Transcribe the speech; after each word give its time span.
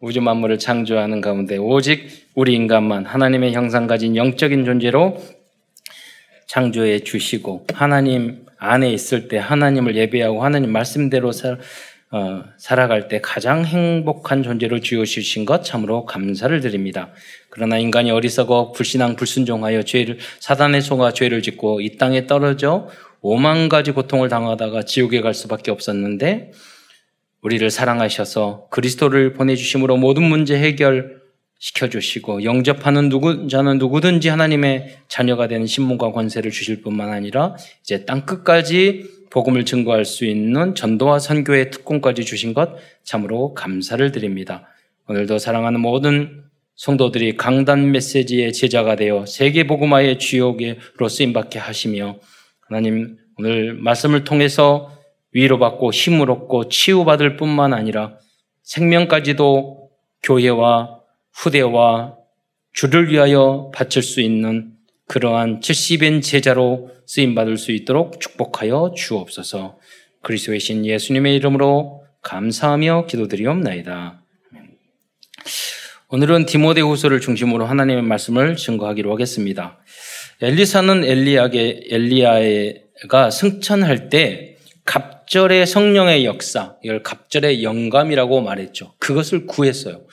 우주 0.00 0.20
만물을 0.20 0.60
창조하는 0.60 1.20
가운데 1.20 1.56
오직 1.56 2.28
우리 2.36 2.54
인간만 2.54 3.04
하나님의 3.04 3.52
형상 3.52 3.88
가진 3.88 4.14
영적인 4.14 4.64
존재로 4.64 5.20
창조해 6.46 7.00
주시고 7.00 7.66
하나님 7.74 8.46
안에 8.58 8.92
있을 8.92 9.26
때 9.26 9.38
하나님을 9.38 9.96
예배하고 9.96 10.44
하나님 10.44 10.70
말씀대로 10.70 11.32
살, 11.32 11.58
어, 12.12 12.44
살아갈 12.58 13.08
때 13.08 13.20
가장 13.20 13.64
행복한 13.64 14.44
존재로 14.44 14.78
지어주신 14.78 15.44
것 15.44 15.64
참으로 15.64 16.04
감사를 16.06 16.60
드립니다. 16.60 17.10
그러나 17.50 17.78
인간이 17.78 18.12
어리석어 18.12 18.70
불신앙 18.70 19.16
불순종하여 19.16 19.82
죄를 19.82 20.18
사단의 20.38 20.80
속아 20.80 21.12
죄를 21.12 21.42
짓고 21.42 21.80
이 21.80 21.96
땅에 21.96 22.28
떨어져 22.28 22.88
오만 23.20 23.68
가지 23.68 23.90
고통을 23.90 24.28
당하다가 24.28 24.84
지옥에 24.84 25.20
갈 25.20 25.34
수밖에 25.34 25.72
없었는데 25.72 26.52
우리를 27.42 27.70
사랑하셔서 27.70 28.68
그리스도를 28.70 29.32
보내주심으로 29.32 29.96
모든 29.96 30.24
문제 30.24 30.58
해결 30.58 31.18
시켜주시고 31.60 32.44
영접하는 32.44 33.08
누구, 33.08 33.48
자는 33.48 33.78
누구든지 33.78 34.28
하나님의 34.28 34.98
자녀가 35.08 35.48
되는 35.48 35.66
신문과 35.66 36.12
권세를 36.12 36.50
주실 36.50 36.82
뿐만 36.82 37.10
아니라 37.10 37.56
이제 37.82 38.04
땅 38.04 38.24
끝까지 38.26 39.18
복음을 39.30 39.64
증거할 39.64 40.04
수 40.04 40.24
있는 40.24 40.74
전도와 40.74 41.18
선교의 41.18 41.70
특권까지 41.70 42.24
주신 42.24 42.54
것 42.54 42.70
참으로 43.02 43.54
감사를 43.54 44.10
드립니다. 44.12 44.68
오늘도 45.08 45.38
사랑하는 45.38 45.80
모든 45.80 46.44
성도들이 46.76 47.36
강단 47.36 47.90
메시지의 47.90 48.52
제자가 48.52 48.94
되어 48.94 49.26
세계 49.26 49.66
복음화의 49.66 50.18
주역으로 50.18 51.08
쓰임 51.08 51.32
받게 51.32 51.58
하시며 51.58 52.18
하나님 52.68 53.16
오늘 53.36 53.74
말씀을 53.74 54.24
통해서 54.24 54.97
위로받고 55.32 55.92
힘을 55.92 56.30
얻고 56.30 56.68
치유받을 56.68 57.36
뿐만 57.36 57.72
아니라 57.74 58.18
생명까지도 58.62 59.90
교회와 60.22 61.00
후대와 61.32 62.16
주를 62.72 63.10
위하여 63.10 63.70
바칠 63.74 64.02
수 64.02 64.20
있는 64.20 64.72
그러한 65.06 65.60
70인 65.60 66.22
제자로 66.22 66.90
쓰임받을 67.06 67.56
수 67.56 67.72
있도록 67.72 68.20
축복하여 68.20 68.92
주옵소서 68.96 69.78
그리스도의 70.22 70.60
신 70.60 70.84
예수님의 70.84 71.36
이름으로 71.36 72.04
감사하며 72.22 73.06
기도드리옵나이다. 73.06 74.20
오늘은 76.10 76.46
디모데후서를 76.46 77.20
중심으로 77.20 77.64
하나님의 77.66 78.02
말씀을 78.02 78.56
증거하기로 78.56 79.12
하겠습니다. 79.12 79.78
엘리사는 80.42 81.04
엘리야게 81.04 81.88
엘리야가 81.90 83.30
승천할 83.30 84.08
때 84.08 84.58
갑 84.88 85.17
절의 85.28 85.66
성령의 85.66 86.24
역사, 86.24 86.76
이걸 86.82 87.02
갑절의 87.02 87.62
영감이라고 87.62 88.40
말했죠. 88.40 88.94
그것을 88.98 89.46
구했어요. 89.46 90.06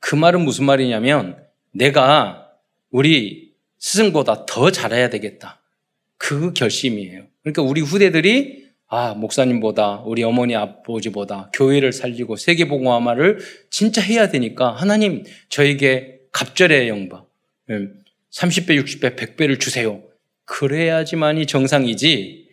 그 0.00 0.14
말은 0.16 0.42
무슨 0.42 0.64
말이냐면 0.64 1.36
내가 1.72 2.48
우리 2.90 3.52
스승보다 3.78 4.46
더 4.46 4.70
잘해야 4.70 5.08
되겠다. 5.10 5.60
그 6.18 6.52
결심이에요. 6.52 7.26
그러니까 7.42 7.62
우리 7.62 7.80
후대들이 7.80 8.66
아, 8.88 9.14
목사님보다 9.14 10.02
우리 10.04 10.22
어머니 10.22 10.54
아버지보다 10.54 11.50
교회를 11.52 11.92
살리고 11.92 12.36
세계 12.36 12.66
복음화를 12.68 13.38
진짜 13.70 14.00
해야 14.00 14.28
되니까 14.28 14.72
하나님 14.72 15.24
저에게 15.48 16.20
갑절의 16.32 16.88
영바 16.88 17.24
30배, 17.68 18.80
60배, 18.82 19.16
100배를 19.16 19.58
주세요. 19.58 20.02
그래야지만이 20.44 21.46
정상이지 21.46 22.48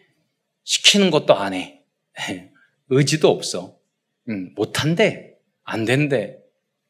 시키는 0.63 1.11
것도 1.11 1.35
안 1.35 1.53
해. 1.53 1.82
의지도 2.89 3.29
없어. 3.29 3.77
못한대. 4.55 5.35
안 5.63 5.85
된대. 5.85 6.37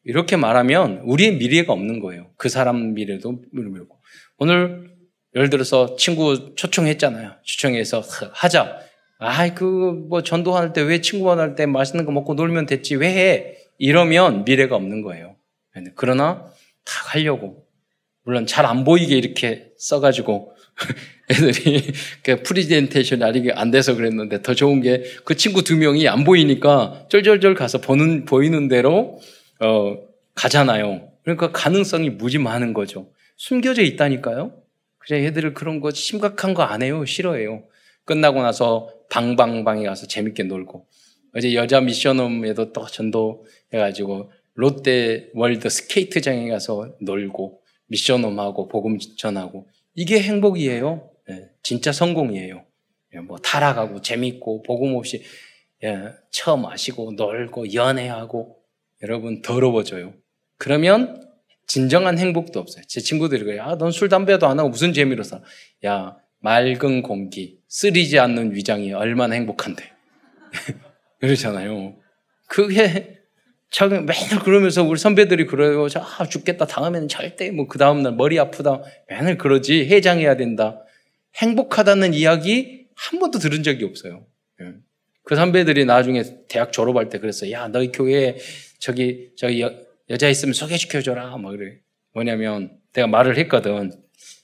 이렇게 0.04 0.36
말하면 0.36 0.98
우리의 1.04 1.36
미래가 1.36 1.72
없는 1.72 2.00
거예요. 2.00 2.30
그 2.36 2.48
사람 2.48 2.94
미래도 2.94 3.40
미래고. 3.52 3.98
오늘 4.38 4.90
예를 5.34 5.50
들어서 5.50 5.96
친구 5.96 6.54
초청했잖아요. 6.54 7.36
초청해서 7.42 8.02
하자. 8.32 8.78
아이 9.18 9.54
그뭐 9.54 10.22
전도할 10.22 10.72
때 10.72 10.82
왜 10.82 11.00
친구 11.00 11.26
만날 11.26 11.54
때 11.54 11.66
맛있는 11.66 12.04
거 12.04 12.12
먹고 12.12 12.34
놀면 12.34 12.66
됐지 12.66 12.96
왜 12.96 13.08
해? 13.08 13.56
이러면 13.78 14.44
미래가 14.44 14.76
없는 14.76 15.02
거예요. 15.02 15.36
그러나 15.94 16.46
다 16.84 16.92
하려고 17.12 17.66
물론 18.24 18.46
잘 18.46 18.66
안 18.66 18.84
보이게 18.84 19.16
이렇게 19.16 19.70
써가지고 19.78 20.54
애들이 21.30 21.92
그 22.22 22.42
프리젠테이션이 22.42 23.24
아직 23.24 23.50
안 23.54 23.70
돼서 23.70 23.94
그랬는데 23.94 24.42
더 24.42 24.54
좋은 24.54 24.80
게 24.82 25.04
그 25.24 25.36
친구 25.36 25.62
두 25.62 25.76
명이 25.76 26.08
안 26.08 26.24
보이니까 26.24 27.06
쩔쩔쩔 27.08 27.54
가서 27.54 27.80
보는 27.80 28.24
보이는 28.24 28.68
대로 28.68 29.20
어, 29.60 29.96
가잖아요. 30.34 31.08
그러니까 31.22 31.52
가능성이 31.52 32.10
무지 32.10 32.38
많은 32.38 32.74
거죠. 32.74 33.10
숨겨져 33.36 33.82
있다니까요. 33.82 34.52
그냥 34.98 35.24
애들을 35.24 35.54
그런 35.54 35.80
거 35.80 35.90
심각한 35.90 36.54
거 36.54 36.62
안 36.62 36.82
해요. 36.82 37.04
싫어해요. 37.04 37.64
끝나고 38.04 38.42
나서 38.42 38.90
방방방에 39.10 39.84
가서 39.84 40.06
재밌게 40.06 40.44
놀고 40.44 40.86
어제 41.36 41.54
여자 41.54 41.80
mission 41.80 42.26
home에도 42.26 42.72
또 42.72 42.86
전도 42.86 43.44
해가지고 43.72 44.30
롯데 44.54 45.30
월드 45.34 45.68
스케이트장에 45.68 46.48
가서 46.48 46.94
놀고 47.00 47.60
mission 47.88 48.25
home하고 48.25 48.68
복음 48.68 48.98
전하고 49.16 49.66
이게 49.94 50.20
행복이에요. 50.20 51.10
네, 51.28 51.48
진짜 51.62 51.92
성공이에요. 51.92 52.64
네, 53.12 53.20
뭐 53.20 53.38
타락하고 53.38 54.02
재밌고 54.02 54.62
복음 54.62 54.94
없이 54.94 55.22
예, 55.82 56.12
처마시고 56.30 57.12
놀고 57.12 57.74
연애하고 57.74 58.56
여러분 59.02 59.42
더러워져요. 59.42 60.14
그러면 60.58 61.20
진정한 61.66 62.18
행복도 62.18 62.60
없어요. 62.60 62.84
제 62.88 63.00
친구들이 63.00 63.44
그래요. 63.44 63.62
아, 63.62 63.76
넌 63.76 63.90
술, 63.90 64.08
담배도 64.08 64.46
안 64.46 64.58
하고 64.58 64.68
무슨 64.68 64.92
재미로 64.92 65.22
살 65.22 65.42
야, 65.84 66.16
맑은 66.40 67.02
공기, 67.02 67.58
쓰리지 67.68 68.18
않는 68.18 68.54
위장이 68.54 68.92
얼마나 68.92 69.34
행복한데. 69.34 69.90
그러잖아요. 71.20 71.96
그게 72.48 73.18
참 73.70 73.90
맨날 73.90 74.38
그러면서 74.44 74.84
우리 74.84 74.98
선배들이 74.98 75.46
그래요. 75.46 75.86
아, 76.18 76.26
죽겠다. 76.26 76.66
다음에는 76.66 77.08
절대 77.08 77.50
뭐 77.50 77.66
그 77.66 77.78
다음날 77.78 78.12
머리 78.14 78.38
아프다. 78.38 78.82
맨날 79.08 79.38
그러지. 79.38 79.86
해장해야 79.86 80.36
된다. 80.36 80.83
행복하다는 81.36 82.14
이야기 82.14 82.86
한 82.94 83.18
번도 83.18 83.38
들은 83.38 83.62
적이 83.62 83.84
없어요. 83.84 84.26
예. 84.60 84.74
그 85.24 85.36
선배들이 85.36 85.84
나중에 85.84 86.22
대학 86.48 86.72
졸업할 86.72 87.08
때 87.08 87.18
그랬어요. 87.18 87.50
야, 87.50 87.68
너희 87.68 87.90
교회에 87.90 88.36
저기, 88.78 89.30
저기 89.36 89.62
여, 89.62 89.74
여자 90.10 90.28
있으면 90.28 90.52
소개시켜줘라. 90.52 91.36
뭐 91.38 91.52
그래. 91.52 91.78
뭐냐면 92.12 92.78
내가 92.92 93.06
말을 93.06 93.38
했거든. 93.38 93.90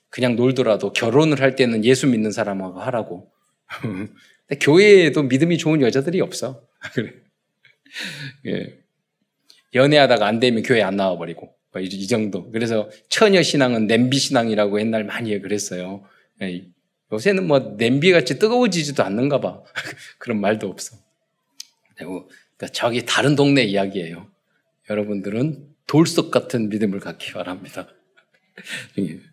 그냥 0.08 0.34
놀더라도 0.36 0.92
결혼을 0.92 1.40
할 1.40 1.54
때는 1.54 1.84
예수 1.84 2.06
믿는 2.06 2.32
사람하고 2.32 2.80
하라고. 2.80 3.30
근데 3.80 4.58
교회에도 4.60 5.22
믿음이 5.22 5.58
좋은 5.58 5.80
여자들이 5.82 6.20
없어. 6.20 6.66
그래. 6.94 7.12
예. 8.46 8.78
연애하다가 9.74 10.26
안 10.26 10.40
되면 10.40 10.62
교회 10.62 10.82
안 10.82 10.96
나와버리고. 10.96 11.54
뭐이 11.72 12.06
정도. 12.08 12.50
그래서 12.50 12.90
처녀 13.08 13.42
신앙은 13.42 13.86
냄비 13.86 14.18
신앙이라고 14.18 14.80
옛날 14.80 15.04
많이 15.04 15.38
그랬어요. 15.40 16.04
예. 16.42 16.64
요새는 17.12 17.46
뭐 17.46 17.74
냄비같이 17.76 18.38
뜨거워지지도 18.38 19.02
않는가 19.02 19.40
봐. 19.40 19.62
그런 20.18 20.40
말도 20.40 20.68
없어. 20.68 20.96
그리고 21.96 22.28
그러니까 22.56 22.72
저기 22.72 23.04
다른 23.04 23.36
동네 23.36 23.62
이야기예요. 23.62 24.26
여러분들은 24.88 25.66
돌석 25.86 26.30
같은 26.30 26.68
믿음을 26.68 27.00
갖기 27.00 27.32
바랍니다. 27.32 27.88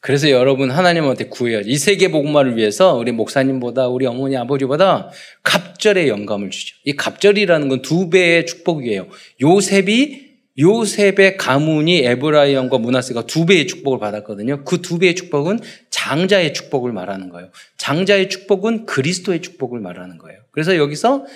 그래서 0.00 0.30
여러분 0.30 0.70
하나님한테 0.70 1.24
구해야지. 1.24 1.68
이 1.70 1.76
세계 1.76 2.08
복음화를 2.10 2.56
위해서 2.56 2.94
우리 2.94 3.10
목사님보다 3.10 3.88
우리 3.88 4.06
어머니 4.06 4.36
아버지보다 4.36 5.10
갑절의 5.42 6.08
영감을 6.08 6.50
주죠. 6.50 6.76
이 6.84 6.94
갑절이라는 6.94 7.68
건 7.68 7.82
두 7.82 8.08
배의 8.08 8.46
축복이에요. 8.46 9.08
요셉이 9.42 10.27
요셉의 10.58 11.36
가문이 11.36 12.04
에브라이언과 12.04 12.78
문하세가 12.78 13.26
두 13.26 13.46
배의 13.46 13.66
축복을 13.66 13.98
받았거든요. 13.98 14.64
그 14.64 14.82
두 14.82 14.98
배의 14.98 15.14
축복은 15.14 15.60
장자의 15.90 16.54
축복을 16.54 16.92
말하는 16.92 17.28
거예요. 17.28 17.50
장자의 17.76 18.28
축복은 18.28 18.86
그리스도의 18.86 19.42
축복을 19.42 19.80
말하는 19.80 20.18
거예요. 20.18 20.40
그래서 20.50 20.76
여기서 20.76 21.26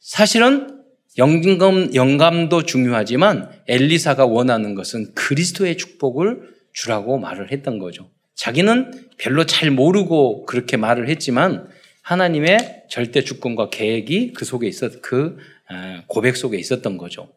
사실은 0.00 0.82
영감, 1.18 1.94
영감도 1.94 2.64
중요하지만 2.64 3.50
엘리사가 3.68 4.24
원하는 4.24 4.74
것은 4.74 5.14
그리스도의 5.14 5.76
축복을 5.76 6.40
주라고 6.72 7.18
말을 7.18 7.52
했던 7.52 7.78
거죠. 7.78 8.10
자기는 8.34 9.08
별로 9.18 9.44
잘 9.44 9.70
모르고 9.70 10.46
그렇게 10.46 10.76
말을 10.76 11.08
했지만 11.08 11.68
하나님의 12.00 12.84
절대 12.88 13.22
주권과 13.22 13.68
계획이 13.70 14.32
그 14.32 14.44
속에 14.44 14.66
있었, 14.66 15.02
그 15.02 15.36
아, 15.68 16.02
고백 16.06 16.36
속에 16.36 16.58
있었던 16.58 16.96
거죠. 16.96 17.28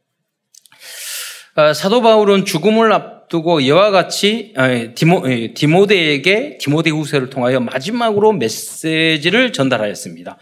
아, 1.57 1.73
사도 1.73 2.01
바울은 2.01 2.43
죽음을 2.43 2.91
앞두고 2.91 3.61
이와 3.61 3.89
같이 3.89 4.53
디모, 4.95 5.23
디모데에게 5.53 6.57
디모데 6.57 6.89
후서를 6.89 7.29
통하여 7.29 7.61
마지막으로 7.61 8.33
메시지를 8.33 9.53
전달하였습니다. 9.53 10.37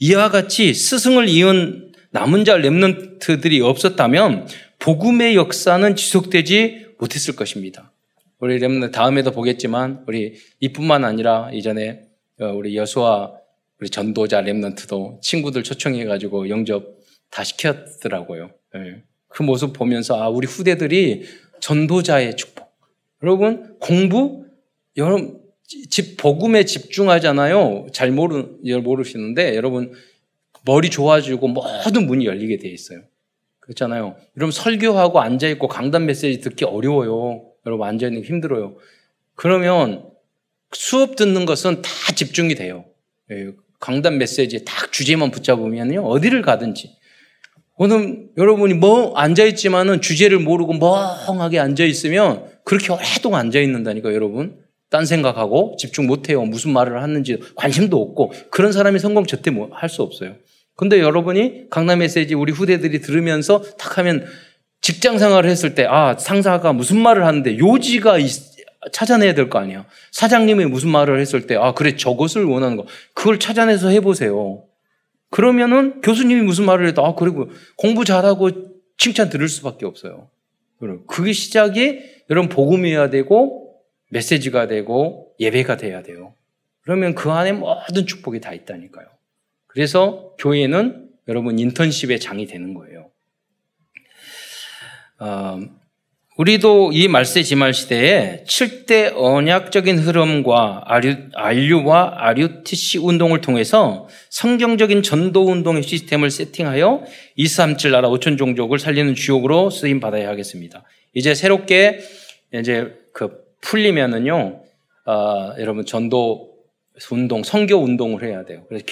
이와 0.00 0.28
같이 0.28 0.74
스승을 0.74 1.30
이은 1.30 1.92
남은 2.10 2.44
자 2.44 2.58
렘넌트들이 2.58 3.62
없었다면 3.62 4.46
복음의 4.78 5.36
역사는 5.36 5.96
지속되지 5.96 6.88
못했을 6.98 7.34
것입니다. 7.34 7.90
우리 8.38 8.58
렘 8.58 8.90
다음에도 8.90 9.30
보겠지만 9.30 10.04
우리 10.06 10.34
이뿐만 10.60 11.04
아니라 11.04 11.50
이전에 11.50 12.02
어, 12.40 12.46
우리 12.48 12.76
여수와 12.76 13.32
우리 13.80 13.88
전도자 13.88 14.42
렘넌트도 14.42 15.20
친구들 15.22 15.62
초청해 15.62 16.04
가지고 16.04 16.50
영접 16.50 16.84
다 17.30 17.42
시켰더라고요. 17.42 18.50
네. 18.74 19.02
그 19.28 19.42
모습 19.42 19.72
보면서 19.72 20.20
아 20.20 20.28
우리 20.28 20.46
후대들이 20.46 21.24
전도자의 21.60 22.36
축복. 22.36 22.68
여러분 23.22 23.76
공부 23.78 24.46
여러분 24.96 25.40
집 25.90 26.16
복음에 26.16 26.64
집중하잖아요. 26.64 27.88
잘 27.92 28.10
모르 28.10 28.56
모르시는데 28.82 29.54
여러분 29.54 29.92
머리 30.64 30.90
좋아지고 30.90 31.48
모든 31.48 32.06
문이 32.06 32.26
열리게 32.26 32.58
돼 32.58 32.68
있어요. 32.68 33.02
그렇잖아요. 33.60 34.16
여러분 34.36 34.50
설교하고 34.50 35.20
앉아 35.20 35.48
있고 35.48 35.68
강단 35.68 36.06
메시지 36.06 36.40
듣기 36.40 36.64
어려워요. 36.64 37.44
여러분 37.66 37.86
앉아 37.86 38.06
있는 38.06 38.22
게 38.22 38.28
힘들어요. 38.28 38.76
그러면 39.34 40.08
수업 40.72 41.16
듣는 41.16 41.44
것은 41.44 41.82
다 41.82 41.90
집중이 42.14 42.54
돼요. 42.54 42.86
예, 43.30 43.50
강단 43.78 44.18
메시지에 44.18 44.60
딱 44.64 44.90
주제만 44.90 45.30
붙잡으면요 45.30 46.02
어디를 46.02 46.42
가든지. 46.42 46.96
오늘 47.78 48.26
여러분이 48.36 48.74
뭐 48.74 49.14
앉아 49.16 49.44
있지만은 49.44 50.00
주제를 50.00 50.40
모르고 50.40 50.74
멍하게 50.74 51.60
앉아 51.60 51.84
있으면 51.84 52.44
그렇게 52.64 52.92
오랫동안 52.92 53.46
앉아 53.46 53.60
있는다니까 53.60 54.12
여러분. 54.12 54.56
딴 54.90 55.04
생각하고 55.04 55.76
집중 55.78 56.06
못 56.06 56.28
해요. 56.30 56.42
무슨 56.44 56.72
말을 56.72 57.02
하는지 57.02 57.38
관심도 57.56 58.00
없고 58.00 58.32
그런 58.50 58.72
사람이 58.72 58.98
성공 58.98 59.26
절대 59.26 59.50
뭐 59.50 59.68
할 59.72 59.88
수 59.88 60.02
없어요. 60.02 60.34
근데 60.74 60.98
여러분이 61.00 61.68
강남 61.70 61.98
메시지 61.98 62.34
우리 62.34 62.52
후대들이 62.52 63.00
들으면서 63.00 63.62
탁 63.78 63.98
하면 63.98 64.24
직장 64.80 65.18
생활을 65.18 65.50
했을 65.50 65.74
때, 65.74 65.84
아, 65.88 66.16
상사가 66.18 66.72
무슨 66.72 66.98
말을 67.00 67.26
하는데 67.26 67.58
요지가 67.58 68.18
있, 68.18 68.30
찾아내야 68.92 69.34
될 69.34 69.50
거 69.50 69.58
아니야. 69.58 69.84
사장님이 70.12 70.66
무슨 70.66 70.88
말을 70.90 71.20
했을 71.20 71.46
때, 71.48 71.56
아, 71.56 71.74
그래, 71.74 71.96
저것을 71.96 72.44
원하는 72.44 72.76
거. 72.76 72.86
그걸 73.12 73.38
찾아내서 73.40 73.88
해보세요. 73.88 74.62
그러면은 75.30 76.00
교수님이 76.00 76.42
무슨 76.42 76.64
말을 76.64 76.86
해도, 76.86 77.04
아, 77.04 77.14
그리고 77.14 77.50
공부 77.76 78.04
잘하고 78.04 78.50
칭찬 78.96 79.28
들을 79.28 79.48
수밖에 79.48 79.86
없어요. 79.86 80.30
그게 81.06 81.32
시작이 81.32 82.00
여러분 82.30 82.48
복음이어야 82.48 83.10
되고, 83.10 83.74
메시지가 84.10 84.68
되고, 84.68 85.34
예배가 85.38 85.76
돼야 85.76 86.02
돼요. 86.02 86.34
그러면 86.82 87.14
그 87.14 87.30
안에 87.30 87.52
모든 87.52 88.06
축복이 88.06 88.40
다 88.40 88.54
있다니까요. 88.54 89.06
그래서 89.66 90.34
교회는 90.38 91.10
여러분 91.28 91.58
인턴십의 91.58 92.20
장이 92.20 92.46
되는 92.46 92.72
거예요. 92.72 93.10
어, 95.20 95.60
우리도 96.38 96.92
이 96.92 97.08
말세 97.08 97.42
지말 97.42 97.74
시대에 97.74 98.44
7대 98.46 99.12
언약적인 99.16 99.98
흐름과 99.98 100.84
RU와 101.34 102.14
RUTC 102.16 102.98
운동을 102.98 103.40
통해서 103.40 104.06
성경적인 104.30 105.02
전도 105.02 105.46
운동의 105.50 105.82
시스템을 105.82 106.30
세팅하여 106.30 107.02
237 107.34 107.90
나라 107.90 108.08
5천 108.08 108.38
종족을 108.38 108.78
살리는 108.78 109.16
주역으로 109.16 109.70
쓰임 109.70 109.98
받아야 109.98 110.28
하겠습니다. 110.28 110.84
이제 111.12 111.34
새롭게 111.34 111.98
이제 112.54 112.94
그 113.12 113.32
풀리면은요, 113.60 114.62
어, 115.06 115.54
여러분 115.58 115.84
전도 115.84 116.52
운동, 117.10 117.42
성교 117.42 117.76
운동을 117.76 118.22
해야 118.22 118.44
돼요. 118.44 118.64
그래서 118.68 118.84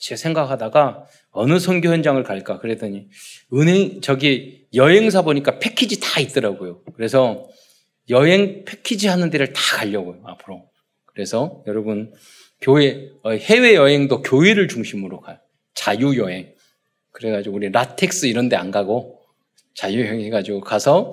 제가 0.00 0.16
생각하다가 0.16 1.04
어느 1.32 1.58
선교 1.58 1.90
현장을 1.90 2.22
갈까 2.22 2.58
그랬더니 2.58 3.08
은행 3.52 4.00
저기 4.00 4.65
여행사 4.76 5.22
보니까 5.22 5.58
패키지 5.58 6.00
다 6.00 6.20
있더라고요. 6.20 6.82
그래서 6.94 7.48
여행 8.10 8.64
패키지 8.64 9.08
하는 9.08 9.30
데를 9.30 9.52
다 9.52 9.60
가려고요 9.78 10.22
앞으로. 10.24 10.68
그래서 11.06 11.62
여러분 11.66 12.12
교회 12.60 13.10
어, 13.22 13.30
해외 13.32 13.74
여행도 13.74 14.22
교회를 14.22 14.68
중심으로 14.68 15.20
가요. 15.20 15.38
자유 15.74 16.16
여행. 16.18 16.54
그래가지고 17.12 17.56
우리 17.56 17.70
라텍스 17.70 18.26
이런 18.26 18.48
데 18.48 18.56
안 18.56 18.70
가고 18.70 19.20
자유 19.74 20.00
여행 20.00 20.20
해가지고 20.20 20.60
가서 20.60 21.12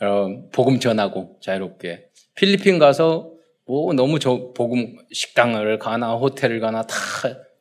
어, 0.00 0.48
복음 0.52 0.80
전하고 0.80 1.38
자유롭게 1.40 2.06
필리핀 2.34 2.78
가서 2.78 3.32
뭐 3.66 3.92
너무 3.94 4.18
저 4.18 4.52
복음 4.52 4.96
식당을 5.12 5.78
가나 5.78 6.14
호텔을 6.14 6.60
가나 6.60 6.82
다 6.82 6.96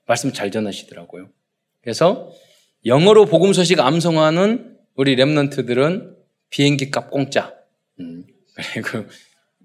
말씀 0.05 0.33
잘 0.33 0.51
전하시더라고요. 0.51 1.29
그래서 1.81 2.29
영어로 2.85 3.25
복음 3.25 3.53
소식 3.53 3.79
암송하는 3.79 4.72
우리 4.95 5.15
랩런트들은 5.15 6.15
비행기 6.49 6.91
값 6.91 7.09
공짜. 7.09 7.53
음, 7.99 8.23
그리고 8.83 9.05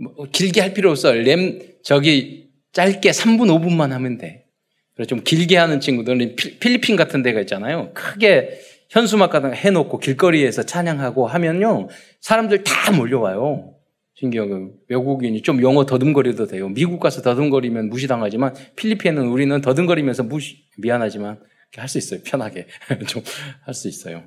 뭐 0.01 0.27
길게 0.31 0.61
할 0.61 0.75
필요 0.75 0.91
없어. 0.91 1.13
램 1.13 1.61
저기 1.83 2.49
짧게 2.73 3.11
3분 3.11 3.49
5분만 3.61 3.91
하면 3.91 4.19
돼. 4.19 4.47
그래서 4.95 5.09
좀 5.09 5.23
길게 5.23 5.57
하는 5.57 5.81
친구들은 5.81 6.37
필리핀 6.37 6.97
같은 6.97 7.23
데가 7.23 7.41
있잖아요. 7.41 7.93
크게 7.95 8.61
현수막 8.91 9.31
같은 9.31 9.51
거 9.51 9.55
해놓고 9.55 9.99
길거리에서 9.99 10.63
찬양하고 10.65 11.27
하면요 11.27 11.89
사람들 12.21 12.65
다 12.65 12.93
몰려와요. 12.93 13.75
신기하고 14.15 14.73
외국인이 14.89 15.43
좀 15.43 15.63
영어 15.63 15.87
더듬거려도 15.87 16.47
돼요. 16.47 16.69
미국 16.69 16.99
가서 16.99 17.23
더듬거리면 17.23 17.89
무시당하지만 17.91 18.55
필리핀은 18.77 19.29
우리는 19.29 19.61
더듬거리면서 19.61 20.25
무시 20.25 20.65
미안하지만 20.79 21.39
할 21.77 21.87
수 21.89 21.99
있어요. 21.99 22.21
편하게 22.25 22.67
좀 23.07 23.23
할 23.67 23.75
수 23.75 23.89
있어요. 23.89 24.25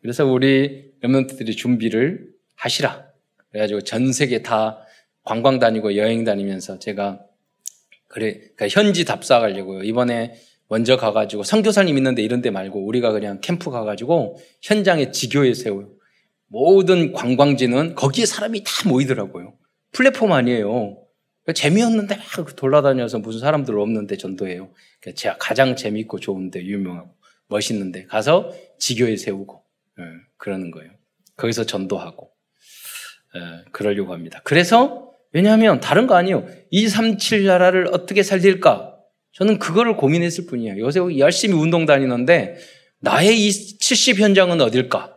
그래서 0.00 0.24
우리 0.26 0.92
랩런트들이 1.02 1.56
준비를 1.56 2.28
하시라. 2.56 3.06
그래가지고 3.50 3.82
전 3.82 4.12
세계 4.12 4.42
다 4.42 4.80
관광 5.24 5.58
다니고 5.58 5.96
여행 5.96 6.24
다니면서 6.24 6.78
제가 6.78 7.20
그래 8.06 8.34
그러니까 8.56 8.68
현지 8.68 9.04
답사 9.04 9.38
가려고요. 9.40 9.82
이번에 9.82 10.34
먼저 10.68 10.96
가가지고 10.96 11.42
선교사님 11.44 11.96
있는데 11.98 12.22
이런 12.22 12.42
데 12.42 12.50
말고 12.50 12.84
우리가 12.84 13.12
그냥 13.12 13.40
캠프 13.40 13.70
가가지고 13.70 14.38
현장에 14.62 15.10
지교에 15.10 15.54
세워요. 15.54 15.90
모든 16.46 17.12
관광지는 17.12 17.94
거기에 17.94 18.26
사람이 18.26 18.64
다 18.64 18.88
모이더라고요. 18.88 19.54
플랫폼 19.92 20.32
아니에요. 20.32 20.98
그러니까 21.42 21.52
재미없는데 21.54 22.16
막 22.16 22.56
돌아다녀서 22.56 23.18
무슨 23.18 23.40
사람들 23.40 23.78
없는데 23.78 24.16
전도해요. 24.16 24.70
그러니까 25.00 25.18
제가 25.18 25.36
가장 25.38 25.76
재밌고 25.76 26.20
좋은데 26.20 26.64
유명하고 26.64 27.14
멋있는데 27.48 28.04
가서 28.06 28.52
지교에 28.78 29.16
세우고 29.16 29.62
예, 29.62 29.67
그러는 30.36 30.70
거예요. 30.70 30.90
거기서 31.36 31.64
전도하고 31.64 32.30
예, 33.36 33.64
그러려고 33.72 34.12
합니다. 34.12 34.40
그래서 34.44 35.12
왜냐하면 35.32 35.80
다른 35.80 36.06
거 36.06 36.14
아니에요. 36.14 36.46
237 36.70 37.44
나라를 37.44 37.88
어떻게 37.92 38.22
살릴까? 38.22 38.96
저는 39.32 39.58
그거를 39.58 39.96
고민했을 39.96 40.46
뿐이에요. 40.46 40.78
요새 40.78 41.00
열심히 41.18 41.54
운동 41.54 41.86
다니는데 41.86 42.56
나의 43.00 43.38
이 43.38 43.50
70 43.50 44.18
현장은 44.18 44.60
어딜까? 44.60 45.16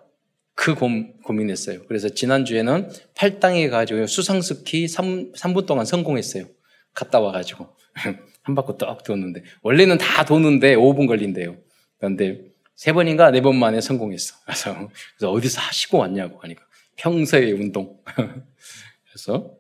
그 0.54 0.76
고, 0.76 0.90
민했어요 1.34 1.86
그래서 1.88 2.10
지난주에는 2.10 2.90
팔당에 3.16 3.70
가지고 3.70 4.06
수상스키 4.06 4.88
3, 4.88 5.32
3분 5.32 5.66
동안 5.66 5.86
성공했어요. 5.86 6.46
갔다 6.94 7.20
와가지고. 7.20 7.68
한 8.44 8.56
바퀴 8.56 8.74
딱 8.78 9.04
도는데. 9.04 9.44
원래는 9.62 9.98
다 9.98 10.26
도는데 10.26 10.76
5분 10.76 11.08
걸린대요. 11.08 11.58
그런데 11.98 12.51
세 12.82 12.94
번인가 12.94 13.30
네 13.30 13.42
번 13.42 13.58
만에 13.58 13.80
성공했어. 13.80 14.38
그래서, 14.44 14.90
그래서 15.16 15.32
어디서 15.32 15.62
하시고 15.62 16.00
왔냐고 16.00 16.40
하니까. 16.40 16.64
평소의 16.96 17.54
운동. 17.54 18.00
그래서 19.06 19.54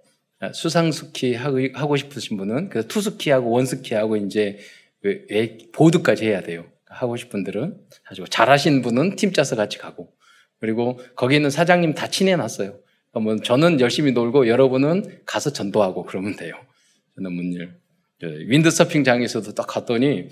수상스키 0.56 1.36
하고 1.36 1.96
싶으신 1.98 2.36
분은 2.38 2.70
그래서 2.70 2.88
투스키하고 2.88 3.52
원스키하고 3.52 4.18
이제 4.18 4.58
보드까지 5.74 6.26
해야 6.26 6.42
돼요. 6.42 6.66
하고 6.88 7.16
싶은 7.16 7.44
분들은 7.44 7.78
가지고 8.06 8.26
잘하신 8.26 8.82
분은 8.82 9.18
팀 9.18 9.34
짜서 9.34 9.56
같이 9.56 9.78
가고 9.78 10.12
그리고 10.60 11.00
거기 11.16 11.36
있는 11.36 11.52
사장님 11.52 11.94
다 11.94 12.08
친해놨어요. 12.08 12.80
뭐 13.22 13.36
저는 13.38 13.80
열심히 13.82 14.14
놀고 14.14 14.48
여러분은 14.48 15.22
가서 15.28 15.54
전도하고 15.54 16.06
그러면 16.06 16.36
돼요. 16.36 16.56
저는 17.16 17.34
문열. 17.34 17.80
윈드서핑장에서도 18.24 19.54
딱 19.54 19.68
갔더니 19.68 20.28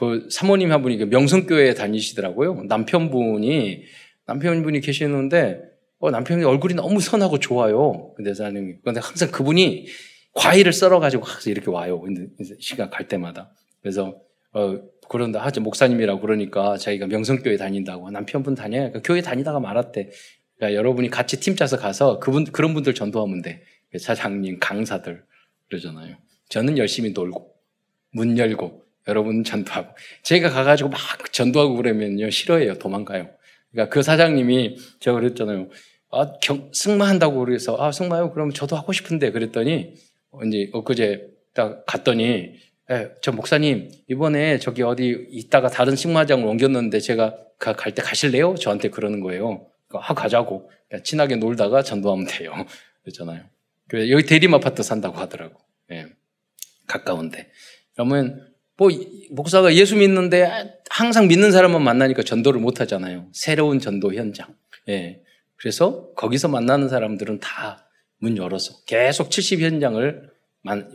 그 0.00 0.28
사모님 0.30 0.72
한 0.72 0.80
분이 0.80 0.96
그 0.96 1.04
명성교회에 1.04 1.74
다니시더라고요. 1.74 2.64
남편분이 2.68 3.82
남편분이 4.26 4.80
계시는데 4.80 5.60
어, 5.98 6.10
남편이 6.10 6.42
얼굴이 6.42 6.72
너무 6.72 7.00
선하고 7.00 7.38
좋아요. 7.38 8.14
근데 8.16 8.32
사장님이 8.32 8.76
그런데 8.80 9.00
항상 9.00 9.30
그분이 9.30 9.88
과일을 10.32 10.72
썰어 10.72 11.00
가지고 11.00 11.24
가서 11.24 11.50
이렇게 11.50 11.70
와요. 11.70 12.02
시간 12.60 12.88
갈 12.88 13.08
때마다. 13.08 13.52
그래서 13.82 14.18
어, 14.54 14.80
그런다 15.10 15.44
하죠. 15.44 15.60
목사님이라고 15.60 16.22
그러니까 16.22 16.78
자기가 16.78 17.06
명성교회 17.06 17.58
다닌다고. 17.58 18.10
남편분 18.10 18.54
다녀요. 18.54 18.84
그러니까 18.84 19.02
교회 19.02 19.20
다니다가 19.20 19.60
말았대. 19.60 20.08
그러니까 20.56 20.78
여러분이 20.78 21.10
같이 21.10 21.40
팀 21.40 21.56
짜서 21.56 21.76
가서 21.76 22.20
그분, 22.20 22.44
그런 22.44 22.72
분들 22.72 22.94
전도하면 22.94 23.42
돼. 23.42 23.62
사장님, 23.98 24.60
강사들. 24.60 25.22
그러잖아요. 25.68 26.16
저는 26.48 26.78
열심히 26.78 27.10
놀고, 27.10 27.52
문 28.12 28.38
열고, 28.38 28.89
여러분 29.08 29.44
전도하고. 29.44 29.94
제가 30.22 30.50
가가지고 30.50 30.90
막 30.90 31.00
전도하고 31.32 31.76
그러면요. 31.76 32.30
싫어해요. 32.30 32.74
도망가요. 32.74 33.30
그러니까 33.72 33.92
그 33.92 34.02
사장님이 34.02 34.76
제가 35.00 35.18
그랬잖아요. 35.20 35.68
아, 36.10 36.32
경, 36.42 36.70
승마한다고 36.72 37.38
그래서 37.44 37.76
아, 37.78 37.92
승마요? 37.92 38.32
그러면 38.32 38.52
저도 38.52 38.76
하고 38.76 38.92
싶은데 38.92 39.30
그랬더니 39.30 39.94
이제 40.46 40.70
엊그제 40.72 41.28
딱 41.54 41.84
갔더니 41.86 42.54
예, 42.90 43.10
저 43.22 43.30
목사님 43.32 43.90
이번에 44.08 44.58
저기 44.58 44.82
어디 44.82 45.26
있다가 45.30 45.68
다른 45.68 45.94
승마장을 45.94 46.44
옮겼는데 46.44 46.98
제가 46.98 47.36
갈 47.58 47.94
때 47.94 48.02
가실래요? 48.02 48.56
저한테 48.56 48.88
그러는 48.90 49.20
거예요. 49.20 49.66
아 49.92 50.14
가자고 50.14 50.70
친하게 51.04 51.36
놀다가 51.36 51.82
전도하면 51.82 52.26
돼요. 52.26 52.52
그랬잖아요. 53.02 53.44
여기 53.94 54.24
대림 54.24 54.54
아파트 54.54 54.82
산다고 54.82 55.18
하더라고. 55.18 55.60
예, 55.92 56.06
가까운데. 56.86 57.50
그러면 57.94 58.49
뭐 58.80 58.90
목사가 59.30 59.72
예수 59.74 59.94
믿는데 59.94 60.80
항상 60.90 61.28
믿는 61.28 61.52
사람만 61.52 61.82
만나니까 61.84 62.24
전도를 62.24 62.60
못 62.60 62.80
하잖아요. 62.80 63.28
새로운 63.32 63.78
전도 63.78 64.14
현장. 64.14 64.56
예. 64.88 65.20
그래서 65.54 66.12
거기서 66.14 66.48
만나는 66.48 66.88
사람들은 66.88 67.38
다 67.38 67.90
문 68.20 68.36
열어서 68.36 68.84
계속 68.84 69.30
70 69.30 69.60
현장을 69.60 70.30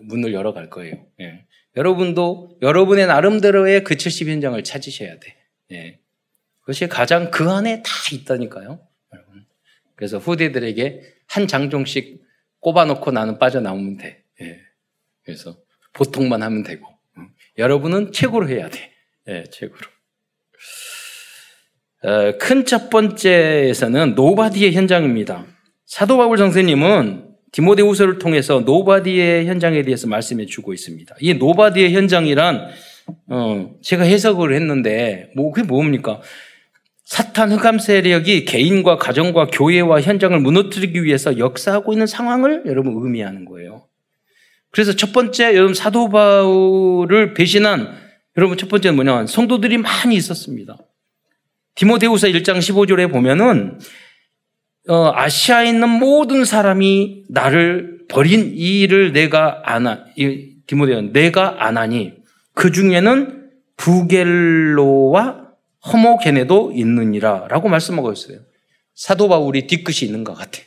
문을 0.03 0.33
열어 0.33 0.53
갈 0.53 0.69
거예요. 0.69 1.05
예. 1.19 1.45
여러분도 1.75 2.57
여러분의 2.61 3.07
나름대로의 3.07 3.83
그 3.83 3.97
70 3.97 4.29
현장을 4.29 4.63
찾으셔야 4.63 5.19
돼. 5.19 5.35
예. 5.71 5.99
그것이 6.61 6.87
가장 6.87 7.31
그 7.31 7.49
안에 7.49 7.81
다 7.83 7.91
있다니까요. 8.13 8.79
여러분. 9.13 9.45
그래서 9.95 10.19
후대들에게 10.19 11.01
한 11.27 11.47
장종씩 11.47 12.23
꼽아놓고 12.59 13.11
나는 13.11 13.39
빠져나오면 13.39 13.97
돼. 13.97 14.23
예. 14.41 14.59
그래서 15.23 15.57
보통만 15.93 16.43
하면 16.43 16.63
되고. 16.63 16.87
여러분은 17.57 18.11
최고로 18.11 18.49
해야 18.49 18.69
돼. 18.69 18.91
예, 19.27 19.43
최고로. 19.51 19.81
어, 22.03 22.37
큰첫 22.37 22.89
번째에서는 22.89 24.15
nobody의 24.15 24.73
현장입니다. 24.73 25.45
사도 25.85 26.17
바울 26.17 26.37
선생님은 26.37 27.35
디모데후서를 27.51 28.19
통해서 28.19 28.59
nobody의 28.59 29.47
현장에 29.47 29.81
대해서 29.81 30.07
말씀해 30.07 30.45
주고 30.45 30.73
있습니다. 30.73 31.15
이 31.21 31.33
nobody의 31.35 31.93
현장이란 31.93 32.67
어, 33.29 33.71
제가 33.81 34.03
해석을 34.03 34.53
했는데 34.53 35.31
뭐 35.35 35.51
그게 35.51 35.65
뭡니까? 35.65 36.21
사탄 37.05 37.51
흑암 37.51 37.79
세력이 37.79 38.45
개인과 38.45 38.97
가정과 38.97 39.47
교회와 39.47 40.01
현장을 40.01 40.37
무너뜨리기 40.39 41.03
위해서 41.03 41.37
역사하고 41.37 41.93
있는 41.93 42.07
상황을 42.07 42.63
여러분 42.65 42.93
의미하는 42.97 43.45
거예요. 43.45 43.87
그래서 44.75 44.93
첫 44.93 45.13
번째 45.13 45.55
여러분 45.55 45.73
사도 45.73 46.09
바울을 46.09 47.33
배신한 47.33 47.97
여러분 48.35 48.57
첫 48.57 48.67
번째는 48.67 48.97
뭐냐? 48.97 49.25
성도들이 49.25 49.77
많이 49.77 50.17
있었습니다. 50.17 50.75
디모데후서 51.75 52.27
1장 52.27 52.57
15절에 52.57 53.09
보면은 53.09 53.79
어, 54.89 55.13
아시아에 55.15 55.69
있는 55.69 55.87
모든 55.87 56.43
사람이 56.43 57.23
나를 57.29 57.99
버린 58.09 58.51
이 58.53 58.81
일을 58.81 59.13
내가 59.13 59.61
안하 59.63 60.03
디모데는 60.67 61.13
내가 61.13 61.65
안하니 61.65 62.11
그 62.53 62.73
중에는 62.73 63.49
부겔로와 63.77 65.51
허모게네도 65.85 66.73
있느니라라고 66.75 67.69
말씀하고 67.69 68.11
있어요. 68.11 68.39
사도 68.93 69.29
바울이 69.29 69.67
뒤끝이 69.67 70.05
있는 70.05 70.25
것 70.25 70.33
같아. 70.33 70.59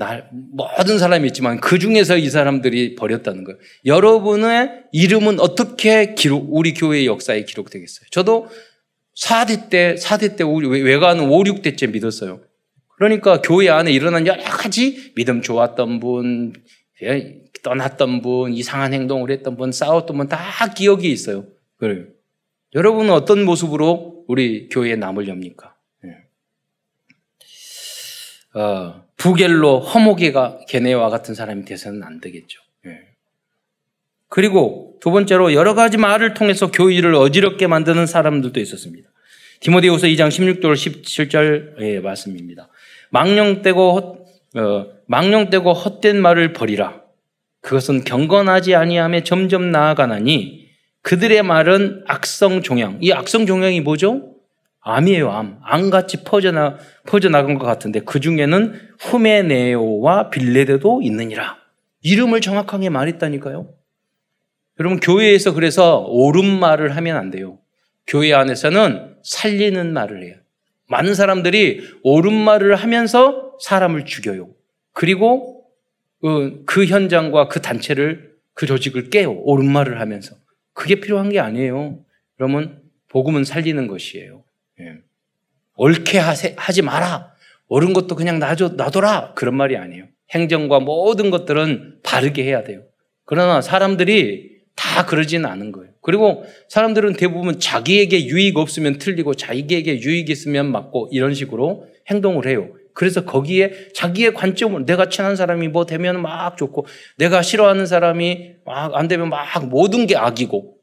날 0.00 0.30
모든 0.32 0.98
사람이 0.98 1.26
있지만 1.28 1.60
그 1.60 1.78
중에서 1.78 2.16
이 2.16 2.30
사람들이 2.30 2.94
버렸다는 2.94 3.44
거예요. 3.44 3.58
여러분의 3.84 4.84
이름은 4.92 5.40
어떻게 5.40 6.14
기록 6.14 6.46
우리 6.48 6.72
교회의 6.72 7.04
역사에 7.04 7.44
기록되겠어요? 7.44 8.06
저도 8.10 8.48
4대 9.14 9.68
때 9.68 9.96
4대 9.96 10.36
때 10.38 10.44
외가는 10.44 11.22
5, 11.28 11.44
6대째 11.44 11.92
믿었어요. 11.92 12.40
그러니까 12.96 13.42
교회 13.42 13.68
안에 13.68 13.92
일어난 13.92 14.26
여러 14.26 14.42
가지 14.42 15.12
믿음 15.16 15.42
좋았던 15.42 16.00
분, 16.00 16.54
예, 17.02 17.42
떠났던 17.62 18.22
분, 18.22 18.54
이상한 18.54 18.94
행동을 18.94 19.30
했던 19.30 19.56
분, 19.58 19.70
싸웠던 19.70 20.16
분 20.16 20.28
다 20.28 20.38
기억이 20.74 21.10
있어요. 21.12 21.44
그래요. 21.76 22.06
여러분은 22.74 23.12
어떤 23.12 23.44
모습으로 23.44 24.24
우리 24.28 24.68
교회에 24.70 24.96
남을 24.96 25.28
엽니까? 25.28 25.74
예. 26.06 26.16
어, 28.58 29.09
부겔로 29.20 29.80
허목이가 29.80 30.60
걔네와 30.66 31.10
같은 31.10 31.34
사람이 31.34 31.66
돼서는 31.66 32.02
안 32.02 32.22
되겠죠. 32.22 32.58
예. 32.86 33.00
그리고 34.28 34.96
두 35.02 35.10
번째로 35.10 35.52
여러 35.52 35.74
가지 35.74 35.98
말을 35.98 36.32
통해서 36.32 36.70
교회를 36.70 37.14
어지럽게 37.14 37.66
만드는 37.66 38.06
사람들도 38.06 38.58
있었습니다. 38.60 39.10
디모데후서 39.60 40.06
2장 40.06 40.28
16절 40.28 40.72
17절의 40.72 42.00
말씀입니다. 42.00 42.68
망령되고 43.10 44.26
어, 44.56 44.86
망령되고 45.06 45.70
헛된 45.70 46.22
말을 46.22 46.54
버리라. 46.54 47.02
그것은 47.60 48.04
경건하지 48.04 48.74
아니함에 48.74 49.22
점점 49.22 49.70
나아가나니 49.70 50.70
그들의 51.02 51.42
말은 51.42 52.04
악성 52.06 52.62
종양. 52.62 53.00
이 53.02 53.12
악성 53.12 53.44
종양이 53.44 53.82
뭐죠? 53.82 54.34
암이에요, 54.80 55.30
암. 55.30 55.58
암같이 55.62 56.24
퍼져나, 56.24 56.78
퍼져나간 57.06 57.58
것 57.58 57.66
같은데 57.66 58.00
그 58.00 58.20
중에는 58.20 58.74
후메네오와 58.98 60.30
빌레데도 60.30 61.02
있느니라. 61.02 61.58
이름을 62.02 62.40
정확하게 62.40 62.88
말했다니까요. 62.88 63.68
여러분, 64.78 65.00
교회에서 65.00 65.52
그래서 65.52 65.98
옳은 66.08 66.58
말을 66.58 66.96
하면 66.96 67.16
안 67.16 67.30
돼요. 67.30 67.58
교회 68.06 68.32
안에서는 68.32 69.16
살리는 69.22 69.92
말을 69.92 70.24
해요. 70.24 70.36
많은 70.88 71.14
사람들이 71.14 71.86
옳은 72.02 72.32
말을 72.32 72.74
하면서 72.74 73.56
사람을 73.60 74.06
죽여요. 74.06 74.48
그리고 74.92 75.66
그, 76.20 76.62
그 76.66 76.86
현장과 76.86 77.48
그 77.48 77.60
단체를, 77.60 78.34
그 78.54 78.66
조직을 78.66 79.10
깨요. 79.10 79.32
옳은 79.32 79.70
말을 79.70 80.00
하면서. 80.00 80.34
그게 80.72 80.96
필요한 80.96 81.28
게 81.28 81.38
아니에요. 81.38 81.98
그러면 82.36 82.80
복음은 83.08 83.44
살리는 83.44 83.86
것이에요. 83.86 84.42
예. 84.80 84.98
옳게 85.76 86.18
하지 86.18 86.82
마라. 86.82 87.32
옳은 87.68 87.92
것도 87.92 88.16
그냥 88.16 88.38
놔줘, 88.38 88.70
놔둬라. 88.76 89.34
그런 89.34 89.56
말이 89.56 89.76
아니에요. 89.76 90.06
행정과 90.30 90.80
모든 90.80 91.30
것들은 91.30 92.00
바르게 92.02 92.44
해야 92.44 92.64
돼요. 92.64 92.82
그러나 93.24 93.60
사람들이 93.60 94.60
다 94.74 95.06
그러지는 95.06 95.46
않은 95.48 95.72
거예요. 95.72 95.92
그리고 96.00 96.44
사람들은 96.68 97.14
대부분 97.14 97.60
자기에게 97.60 98.26
유익 98.26 98.56
없으면 98.56 98.98
틀리고 98.98 99.34
자기에게 99.34 100.00
유익 100.00 100.30
있으면 100.30 100.72
맞고 100.72 101.10
이런 101.12 101.34
식으로 101.34 101.86
행동을 102.08 102.46
해요. 102.46 102.70
그래서 102.92 103.24
거기에 103.24 103.92
자기의 103.94 104.34
관점을 104.34 104.84
내가 104.84 105.08
친한 105.08 105.36
사람이 105.36 105.68
뭐 105.68 105.86
되면 105.86 106.20
막 106.20 106.56
좋고 106.56 106.86
내가 107.18 107.40
싫어하는 107.42 107.86
사람이 107.86 108.54
막 108.64 108.94
안 108.94 109.08
되면 109.08 109.28
막 109.28 109.46
모든 109.68 110.06
게 110.06 110.16
악이고 110.16 110.76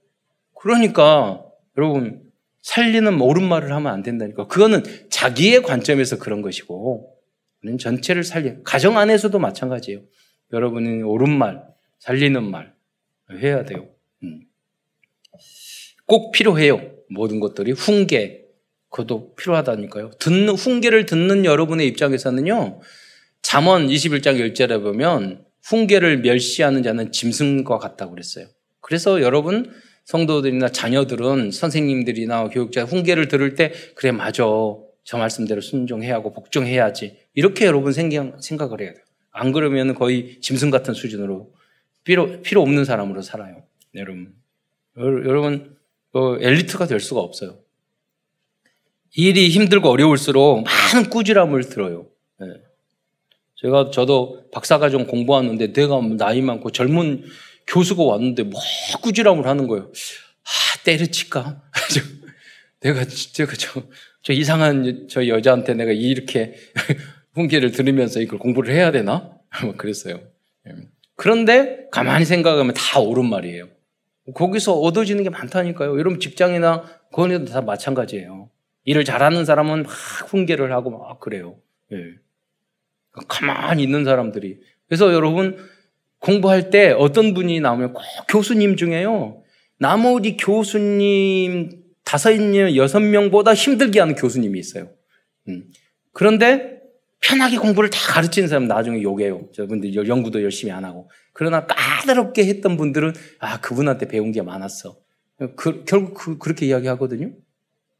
그러니까 0.60 1.44
여러분 1.78 2.22
살리는 2.68 3.22
옳은 3.22 3.48
말을 3.48 3.72
하면 3.72 3.94
안 3.94 4.04
된다니까. 4.04 4.48
그거는 4.48 4.84
자기의 5.10 5.64
관점에서 5.64 6.18
그런 6.18 6.42
것이고, 6.42 7.16
우리는 7.64 7.78
전체를 7.78 8.26
살리, 8.26 8.56
가정 8.66 8.98
안에서도 8.98 9.40
마찬가지예요. 9.40 10.02
여러분은 10.52 11.04
옳은 11.04 11.30
말, 11.30 11.64
살리는 12.00 12.44
말 12.44 12.74
해야 13.32 13.64
돼요. 13.64 13.88
음. 14.24 14.42
꼭 16.06 16.34
필요해요. 16.34 16.92
모든 17.10 17.40
것들이 17.40 17.72
훈계, 17.72 18.44
그것도 18.90 19.36
필요하다니까요. 19.36 20.12
듣는 20.20 20.50
훈계를 20.56 21.06
듣는 21.06 21.46
여러분의 21.46 21.88
입장에서는요. 21.88 22.82
잠언 23.44 23.88
21장 23.88 24.42
10절에 24.42 24.84
보면 24.84 25.46
훈계를 25.64 26.20
멸시하는 26.20 26.84
자는 26.84 27.14
짐승과 27.14 27.78
같다고 27.78 28.12
그랬어요. 28.12 28.48
그래서 28.82 29.22
여러분 29.22 29.72
성도들이나 30.08 30.70
자녀들은 30.70 31.52
선생님들이나 31.52 32.48
교육자 32.48 32.86
훈계를 32.86 33.28
들을 33.28 33.56
때 33.56 33.74
그래 33.94 34.12
맞아 34.12 34.46
저 35.04 35.18
말씀대로 35.18 35.60
순종해야 35.60 36.16
하고 36.16 36.34
복종해야지 36.34 37.18
이렇게 37.34 37.66
여러분 37.66 37.92
생각을 37.92 38.82
해야 38.82 38.94
돼요. 38.94 39.04
안 39.32 39.52
그러면 39.52 39.96
거의 39.96 40.40
짐승 40.40 40.70
같은 40.70 40.94
수준으로 40.94 41.52
필요 42.06 42.42
필요 42.42 42.62
없는 42.62 42.86
사람으로 42.86 43.22
살아요. 43.22 43.64
여러분 43.96 44.34
여러분 44.98 45.76
그 46.14 46.40
엘리트가 46.42 46.88
될 46.88 47.02
수가 47.02 47.20
없어요. 47.20 47.60
일이 49.14 49.50
힘들고 49.50 49.90
어려울수록 49.90 50.64
많은 50.64 51.10
꾸지람을 51.10 51.68
들어요. 51.68 52.08
네. 52.40 52.48
제가 53.56 53.92
저도 53.92 54.50
박사과정 54.54 55.08
공부하는데 55.08 55.74
내가 55.74 56.00
나이 56.02 56.42
많고 56.42 56.72
젊은 56.72 57.26
교수가 57.68 58.04
왔는데 58.04 58.44
뭐 58.44 58.60
꾸지람을 59.02 59.46
하는 59.46 59.68
거예요. 59.68 59.86
아, 59.86 60.84
때려칠까? 60.84 61.62
내가, 62.80 63.06
제가 63.06 63.54
저, 63.58 63.84
저 64.22 64.34
이상한 64.34 65.08
저 65.10 65.28
여자한테 65.28 65.74
내가 65.74 65.92
이렇게 65.92 66.56
훈계를 67.34 67.72
들으면서 67.72 68.22
이걸 68.22 68.40
공부를 68.40 68.74
해야 68.74 68.92
되나? 68.92 69.38
뭐 69.64 69.76
그랬어요. 69.76 70.22
예. 70.68 70.72
그런데 71.16 71.88
가만히 71.92 72.26
생각하면 72.26 72.74
다 72.74 73.00
옳은 73.00 73.26
말이에요. 73.26 73.68
거기서 74.34 74.74
얻어지는 74.74 75.24
게 75.24 75.30
많다니까요. 75.30 75.98
여러분 75.98 76.20
직장이나 76.20 76.84
그거에도 77.12 77.46
다 77.46 77.62
마찬가지예요. 77.62 78.50
일을 78.84 79.04
잘하는 79.04 79.46
사람은 79.46 79.84
막 79.84 79.92
훈계를 79.92 80.72
하고 80.72 80.92
막 80.92 81.20
그래요. 81.20 81.58
예. 81.92 81.98
가만히 83.28 83.84
있는 83.84 84.06
사람들이. 84.06 84.60
그래서 84.88 85.14
여러분 85.14 85.58
공부할 86.20 86.70
때 86.70 86.92
어떤 86.92 87.34
분이 87.34 87.60
나오면 87.60 87.94
꼭 87.94 88.04
교수님 88.30 88.76
중에요. 88.76 89.44
나머지 89.80 90.38
교수님 90.38 91.84
다섯 92.04 92.34
명, 92.40 92.76
여섯 92.76 93.00
명보다 93.00 93.54
힘들게 93.54 94.00
하는 94.00 94.16
교수님이 94.16 94.60
있어요. 94.60 94.90
음. 95.50 95.66
그런데 96.14 96.78
편하게 97.20 97.58
공부를 97.58 97.90
다 97.90 98.00
가르치는 98.14 98.48
사람 98.48 98.68
나중에 98.68 99.02
욕해요. 99.02 99.50
저분들 99.54 99.94
연구도 100.08 100.44
열심히 100.44 100.72
안 100.72 100.86
하고. 100.86 101.10
그러나 101.34 101.66
까다롭게 101.66 102.46
했던 102.46 102.78
분들은 102.78 103.14
아 103.40 103.60
그분한테 103.60 104.08
배운 104.08 104.32
게 104.32 104.42
많았어. 104.42 104.98
그, 105.56 105.84
결국 105.86 106.14
그, 106.16 106.38
그렇게 106.38 106.66
이야기하거든요. 106.66 107.28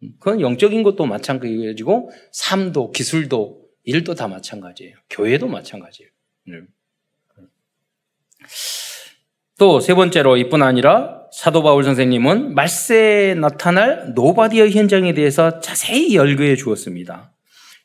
음. 0.04 0.10
그건 0.20 0.42
영적인 0.42 0.84
것도 0.84 1.06
마찬가지고 1.06 2.12
삶도 2.32 2.92
기술도 2.92 3.68
일도 3.84 4.16
다 4.16 4.28
마찬가지예요. 4.28 4.96
교회도 5.10 5.48
마찬가지예요. 5.48 6.10
음. 6.50 6.68
또 9.60 9.80
세 9.80 9.94
번째로 9.96 10.38
이뿐 10.38 10.62
아니라 10.62 11.22
사도 11.32 11.64
바울 11.64 11.84
선생님은 11.84 12.54
말세에 12.54 13.34
나타날 13.36 14.14
nobody의 14.16 14.72
현장에 14.72 15.14
대해서 15.14 15.60
자세히 15.60 16.16
열거해 16.16 16.56
주었습니다. 16.56 17.34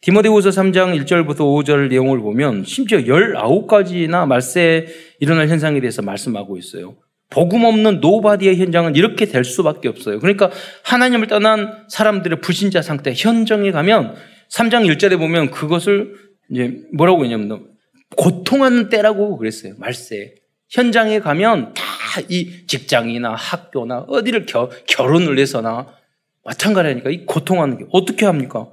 디모데후서 0.02 0.50
3장 0.50 1.00
1절부터 1.04 1.38
5절 1.38 1.88
내용을 1.88 2.18
보면 2.18 2.64
심지어 2.64 2.98
19가지나 2.98 4.26
말세에 4.26 4.86
일어날 5.20 5.48
현상에 5.48 5.80
대해서 5.80 6.02
말씀하고 6.02 6.58
있어요. 6.58 6.96
복음 7.30 7.64
없는 7.64 8.00
nobody의 8.00 8.56
현장은 8.58 8.94
이렇게 8.96 9.24
될 9.26 9.44
수밖에 9.44 9.88
없어요. 9.88 10.18
그러니까 10.18 10.50
하나님을 10.84 11.28
떠난 11.28 11.84
사람들의 11.88 12.40
불신자 12.40 12.82
상태 12.82 13.14
현장에 13.16 13.70
가면 13.70 14.16
3장 14.50 14.86
1절에 14.92 15.18
보면 15.18 15.50
그것을 15.50 16.14
이제 16.50 16.76
뭐라고 16.94 17.24
했냐면 17.24 17.68
고통하는 18.16 18.90
때라고 18.90 19.38
그랬어요. 19.38 19.74
말세. 19.78 20.34
현장에 20.72 21.20
가면 21.20 21.74
다 21.74 21.82
이 22.28 22.66
직장이나 22.66 23.34
학교나 23.34 24.00
어디를 24.08 24.46
겨, 24.46 24.70
결혼을 24.86 25.38
해서나 25.38 25.86
마찬가지니까 26.44 27.10
이 27.10 27.24
고통하는 27.24 27.78
게 27.78 27.84
어떻게 27.90 28.26
합니까? 28.26 28.68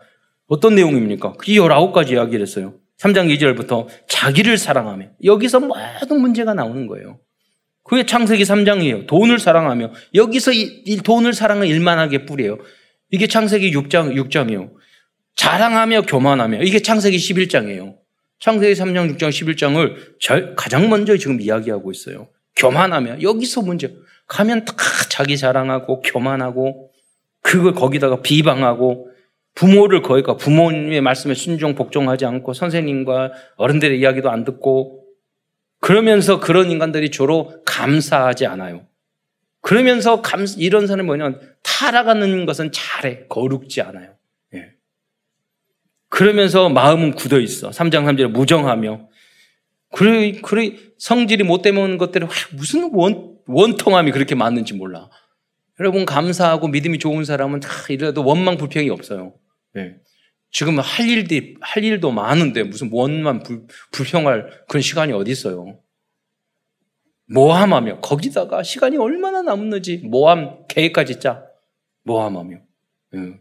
어떤 0.47 0.75
내용입니까? 0.75 1.35
이 1.45 1.59
19가지 1.59 2.13
이야기를 2.13 2.41
했어요. 2.41 2.73
3장 2.97 3.33
2절부터 3.37 3.87
자기를 4.07 4.57
사랑하며 4.57 5.05
여기서 5.23 5.59
모든 5.59 6.19
문제가 6.19 6.53
나오는 6.53 6.87
거예요. 6.87 7.19
그게 7.83 8.05
창세기 8.05 8.43
3장이에요. 8.43 9.07
돈을 9.07 9.39
사랑하며 9.39 9.93
여기서 10.15 10.51
이, 10.51 10.83
이 10.85 10.97
돈을 10.97 11.33
사랑을 11.33 11.67
일만하게 11.67 12.25
뿌려요. 12.25 12.57
이게 13.11 13.27
창세기 13.27 13.71
6장 13.71 14.15
6장이요. 14.15 14.71
자랑하며 15.35 16.01
교만하며 16.03 16.63
이게 16.63 16.79
창세기 16.81 17.17
11장이에요. 17.17 17.95
창세기 18.39 18.73
3장, 18.73 19.17
6장, 19.17 19.29
11장을 19.29 20.55
가장 20.55 20.89
먼저 20.89 21.17
지금 21.17 21.41
이야기하고 21.41 21.91
있어요. 21.91 22.29
교만하며 22.55 23.21
여기서 23.21 23.61
문제. 23.61 23.93
가면 24.27 24.65
다 24.65 24.75
자기 25.09 25.37
자랑하고 25.37 26.01
교만하고 26.01 26.91
그걸 27.41 27.73
거기다가 27.73 28.21
비방하고 28.21 29.09
부모를 29.55 30.01
거기가 30.01 30.37
부모님의 30.37 31.01
말씀에 31.01 31.33
순종 31.33 31.75
복종하지 31.75 32.25
않고 32.25 32.53
선생님과 32.53 33.31
어른들의 33.57 33.99
이야기도 33.99 34.29
안 34.29 34.45
듣고 34.45 35.05
그러면서 35.81 36.39
그런 36.39 36.71
인간들이 36.71 37.09
주로 37.09 37.61
감사하지 37.65 38.45
않아요. 38.45 38.85
그러면서 39.61 40.21
감, 40.21 40.45
이런 40.57 40.87
사람이 40.87 41.05
뭐냐면 41.05 41.41
타락하는 41.63 42.45
것은 42.45 42.71
잘해. 42.71 43.25
거룩지 43.27 43.81
않아요. 43.81 44.18
예. 46.11 46.15
그러면서 46.17 46.69
마음은 46.69 47.13
굳어 47.15 47.39
있어. 47.39 47.69
3장 47.69 48.05
3절에 48.05 48.27
무정하며. 48.27 49.09
그래, 49.91 50.33
그래, 50.41 50.75
성질이 50.97 51.43
못되는 51.43 51.97
것들이 51.97 52.27
무슨 52.53 52.91
원, 52.93 53.37
원통함이 53.47 54.11
그렇게 54.11 54.35
많은지 54.35 54.73
몰라. 54.73 55.09
여러분, 55.79 56.05
감사하고 56.05 56.67
믿음이 56.67 56.99
좋은 56.99 57.23
사람은 57.23 57.61
다 57.61 57.69
이래도 57.89 58.23
원망 58.23 58.57
불평이 58.57 58.89
없어요. 58.89 59.35
예. 59.77 59.95
지금 60.51 60.79
할 60.79 61.07
일도, 61.07 61.59
할 61.61 61.83
일도 61.83 62.11
많은데 62.11 62.63
무슨 62.63 62.89
원만 62.91 63.41
불, 63.41 63.65
불평할 63.91 64.65
그런 64.67 64.81
시간이 64.81 65.13
어디 65.13 65.31
있어요. 65.31 65.79
모함하며, 67.31 68.01
거기다가 68.01 68.63
시간이 68.63 68.97
얼마나 68.97 69.41
남는지 69.41 70.01
모함 70.05 70.67
계획까지 70.67 71.19
짜. 71.19 71.43
모함하며. 72.03 72.57
예. 73.15 73.39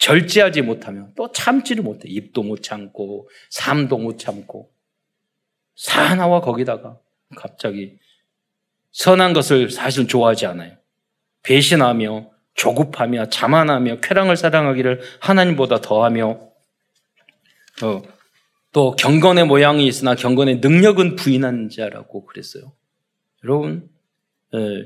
절제하지 0.00 0.62
못하면 0.62 1.12
또 1.14 1.30
참지를 1.30 1.84
못해. 1.84 2.08
입도 2.08 2.42
못 2.42 2.62
참고, 2.62 3.28
삶도 3.50 3.98
못 3.98 4.18
참고. 4.18 4.72
사나와 5.76 6.40
거기다가 6.40 6.98
갑자기 7.36 7.98
선한 8.92 9.34
것을 9.34 9.70
사실 9.70 10.08
좋아하지 10.08 10.46
않아요. 10.46 10.76
배신하며, 11.42 12.30
조급하며, 12.54 13.28
자만하며, 13.28 14.00
쾌락을 14.00 14.36
사랑하기를 14.36 15.00
하나님보다 15.20 15.82
더하며, 15.82 16.30
어, 17.82 18.02
또 18.72 18.96
경건의 18.96 19.46
모양이 19.46 19.86
있으나 19.86 20.14
경건의 20.14 20.56
능력은 20.56 21.16
부인한 21.16 21.68
자라고 21.68 22.24
그랬어요. 22.24 22.72
여러분, 23.44 23.90
예, 24.54 24.84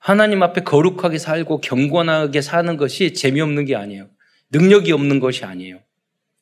하나님 0.00 0.42
앞에 0.42 0.62
거룩하게 0.62 1.18
살고 1.18 1.60
경건하게 1.60 2.40
사는 2.40 2.76
것이 2.76 3.12
재미없는 3.12 3.66
게 3.66 3.76
아니에요. 3.76 4.08
능력이 4.50 4.92
없는 4.92 5.20
것이 5.20 5.44
아니에요. 5.44 5.78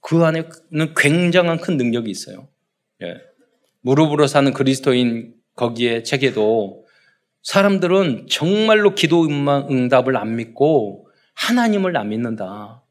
그 0.01 0.25
안에는 0.25 0.95
굉장한 0.97 1.59
큰 1.59 1.77
능력이 1.77 2.09
있어요. 2.09 2.49
예. 3.03 3.21
무릎으로 3.81 4.29
사는 4.29 4.51
그리스도인 4.53 5.35
거기에 5.57 6.05
책에도 6.05 6.87
사람들은 7.43 8.29
정말로 8.31 8.95
기도 8.95 9.25
응답을 9.25 10.17
안 10.17 10.37
믿고 10.37 11.09
하나님을 11.35 11.97
안 11.97 12.11
믿는다. 12.11 12.85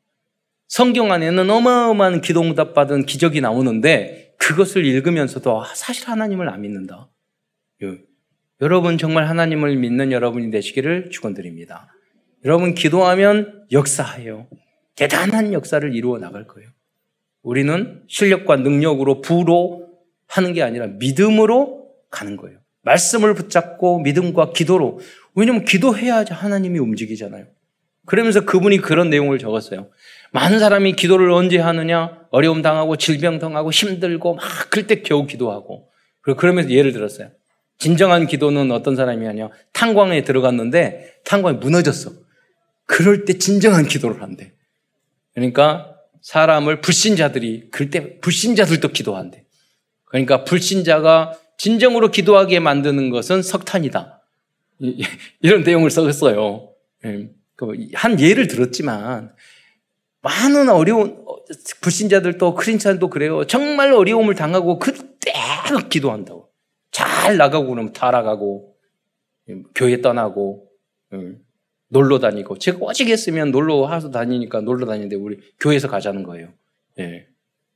성경 0.68 1.14
안에는 1.14 1.50
어마어마한 1.50 2.20
기도 2.20 2.42
응답 2.42 2.74
받은 2.74 3.06
기적이 3.06 3.40
나오는데 3.40 4.34
그것을 4.38 4.86
읽으면서도 4.86 5.64
사실 5.74 6.10
하나님을 6.10 6.50
안 6.50 6.62
믿는다. 6.62 7.10
예. 7.84 8.07
여러분 8.60 8.98
정말 8.98 9.28
하나님을 9.28 9.76
믿는 9.76 10.12
여러분이 10.12 10.50
되시기를 10.50 11.12
축원드립니다. 11.12 11.94
여러분 12.44 12.74
기도하면 12.74 13.66
역사해요. 13.72 14.48
대단한 14.96 15.54
역사를 15.54 15.96
이루어 15.96 16.18
나갈 16.18 16.48
거예요. 16.48 16.70
우리는 17.44 18.02
실력과 18.08 18.58
능력으로 18.58 19.22
부로 19.22 19.88
하는 20.28 20.54
게 20.54 20.64
아니라 20.64 20.88
믿음으로 20.88 21.88
가는 22.10 22.36
거예요. 22.36 22.58
말씀을 22.82 23.36
붙잡고 23.36 24.00
믿음과 24.00 24.54
기도로 24.54 25.02
왜냐면 25.36 25.64
기도해야지 25.64 26.34
하나님이 26.34 26.80
움직이잖아요. 26.80 27.46
그러면서 28.08 28.44
그분이 28.46 28.80
그런 28.80 29.12
내용을 29.12 29.38
적었어요. 29.38 29.90
많은 30.32 30.60
사람이 30.60 30.94
기도를 30.94 31.30
언제 31.30 31.60
하느냐? 31.60 32.26
어려움 32.32 32.64
당하고 32.64 32.96
질병 32.96 33.38
당하고 33.38 33.70
힘들고 33.70 34.36
막 34.36 34.44
그럴 34.72 34.88
때 34.88 35.02
겨우 35.02 35.28
기도하고. 35.28 35.90
그러면서 36.22 36.72
예를 36.72 36.92
들었어요. 36.92 37.30
진정한 37.78 38.28
기도는 38.28 38.72
어떤 38.72 38.96
사람이 38.96 39.26
하냐? 39.26 39.50
탄광에 39.74 40.24
들어갔는데 40.24 41.22
탄광이 41.26 41.58
무너졌어. 41.58 42.12
그럴 42.86 43.26
때 43.26 43.38
진정한 43.38 43.86
기도를 43.86 44.22
한대. 44.22 44.54
그러니까 45.34 45.96
사람을 46.22 46.82
불신자들이 46.82 47.70
그때 47.72 48.20
불신자들도 48.20 48.90
기도한대. 48.90 49.46
그러니까 50.06 50.44
불신자가 50.44 51.34
진정으로 51.58 52.12
기도하게 52.12 52.60
만드는 52.60 53.10
것은 53.10 53.42
석탄이다. 53.42 54.22
이런 55.42 55.64
내용을 55.64 55.90
썼어요. 55.90 56.70
예. 57.06 57.30
그한 57.56 58.20
예를 58.20 58.48
들었지만 58.48 59.34
많은 60.22 60.70
어려운 60.70 61.26
불신자들도 61.82 62.56
크리스찬도 62.56 63.10
그래요. 63.10 63.46
정말 63.46 63.94
어려움을 63.94 64.36
당하고 64.36 64.80
그때 64.80 65.34
기도한다고. 65.90 66.47
잘 67.28 67.36
나가고 67.36 67.68
그러면 67.68 67.92
타락하고 67.92 68.74
교회 69.76 70.00
떠나고 70.00 70.70
놀러 71.90 72.20
다니고 72.20 72.58
제가 72.58 72.80
했으면 73.02 73.52
놀러 73.52 73.86
하서 73.86 74.12
다니니까 74.12 74.62
놀러 74.62 74.86
다니는데 74.86 75.18
우리 75.18 75.38
교회에서 75.60 75.90
가자는 75.90 76.24
거예요. 76.24 76.54
예. 77.00 77.28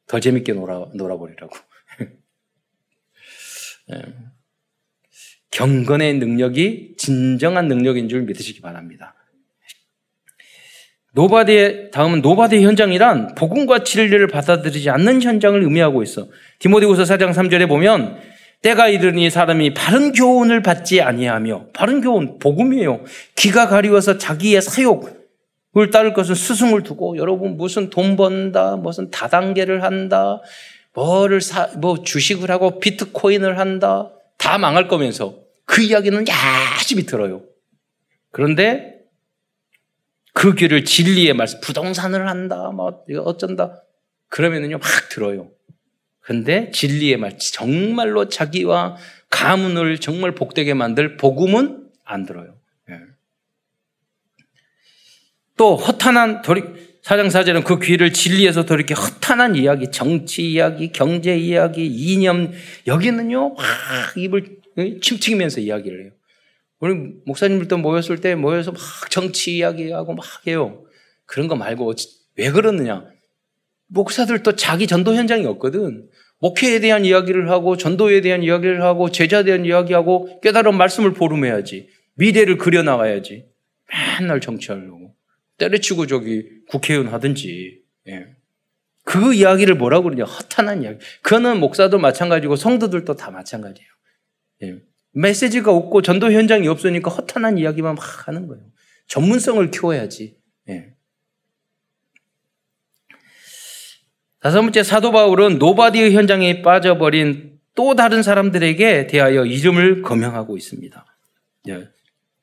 더 0.07 0.21
재밌게 0.21 0.53
놀아 0.53 0.87
놀아버리라고. 0.95 1.53
예. 3.93 4.01
경건의 5.51 6.13
능력이 6.13 6.95
진정한 6.97 7.67
능력인 7.67 8.07
줄 8.07 8.21
믿으시기 8.21 8.61
바랍니다. 8.61 9.15
nobody의 11.13 11.91
다음은 11.91 12.21
nobody의 12.21 12.63
현장이란 12.63 13.35
복음과 13.35 13.83
진리를 13.83 14.25
받아들이지 14.27 14.89
않는 14.89 15.21
현장을 15.21 15.61
의미하고 15.61 16.03
있어. 16.03 16.29
디모데후서 16.59 17.03
4장 17.03 17.33
3절에 17.33 17.67
보면 17.67 18.31
때가 18.62 18.89
이르니 18.89 19.30
사람이 19.30 19.74
바른 19.74 20.12
교훈을 20.12 20.62
받지 20.62 21.02
아니하며 21.02 21.67
바른 21.74 22.02
교훈 22.02 22.38
복음이에요. 22.39 23.04
귀가 23.36 23.67
가리워서 23.67 24.17
자기의 24.17 24.62
사욕을 24.62 25.89
따를 25.91 26.13
것은 26.13 26.36
스승을 26.36 26.84
두고 26.84 27.17
여러분 27.17 27.58
무슨 27.58 27.89
돈 27.89 28.15
번다 28.15 28.76
무슨 28.76 29.10
다단계를 29.10 29.84
한다 29.84 30.41
뭐를 30.93 31.41
사, 31.41 31.67
뭐 31.78 32.04
주식을 32.04 32.52
하고 32.52 32.80
비트코인을 32.80 33.58
한다. 33.58 34.12
다 34.38 34.58
망할 34.58 34.88
거면서 34.88 35.38
그 35.65 35.82
이야기는 35.82 36.26
열심히 36.28 37.06
들어요. 37.06 37.43
그런데 38.32 39.02
그 40.34 40.56
귀를 40.56 40.86
진리의 40.86 41.34
말씀, 41.34 41.60
부동산을 41.62 42.28
한다, 42.28 42.71
뭐, 42.71 43.04
어쩐다. 43.26 43.84
그러면은요, 44.30 44.78
막 44.78 44.88
들어요. 45.10 45.50
근데 46.21 46.71
진리의 46.71 47.17
말, 47.17 47.38
정말로 47.38 48.29
자기와 48.29 48.97
가문을 49.29 49.99
정말 49.99 50.36
복되게 50.36 50.73
만들 50.73 51.17
복음은 51.17 51.89
안 52.05 52.25
들어요. 52.25 52.55
예. 52.89 52.95
또 55.57 55.75
허탄한 55.75 56.41
돌이 56.43 56.63
사장사제는 57.01 57.63
그 57.63 57.79
귀를 57.79 58.13
진리에서 58.13 58.65
돌이켜 58.65 58.93
허탄한 58.93 59.55
이야기, 59.55 59.89
정치 59.89 60.51
이야기, 60.51 60.91
경제 60.91 61.36
이야기, 61.36 61.88
이념 61.88 62.51
여기는요 62.86 63.55
막 63.55 63.65
입을 64.15 64.60
침튀기면서 65.01 65.62
이야기를 65.62 66.03
해요. 66.03 66.12
우리 66.79 66.93
목사님들도 67.25 67.77
모였을 67.77 68.21
때 68.21 68.36
모여서 68.36 68.71
막 68.71 68.81
정치 69.10 69.57
이야기하고 69.57 70.13
막 70.13 70.25
해요. 70.47 70.84
그런 71.25 71.47
거 71.47 71.55
말고 71.55 71.93
왜 72.36 72.51
그러느냐? 72.51 73.05
목사들도 73.91 74.56
자기 74.56 74.88
전도 74.88 75.13
현장이 75.15 75.45
없거든. 75.45 76.10
목회에 76.39 76.80
대한 76.80 77.06
이야기를 77.06 77.51
하고 77.51 77.77
전도에 77.77 78.21
대한 78.21 78.41
이야기를 78.41 78.82
하고 78.82 79.12
제자에 79.12 79.43
대한 79.43 79.65
이야기하고 79.65 80.39
깨달은 80.41 80.75
말씀을 80.75 81.13
보름해야지. 81.13 81.89
미래를 82.15 82.58
그려나가야지. 82.58 83.45
맨날 84.19 84.41
정치하려고. 84.41 85.15
때려치고 85.58 86.08
저기 86.08 86.45
국회의원 86.69 87.08
하든지. 87.10 87.82
예. 88.08 88.27
그 89.04 89.34
이야기를 89.34 89.75
뭐라고 89.75 90.06
그러냐. 90.06 90.23
허탄한 90.23 90.84
이야기. 90.84 90.99
그거는 91.21 91.60
목사도 91.60 91.99
마찬가지고 91.99 92.56
성도들도 92.56 93.15
다 93.15 93.30
마찬가지예요. 93.30 93.89
예. 94.63 94.75
메시지가 95.13 95.71
없고 95.71 96.01
전도 96.01 96.32
현장이 96.32 96.67
없으니까 96.67 97.12
허탄한 97.12 97.58
이야기만 97.58 97.95
막 97.95 98.27
하는 98.27 98.47
거예요. 98.47 98.63
전문성을 99.08 99.69
키워야지. 99.69 100.38
예. 100.69 100.93
다섯 104.41 104.62
번째 104.62 104.82
사도 104.82 105.12
바울은 105.12 105.60
nobody의 105.60 106.13
현장에 106.13 106.63
빠져버린 106.63 107.60
또 107.75 107.95
다른 107.95 108.23
사람들에게 108.23 109.08
대하여 109.08 109.45
이름을 109.45 110.01
거명하고 110.01 110.58
있습니다. 110.58 111.06
예. 111.69 111.88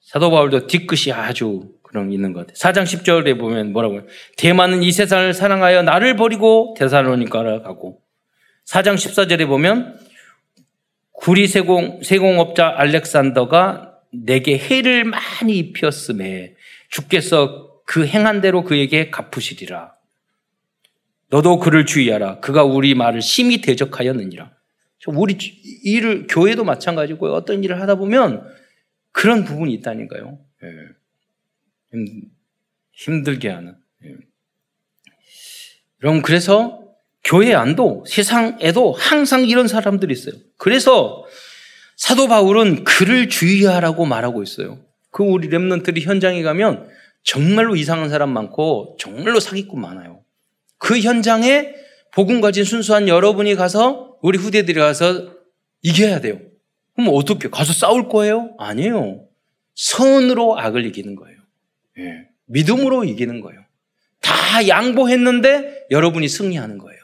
사도 0.00 0.30
바울도 0.30 0.68
뒤끝이 0.68 1.12
아주 1.12 1.72
그런 1.82 2.12
있는 2.12 2.32
것 2.32 2.46
같아요. 2.46 2.54
4장 2.54 2.84
10절에 2.84 3.38
보면 3.38 3.72
뭐라고요? 3.72 4.04
데마는 4.36 4.82
이 4.84 4.92
세상을 4.92 5.34
사랑하여 5.34 5.82
나를 5.82 6.14
버리고 6.14 6.74
데살로니가로 6.78 7.62
가고 7.62 8.00
4장 8.66 8.94
14절에 8.94 9.46
보면 9.48 9.98
구리 11.12 11.48
세공, 11.48 12.02
세공업자 12.04 12.74
알렉산더가 12.76 13.96
내게 14.12 14.56
해를 14.56 15.04
많이 15.04 15.58
입혔음에 15.58 16.54
주께서 16.90 17.82
그 17.84 18.06
행한 18.06 18.40
대로 18.40 18.62
그에게 18.62 19.10
갚으시리라. 19.10 19.97
너도 21.30 21.58
그를 21.58 21.84
주의하라. 21.86 22.40
그가 22.40 22.64
우리 22.64 22.94
말을 22.94 23.22
심히 23.22 23.60
대적하였느니라. 23.60 24.52
우리 25.08 25.36
일을 25.84 26.26
교회도 26.28 26.64
마찬가지고 26.64 27.32
어떤 27.34 27.62
일을 27.62 27.80
하다 27.80 27.96
보면 27.96 28.46
그런 29.12 29.44
부분이 29.44 29.72
있다니까요. 29.74 30.38
예. 30.62 31.98
힘들게 32.92 33.48
하는. 33.48 33.76
예. 34.04 34.14
여러분 36.02 36.22
그래서 36.22 36.84
교회 37.24 37.54
안도 37.54 38.04
세상에도 38.06 38.92
항상 38.92 39.44
이런 39.44 39.68
사람들이 39.68 40.12
있어요. 40.12 40.34
그래서 40.56 41.24
사도 41.96 42.28
바울은 42.28 42.84
그를 42.84 43.28
주의하라고 43.28 44.06
말하고 44.06 44.42
있어요. 44.42 44.78
그 45.10 45.22
우리 45.24 45.48
랩런트들이 45.48 46.02
현장에 46.02 46.42
가면 46.42 46.88
정말로 47.22 47.76
이상한 47.76 48.08
사람 48.08 48.30
많고 48.30 48.96
정말로 49.00 49.40
사기꾼 49.40 49.80
많아요. 49.80 50.22
그 50.78 50.98
현장에 51.00 51.74
복음 52.12 52.40
가진 52.40 52.64
순수한 52.64 53.08
여러분이 53.08 53.54
가서 53.54 54.16
우리 54.22 54.38
후대들이 54.38 54.78
가서 54.80 55.34
이겨야 55.82 56.20
돼요. 56.20 56.40
그럼 56.94 57.10
어떻게 57.14 57.48
가서 57.48 57.72
싸울 57.72 58.08
거예요? 58.08 58.54
아니에요. 58.58 59.26
선으로 59.74 60.58
악을 60.58 60.86
이기는 60.86 61.14
거예요. 61.14 61.38
예. 61.98 62.28
믿음으로 62.46 63.04
이기는 63.04 63.40
거예요. 63.40 63.60
다 64.20 64.66
양보했는데 64.66 65.86
여러분이 65.90 66.28
승리하는 66.28 66.78
거예요. 66.78 66.98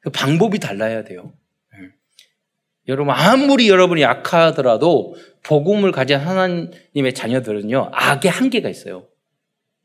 그 0.00 0.10
방법이 0.10 0.58
달라야 0.58 1.04
돼요. 1.04 1.32
예. 1.74 1.88
여러분 2.88 3.14
아무리 3.14 3.68
여러분이 3.70 4.02
약하더라도 4.02 5.14
복음을 5.42 5.92
가진 5.92 6.18
하나님의 6.18 7.14
자녀들은요 7.14 7.90
악의 7.92 8.30
한계가 8.30 8.68
있어요. 8.68 9.06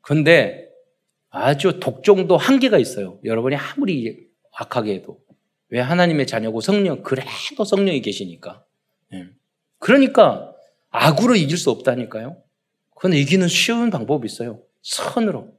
그런데 0.01 0.67
아주 1.37 1.81
독종도 1.81 2.37
한계가 2.37 2.77
있어요. 2.77 3.19
여러분이 3.25 3.57
아무리 3.57 4.29
악하게 4.53 4.93
해도. 4.93 5.19
왜 5.67 5.81
하나님의 5.81 6.27
자녀고 6.27 6.61
성령, 6.61 7.03
그래도 7.03 7.65
성령이 7.65 8.01
계시니까. 8.01 8.63
예. 9.13 9.27
그러니까 9.79 10.53
악으로 10.91 11.35
이길 11.35 11.57
수 11.57 11.71
없다니까요. 11.71 12.41
그건 12.95 13.13
이기는 13.13 13.45
쉬운 13.49 13.89
방법이 13.89 14.25
있어요. 14.25 14.61
선으로, 14.81 15.53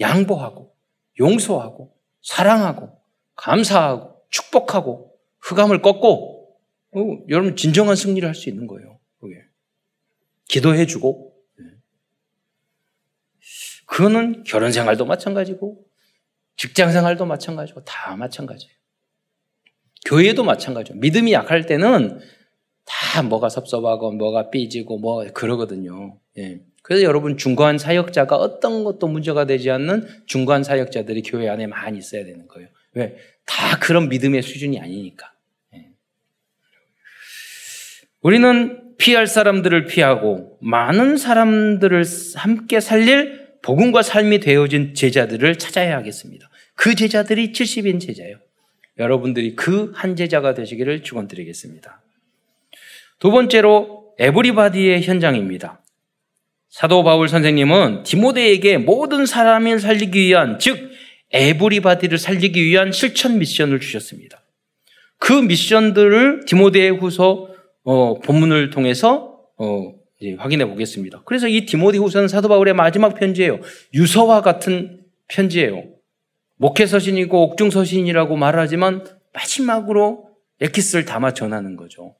양보하고, 0.00 0.74
용서하고, 1.20 1.94
사랑하고, 2.22 2.90
감사하고, 3.34 4.22
축복하고, 4.30 5.12
흑암을 5.40 5.82
꺾고, 5.82 6.56
어, 6.92 7.00
여러분 7.28 7.54
진정한 7.54 7.96
승리를 7.96 8.26
할 8.26 8.34
수 8.34 8.48
있는 8.48 8.66
거예요. 8.66 8.98
기도해주고, 10.48 11.27
그거는 13.88 14.44
결혼 14.44 14.70
생활도 14.70 15.06
마찬가지고 15.06 15.84
직장 16.56 16.92
생활도 16.92 17.24
마찬가지고 17.24 17.84
다 17.84 18.16
마찬가지예요. 18.16 18.72
교회도 20.06 20.44
마찬가지예요. 20.44 21.00
믿음이 21.00 21.32
약할 21.32 21.66
때는 21.66 22.20
다 22.84 23.22
뭐가 23.22 23.48
섭섭하고 23.48 24.12
뭐가 24.12 24.50
삐지고 24.50 24.98
뭐 24.98 25.24
그러거든요. 25.32 26.18
예. 26.36 26.60
그래서 26.82 27.02
여러분 27.02 27.36
중간 27.36 27.78
사역자가 27.78 28.36
어떤 28.36 28.84
것도 28.84 29.08
문제가 29.08 29.46
되지 29.46 29.70
않는 29.70 30.06
중간 30.26 30.62
사역자들이 30.62 31.22
교회 31.22 31.48
안에 31.48 31.66
많이 31.66 31.98
있어야 31.98 32.24
되는 32.24 32.46
거예요. 32.46 32.68
왜? 32.92 33.16
다 33.46 33.78
그런 33.78 34.08
믿음의 34.08 34.42
수준이 34.42 34.80
아니니까. 34.80 35.32
예. 35.74 35.88
우리는 38.20 38.96
피할 38.98 39.26
사람들을 39.26 39.86
피하고 39.86 40.58
많은 40.60 41.16
사람들을 41.16 42.04
함께 42.36 42.80
살릴 42.80 43.37
복음과 43.62 44.02
삶이 44.02 44.40
되어진 44.40 44.94
제자들을 44.94 45.56
찾아야 45.56 45.96
하겠습니다. 45.96 46.48
그 46.74 46.94
제자들이 46.94 47.52
70인 47.52 48.00
제자예요. 48.00 48.38
여러분들이 48.98 49.54
그 49.54 49.92
한 49.94 50.16
제자가 50.16 50.54
되시기를 50.54 51.02
축원드리겠습니다. 51.02 52.02
두 53.18 53.30
번째로 53.30 54.14
에브리바디의 54.18 55.02
현장입니다. 55.02 55.82
사도 56.68 57.02
바울 57.02 57.28
선생님은 57.28 58.02
디모데에게 58.02 58.78
모든 58.78 59.26
사람을 59.26 59.80
살리기 59.80 60.20
위한 60.20 60.58
즉 60.58 60.90
에브리바디를 61.32 62.18
살리기 62.18 62.64
위한 62.64 62.92
실천 62.92 63.38
미션을 63.38 63.80
주셨습니다. 63.80 64.42
그 65.18 65.32
미션들을 65.32 66.44
디모데의 66.46 66.90
후서 66.90 67.48
어, 67.84 68.18
본문을 68.20 68.70
통해서 68.70 69.40
어, 69.56 69.94
확인해 70.38 70.66
보겠습니다. 70.66 71.22
그래서 71.24 71.46
이 71.48 71.64
디모데 71.64 71.98
후서는 71.98 72.28
사도 72.28 72.48
바울의 72.48 72.74
마지막 72.74 73.14
편지예요. 73.14 73.60
유서와 73.94 74.42
같은 74.42 75.04
편지예요. 75.28 75.84
목회 76.56 76.86
서신이고 76.86 77.50
옥중 77.50 77.70
서신이라고 77.70 78.36
말하지만 78.36 79.04
마지막으로 79.32 80.28
에키스를 80.60 81.04
담아 81.04 81.34
전하는 81.34 81.76
거죠. 81.76 82.16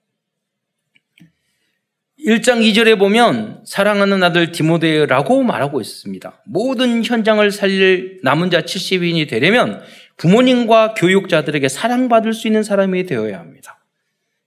1장 2.25 2.61
2절에 2.61 2.99
보면 2.99 3.63
사랑하는 3.65 4.23
아들 4.23 4.53
디모데라고 4.53 5.43
말하고 5.43 5.81
있습니다. 5.81 6.43
모든 6.47 7.05
현장을 7.05 7.49
살릴 7.51 8.21
남은 8.23 8.51
자 8.51 8.61
70인이 8.61 9.29
되려면 9.29 9.81
부모님과 10.17 10.95
교육자들에게 10.95 11.69
사랑받을 11.69 12.33
수 12.33 12.49
있는 12.49 12.63
사람이 12.63 13.07
되어야 13.07 13.39
합니다. 13.39 13.81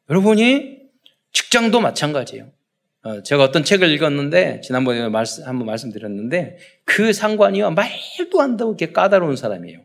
여러분이 0.09 0.79
직장도 1.31 1.79
마찬가지예요. 1.79 2.51
어, 3.03 3.23
제가 3.23 3.43
어떤 3.43 3.63
책을 3.63 3.89
읽었는데 3.89 4.61
지난번에 4.61 5.09
말씀, 5.09 5.45
한번 5.47 5.65
말씀드렸는데 5.67 6.57
그 6.85 7.13
상관이요 7.13 7.71
말도 7.71 8.41
안 8.41 8.57
되고 8.57 8.71
이렇게 8.71 8.91
까다로운 8.91 9.35
사람이에요. 9.35 9.79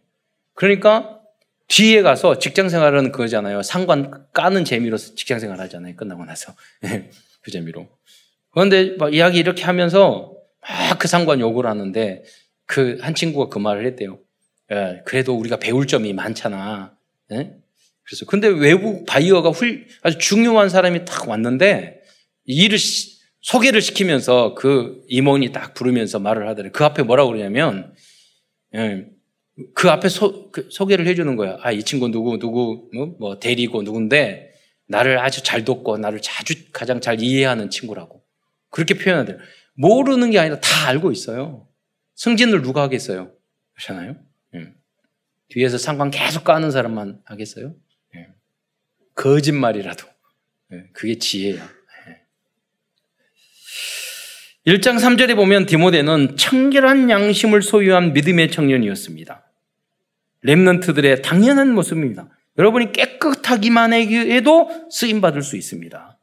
그러니까 0.54 1.20
뒤에 1.68 2.02
가서 2.02 2.38
직장 2.38 2.68
생활은 2.68 3.12
그거잖아요. 3.12 3.62
상관 3.62 4.26
까는 4.32 4.64
재미로 4.64 4.96
직장 4.98 5.38
생활 5.38 5.60
하잖아요. 5.60 5.96
끝나고 5.96 6.24
나서 6.24 6.54
그 7.40 7.50
재미로. 7.50 7.88
그런데 8.50 8.96
막 8.98 9.12
이야기 9.14 9.38
이렇게 9.38 9.64
하면서 9.64 10.32
막 10.60 10.98
그 10.98 11.08
상관 11.08 11.40
욕을 11.40 11.66
하는데 11.66 12.24
그 12.66 12.98
한 13.00 13.14
친구가 13.14 13.48
그 13.48 13.58
말을 13.58 13.86
했대요. 13.86 14.18
예, 14.72 15.02
그래도 15.04 15.34
우리가 15.38 15.58
배울 15.58 15.86
점이 15.86 16.12
많잖아. 16.12 16.92
예? 17.32 17.52
그래서 18.02 18.24
근데 18.26 18.48
외국 18.48 19.06
바이어가 19.06 19.50
훌 19.50 19.86
아주 20.02 20.18
중요한 20.18 20.68
사람이 20.68 21.04
딱 21.04 21.28
왔는데 21.28 22.02
일을 22.46 22.78
시, 22.78 23.20
소개를 23.40 23.80
시키면서 23.80 24.54
그 24.54 25.02
임원이 25.08 25.52
딱 25.52 25.74
부르면서 25.74 26.18
말을 26.18 26.48
하더래. 26.48 26.70
그 26.70 26.84
앞에 26.84 27.02
뭐라고 27.02 27.30
그러냐면 27.30 27.94
예, 28.74 29.06
그 29.74 29.88
앞에 29.90 30.08
소, 30.08 30.50
그 30.50 30.68
소개를 30.70 31.06
해주는 31.06 31.36
거야. 31.36 31.58
아 31.62 31.72
이 31.72 31.82
친구 31.82 32.08
누구 32.10 32.38
누구 32.38 32.88
뭐, 32.94 33.06
뭐 33.18 33.38
대리고 33.38 33.82
누군데 33.82 34.52
나를 34.88 35.18
아주 35.18 35.42
잘 35.42 35.64
돕고 35.64 35.98
나를 35.98 36.20
자주 36.22 36.54
가장 36.72 37.00
잘 37.00 37.20
이해하는 37.20 37.70
친구라고 37.70 38.22
그렇게 38.70 38.94
표현하더래. 38.94 39.38
모르는 39.74 40.30
게 40.30 40.38
아니라 40.38 40.60
다 40.60 40.88
알고 40.88 41.12
있어요. 41.12 41.68
승진을 42.14 42.62
누가 42.62 42.82
하겠어요? 42.82 43.32
그렇잖아요. 43.74 44.16
예. 44.54 44.72
뒤에서 45.48 45.76
상관 45.78 46.10
계속 46.10 46.44
까는 46.44 46.70
사람만 46.70 47.20
하겠어요? 47.24 47.74
예. 48.16 48.28
거짓말이라도. 49.14 50.06
예. 50.72 50.84
그게 50.92 51.18
지혜야. 51.18 51.75
1장 54.66 54.96
3절에 54.96 55.36
보면 55.36 55.66
디모데는 55.66 56.36
청결한 56.36 57.08
양심을 57.08 57.62
소유한 57.62 58.12
믿음의 58.12 58.50
청년이었습니다. 58.50 59.44
랩런트들의 60.44 61.22
당연한 61.22 61.72
모습입니다. 61.72 62.28
여러분이 62.58 62.92
깨끗하기만 62.92 63.92
해도 63.92 64.68
쓰임받을 64.90 65.42
수 65.42 65.56
있습니다. 65.56 66.18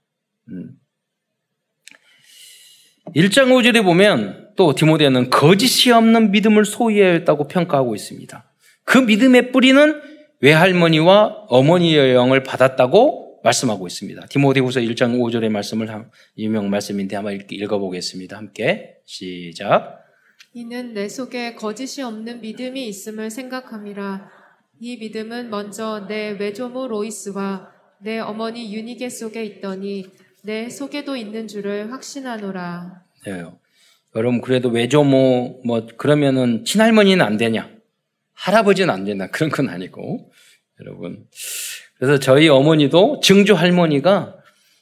1장 3.16 3.44
음. 3.44 3.50
5절에 3.50 3.82
보면 3.82 4.50
또 4.58 4.76
디모데는 4.76 5.30
거짓이 5.30 5.94
없는 5.94 6.32
믿음을 6.32 6.66
소유했다고 6.66 7.48
평가하고 7.48 7.96
있습니다. 7.96 8.44
그 8.84 8.98
믿음의 8.98 9.54
뿌리는 9.54 10.02
외할머니와 10.42 11.46
어머니의 11.48 12.14
영을 12.14 12.44
받았다고 12.44 13.23
말씀하고 13.44 13.88
있습니다. 13.88 14.26
디모데후서 14.28 14.80
1장 14.80 15.20
5절의 15.20 15.50
말씀을 15.50 15.88
유명 16.38 16.70
말씀인데 16.70 17.16
한번 17.16 17.40
읽어보겠습니다. 17.50 18.38
함께 18.38 18.96
시작. 19.06 20.00
이는 20.54 20.94
내 20.94 21.10
속에 21.10 21.56
거짓이 21.56 22.04
없는 22.04 22.42
믿음이 22.42 22.88
있음을 22.88 23.30
생각함이라. 23.30 24.30
이 24.80 24.98
믿음은 24.98 25.50
먼저 25.50 26.06
내 26.08 26.32
외조모 26.32 26.88
로이스와 26.88 27.72
내 28.02 28.20
어머니 28.20 28.74
유니게 28.74 29.10
속에 29.10 29.44
있더니 29.46 30.06
내 30.44 30.70
속에도 30.70 31.16
있는 31.16 31.48
줄을 31.48 31.92
확신하노라. 31.92 33.04
네. 33.26 33.44
여러분 34.16 34.42
그래도 34.42 34.70
외조모 34.70 35.62
뭐 35.66 35.88
그러면은 35.98 36.66
친할머니는 36.66 37.26
안 37.26 37.38
되냐? 37.38 37.70
할아버지는 38.34 38.94
안 38.94 39.06
되나? 39.06 39.28
그런 39.28 39.50
건 39.50 39.70
아니고 39.70 40.32
여러분 40.82 41.28
그래서 41.98 42.20
저희 42.20 42.50
어머니도 42.50 43.20
증조 43.22 43.56
할머니가 43.56 44.36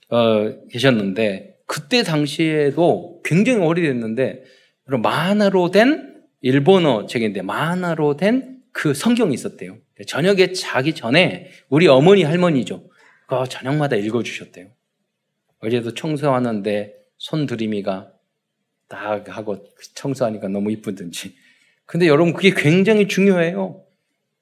어, 0.09 0.67
계셨는데 0.69 1.57
그때 1.67 2.03
당시에도 2.03 3.21
굉장히 3.23 3.59
오래됐는데 3.59 4.43
만화로 4.85 5.71
된 5.71 6.21
일본어 6.41 7.05
책인데 7.05 7.41
만화로 7.41 8.17
된 8.17 8.61
그 8.71 8.93
성경이 8.93 9.33
있었대요. 9.33 9.77
저녁에 10.07 10.53
자기 10.53 10.93
전에 10.93 11.49
우리 11.69 11.87
어머니 11.87 12.23
할머니죠. 12.23 12.89
그 13.27 13.43
저녁마다 13.49 13.95
읽어주셨대요. 13.95 14.67
어제도 15.59 15.93
청소하는데 15.93 16.95
손 17.17 17.45
들이미가 17.45 18.11
딱 18.87 19.29
하고 19.29 19.65
청소하니까 19.95 20.47
너무 20.47 20.71
이쁘든지. 20.71 21.35
근데 21.85 22.07
여러분 22.07 22.33
그게 22.33 22.51
굉장히 22.55 23.07
중요해요. 23.07 23.83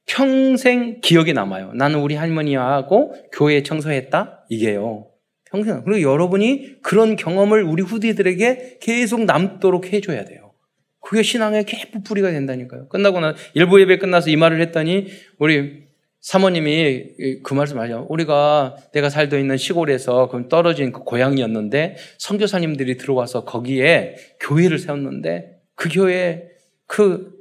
평생 0.10 1.02
기억에 1.02 1.34
남아요. 1.34 1.74
나는 1.74 2.00
우리 2.00 2.16
할머니하고 2.16 3.14
교회에 3.32 3.62
청소했다? 3.62 4.46
이게요. 4.50 5.08
평생. 5.46 5.84
그리고 5.84 6.02
여러분이 6.02 6.82
그런 6.82 7.16
경험을 7.16 7.64
우리 7.64 7.84
후대들에게 7.84 8.80
계속 8.82 9.24
남도록 9.26 9.94
해줘야 9.94 10.26
돼요. 10.26 10.52
그게 11.00 11.22
신앙의 11.22 11.66
깊은 11.66 12.04
뿌리가 12.04 12.32
된다니까요. 12.32 12.88
끝나고 12.90 13.20
나, 13.20 13.36
일부 13.54 13.80
예배 13.80 14.00
끝나서 14.00 14.30
이 14.32 14.36
말을 14.36 14.62
했더니, 14.62 15.08
우리 15.38 15.84
사모님이 16.22 17.42
그 17.44 17.54
말씀 17.54 17.80
하죠. 17.80 18.06
우리가 18.10 18.76
내가 18.94 19.10
살고 19.10 19.38
있는 19.38 19.58
시골에서 19.58 20.28
그럼 20.28 20.50
떨어진 20.50 20.92
그 20.92 21.04
고향이었는데, 21.04 21.96
선교사님들이 22.18 22.98
들어와서 22.98 23.46
거기에 23.46 24.16
교회를 24.40 24.80
세웠는데, 24.80 25.62
그 25.76 25.90
교회, 25.90 26.50
그, 26.86 27.32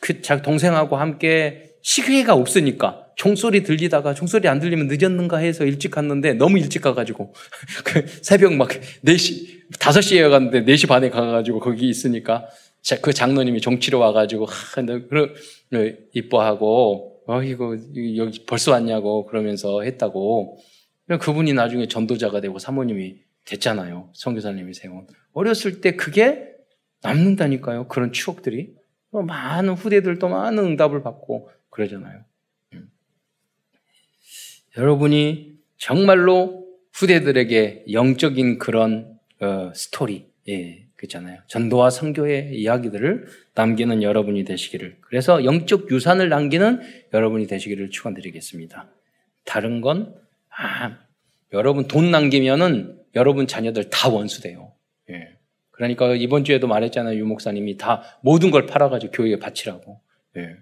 그, 0.00 0.22
자기 0.22 0.42
동생하고 0.42 0.96
함께 0.96 1.67
시계가 1.88 2.34
없으니까 2.34 3.06
종소리 3.14 3.62
들리다가 3.62 4.12
종소리 4.12 4.46
안 4.46 4.60
들리면 4.60 4.88
늦었는가 4.88 5.38
해서 5.38 5.64
일찍 5.64 5.90
갔는데 5.90 6.34
너무 6.34 6.58
일찍 6.58 6.82
가가지고 6.82 7.32
그 7.82 8.04
새벽 8.20 8.52
막 8.52 8.68
4시, 9.06 9.70
5시에 9.72 10.28
갔는데 10.28 10.66
4시 10.66 10.86
반에 10.86 11.08
가가지고 11.08 11.60
거기 11.60 11.88
있으니까 11.88 12.46
그 13.00 13.14
장로님이 13.14 13.62
종치러 13.62 13.98
와가지고 13.98 14.44
하, 14.44 14.82
그러, 14.82 15.28
이뻐하고 16.12 17.22
어, 17.26 17.42
이거 17.42 17.74
여기 18.16 18.44
벌써 18.44 18.72
왔냐고 18.72 19.24
그러면서 19.24 19.80
했다고 19.80 20.58
그분이 21.20 21.54
나중에 21.54 21.88
전도자가 21.88 22.42
되고 22.42 22.58
사모님이 22.58 23.16
됐잖아요. 23.46 24.10
성교사님이 24.12 24.74
세운. 24.74 25.06
어렸을 25.32 25.80
때 25.80 25.96
그게 25.96 26.50
남는다니까요. 27.02 27.88
그런 27.88 28.12
추억들이. 28.12 28.74
많은 29.10 29.72
후대들도 29.72 30.28
많은 30.28 30.64
응답을 30.64 31.02
받고 31.02 31.48
그러잖아요. 31.78 32.24
음. 32.74 32.90
여러분이 34.76 35.52
정말로 35.76 36.66
후대들에게 36.92 37.84
영적인 37.92 38.58
그런 38.58 39.16
어, 39.40 39.72
스토리, 39.72 40.26
예, 40.48 40.86
그렇잖아요. 40.96 41.40
전도와 41.46 41.90
선교의 41.90 42.58
이야기들을 42.58 43.28
남기는 43.54 44.02
여러분이 44.02 44.44
되시기를. 44.44 44.96
그래서 45.02 45.44
영적 45.44 45.92
유산을 45.92 46.28
남기는 46.28 46.80
여러분이 47.14 47.46
되시기를 47.46 47.90
축원드리겠습니다. 47.90 48.90
다른 49.44 49.80
건 49.80 50.16
아, 50.50 50.98
여러분 51.52 51.86
돈 51.86 52.10
남기면은 52.10 52.98
여러분 53.14 53.46
자녀들 53.46 53.90
다 53.90 54.08
원수 54.08 54.42
돼요. 54.42 54.72
예. 55.10 55.28
그러니까 55.70 56.16
이번 56.16 56.42
주에도 56.42 56.66
말했잖아요. 56.66 57.16
유 57.16 57.24
목사님이 57.24 57.76
다 57.76 58.02
모든 58.20 58.50
걸 58.50 58.66
팔아가지고 58.66 59.12
교회에 59.12 59.38
바치라고. 59.38 60.00
예. 60.38 60.56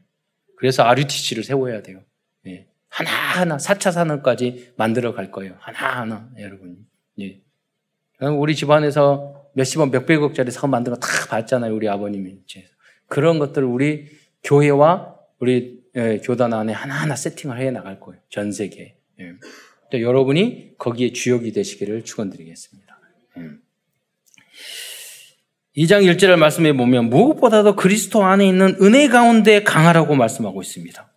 그래서 0.57 0.83
RUTC를 0.83 1.45
세워야 1.45 1.83
돼요. 1.83 2.03
예. 2.47 2.66
하나하나 2.88 3.57
4차 3.57 3.92
산업까지 3.92 4.73
만들어 4.77 5.14
갈 5.14 5.31
거예요. 5.31 5.55
하나하나, 5.59 6.31
여러분. 6.38 6.87
예. 7.21 7.40
우리 8.21 8.55
집안에서 8.55 9.51
몇십억, 9.55 9.90
몇백억짜리 9.90 10.51
사업 10.51 10.69
만들어 10.69 10.97
다 10.97 11.09
봤잖아요. 11.29 11.75
우리 11.75 11.88
아버님이. 11.88 12.40
그런 13.07 13.38
것들을 13.38 13.66
우리 13.66 14.09
교회와 14.42 15.16
우리 15.38 15.85
예, 15.97 16.19
교단 16.23 16.53
안에 16.53 16.73
하나하나 16.73 17.16
세팅을 17.16 17.59
해 17.59 17.71
나갈 17.71 18.01
거예요. 18.01 18.21
전 18.29 18.53
세계에. 18.53 18.97
예. 19.21 19.33
여러분이 20.01 20.77
거기에 20.77 21.12
주역이 21.12 21.53
되시기를 21.53 22.05
축원드리겠습니다. 22.05 22.99
예. 23.38 23.51
2장 25.77 26.05
1절을 26.11 26.37
말씀해 26.37 26.73
보면 26.75 27.11
무엇보다도 27.11 27.77
그리스도 27.77 28.25
안에 28.25 28.47
있는 28.49 28.77
은혜 28.81 29.09
가운데 29.09 29.62
강하라고 29.62 30.15
말씀하고 30.15 30.62
있습니다. 30.62 31.12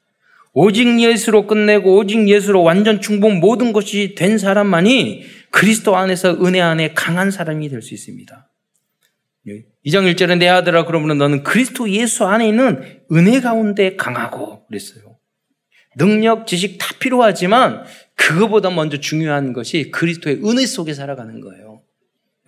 오직 0.53 0.99
예수로 0.99 1.47
끝내고 1.47 1.97
오직 1.97 2.27
예수로 2.27 2.63
완전 2.63 2.99
충분 2.99 3.39
모든 3.39 3.71
것이 3.71 4.15
된 4.17 4.37
사람만이 4.37 5.23
그리스도 5.51 5.95
안에서 5.95 6.43
은혜 6.43 6.59
안에 6.59 6.93
강한 6.93 7.31
사람이 7.31 7.69
될 7.69 7.81
수 7.81 7.93
있습니다. 7.93 8.49
2장 9.85 10.13
1절에 10.13 10.37
내 10.37 10.47
아들아 10.49 10.85
그러면 10.85 11.17
너는 11.17 11.43
그리스도 11.43 11.89
예수 11.89 12.25
안에 12.25 12.47
있는 12.47 13.01
은혜 13.11 13.39
가운데 13.39 13.95
강하고 13.95 14.65
그랬어요. 14.67 15.17
능력, 15.97 16.45
지식 16.45 16.77
다 16.77 16.87
필요하지만 16.99 17.83
그거보다 18.15 18.69
먼저 18.69 18.99
중요한 18.99 19.53
것이 19.53 19.89
그리스도의 19.91 20.41
은혜 20.43 20.65
속에 20.65 20.93
살아가는 20.93 21.39
거예요. 21.39 21.68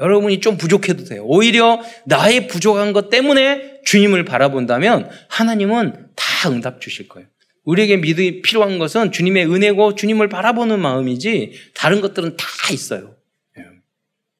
여러분이 0.02 0.40
좀 0.40 0.58
부족해도 0.58 1.04
돼요. 1.06 1.24
오히려 1.26 1.82
나의 2.06 2.48
부족한 2.48 2.92
것 2.92 3.10
때문에 3.10 3.82
주님을 3.86 4.26
바라본다면 4.26 5.10
하나님은 5.30 6.08
다 6.16 6.50
응답 6.50 6.82
주실 6.82 7.08
거예요. 7.08 7.28
우리에게 7.64 7.98
믿음이 7.98 8.42
필요한 8.42 8.80
것은 8.80 9.12
주님의 9.12 9.46
은혜고 9.46 9.96
주님을 9.96 10.30
바라보는 10.30 10.80
마음이지 10.80 11.54
다른 11.76 12.02
것들은 12.02 12.36
다 12.36 12.46
있어요. 12.74 13.16
예. 13.58 13.64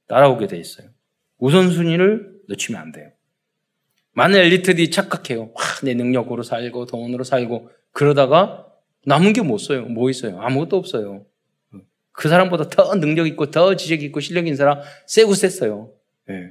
따라오게 0.08 0.48
돼 0.48 0.58
있어요. 0.58 0.88
우선순위를 1.38 2.32
놓치면 2.48 2.82
안 2.82 2.92
돼요. 2.92 3.12
많은 4.14 4.40
엘리트들이 4.40 4.90
착각해요. 4.90 5.52
와, 5.54 5.64
내 5.84 5.94
능력으로 5.94 6.44
살고 6.44 6.88
돈으로 6.88 7.24
살고 7.24 7.70
그러다가 7.92 8.66
남은 9.06 9.34
게뭐 9.34 9.56
있어요? 9.58 9.86
뭐 9.86 10.10
있어요? 10.10 10.40
아무것도 10.42 10.78
없어요. 10.78 11.26
그 12.12 12.30
사람보다 12.30 12.70
더 12.70 12.96
능력 12.96 13.28
있고 13.28 13.52
더 13.52 13.76
지식 13.76 14.04
있고 14.04 14.20
실력 14.20 14.46
있는 14.48 14.58
사람 14.58 14.80
세고 15.08 15.34
셌어요. 15.34 15.94
네. 16.28 16.50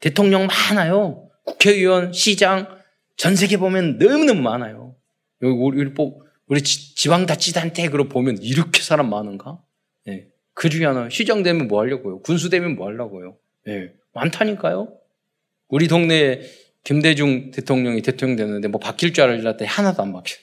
대통령 0.00 0.46
많아요. 0.46 1.28
국회의원, 1.44 2.12
시장, 2.12 2.68
전 3.16 3.36
세계 3.36 3.56
보면 3.56 3.98
너무너무 3.98 4.40
많아요. 4.42 4.96
여기 5.42 5.54
우리 5.54 5.92
우리 6.46 6.62
지, 6.62 7.08
방다지단테 7.08 7.88
그러 7.88 8.08
보면 8.08 8.38
이렇게 8.42 8.82
사람 8.82 9.10
많은가? 9.10 9.60
예. 10.08 10.28
그 10.52 10.68
중에 10.68 10.84
하나 10.84 11.08
시장 11.08 11.42
되면 11.42 11.68
뭐 11.68 11.80
하려고요? 11.80 12.20
군수 12.20 12.50
되면 12.50 12.76
뭐 12.76 12.86
하려고요? 12.86 13.36
예. 13.68 13.92
많다니까요. 14.12 14.96
우리 15.68 15.88
동네에 15.88 16.42
김대중 16.84 17.50
대통령이 17.50 18.02
대통령 18.02 18.36
됐는데 18.36 18.68
뭐 18.68 18.78
바뀔 18.78 19.12
줄 19.12 19.24
알았더니 19.24 19.66
하나도 19.66 20.02
안 20.02 20.12
바뀌어요. 20.12 20.40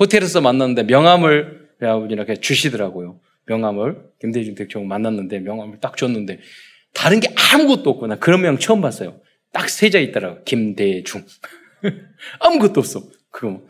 호텔에서 0.00 0.40
만났는데 0.40 0.84
명함을 0.84 1.68
이렇게 2.10 2.36
주시더라고요. 2.36 3.20
명함을 3.48 4.10
김대중 4.20 4.54
대통령 4.54 4.88
만났는데 4.88 5.40
명함을 5.40 5.80
딱 5.80 5.96
줬는데 5.96 6.38
다른 6.94 7.20
게 7.20 7.28
아무것도 7.54 7.90
없고 7.90 8.06
나 8.06 8.16
그런 8.18 8.42
명 8.42 8.58
처음 8.58 8.80
봤어요. 8.80 9.20
딱 9.52 9.68
세자 9.68 9.98
있더라고. 9.98 10.44
김대중. 10.44 11.24
아무것도 12.40 12.80
없어. 12.80 13.02
그럼 13.30 13.66